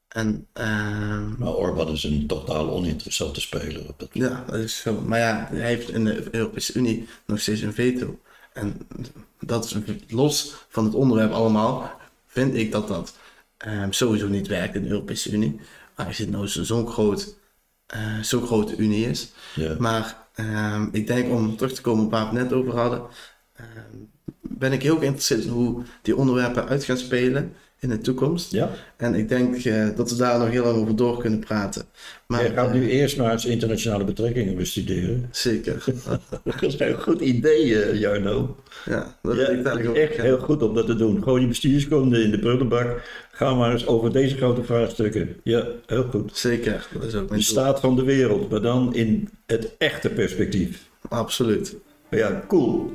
En 0.07 0.47
eh, 0.53 1.27
Maar 1.37 1.53
Orbán 1.53 1.87
is 1.87 2.03
een 2.03 2.27
totaal 2.27 2.69
oninteressante 2.69 3.41
speler. 3.41 3.87
Op 3.89 3.99
dat 3.99 4.09
ja, 4.11 4.43
dat 4.47 4.55
is 4.59 4.77
zo. 4.77 5.01
Maar 5.01 5.19
ja, 5.19 5.47
hij 5.51 5.67
heeft 5.67 5.89
in 5.89 6.05
de 6.05 6.27
Europese 6.31 6.73
Unie 6.73 7.07
nog 7.25 7.39
steeds 7.39 7.61
een 7.61 7.73
veto. 7.73 8.19
En 8.53 8.87
dat 9.45 9.65
is 9.65 9.75
los 10.07 10.55
van 10.69 10.83
het 10.85 10.93
onderwerp 10.93 11.31
allemaal, 11.31 11.91
vind 12.27 12.55
ik 12.55 12.71
dat 12.71 12.87
dat 12.87 13.17
ehm, 13.57 13.91
sowieso 13.91 14.27
niet 14.27 14.47
werkt 14.47 14.75
in 14.75 14.83
de 14.83 14.89
Europese 14.89 15.31
Unie. 15.31 15.59
Aangezien 15.95 16.25
het 16.25 16.35
nou 16.35 16.47
zo- 16.47 16.63
zo'n 16.63 16.87
groot, 16.87 17.35
eh, 17.85 18.19
zo'n 18.21 18.45
grote 18.45 18.75
Unie 18.75 19.05
is. 19.09 19.31
Ja. 19.55 19.75
Maar 19.79 20.17
ehm, 20.35 20.87
ik 20.91 21.07
denk 21.07 21.31
om 21.31 21.55
terug 21.57 21.73
te 21.73 21.81
komen 21.81 22.05
op 22.05 22.11
waar 22.11 22.29
we 22.31 22.39
het 22.39 22.49
net 22.49 22.53
over 22.59 22.77
hadden, 22.77 23.01
ehm, 23.55 23.67
ben 24.41 24.71
ik 24.71 24.83
heel 24.83 24.97
geïnteresseerd 24.97 25.43
in 25.43 25.49
hoe 25.51 25.83
die 26.01 26.15
onderwerpen 26.15 26.67
uit 26.67 26.83
gaan 26.83 26.97
spelen 26.97 27.53
in 27.81 27.89
de 27.89 27.97
toekomst. 27.97 28.51
Ja. 28.51 28.69
En 28.97 29.15
ik 29.15 29.29
denk 29.29 29.55
eh, 29.55 29.87
dat 29.95 30.11
we 30.11 30.17
daar 30.17 30.39
nog 30.39 30.49
heel 30.49 30.63
lang 30.63 30.77
over 30.77 30.95
door 30.95 31.17
kunnen 31.17 31.39
praten. 31.39 31.85
Maar, 32.27 32.41
Jij 32.43 32.53
gaat 32.53 32.67
eh, 32.67 32.73
nu 32.73 32.89
eerst 32.89 33.17
maar 33.17 33.31
eens 33.31 33.45
internationale 33.45 34.03
betrekkingen 34.03 34.55
bestuderen. 34.55 35.27
Zeker. 35.31 35.83
Dat 36.43 36.61
is 36.61 36.79
een 36.79 37.01
goed 37.01 37.21
idee, 37.21 37.83
eh, 37.83 37.99
Jarno. 37.99 38.57
Ja, 38.85 39.17
dat 39.21 39.35
Ja, 39.35 39.47
ik 39.47 39.79
is 39.79 39.87
ook 39.87 39.95
echt 39.95 40.15
heel 40.15 40.37
goed 40.37 40.63
om 40.63 40.73
dat 40.73 40.85
te 40.85 40.95
doen. 40.95 41.23
Gooi 41.23 41.41
je 41.41 41.47
bestuurskunde 41.47 42.23
in 42.23 42.31
de 42.31 42.39
prullenbak. 42.39 43.01
Ga 43.31 43.53
maar 43.53 43.71
eens 43.71 43.87
over 43.87 44.11
deze 44.11 44.37
grote 44.37 44.63
vraagstukken. 44.63 45.35
Ja, 45.43 45.67
heel 45.85 46.03
goed. 46.03 46.37
Zeker, 46.37 46.87
dat 46.93 47.03
is 47.03 47.15
ook 47.15 47.29
De 47.29 47.41
staat 47.41 47.79
van 47.79 47.95
de 47.95 48.03
wereld, 48.03 48.49
maar 48.49 48.61
dan 48.61 48.95
in 48.95 49.29
het 49.45 49.75
echte 49.77 50.09
perspectief. 50.09 50.89
Absoluut. 51.09 51.75
Ja, 52.09 52.43
cool. 52.47 52.91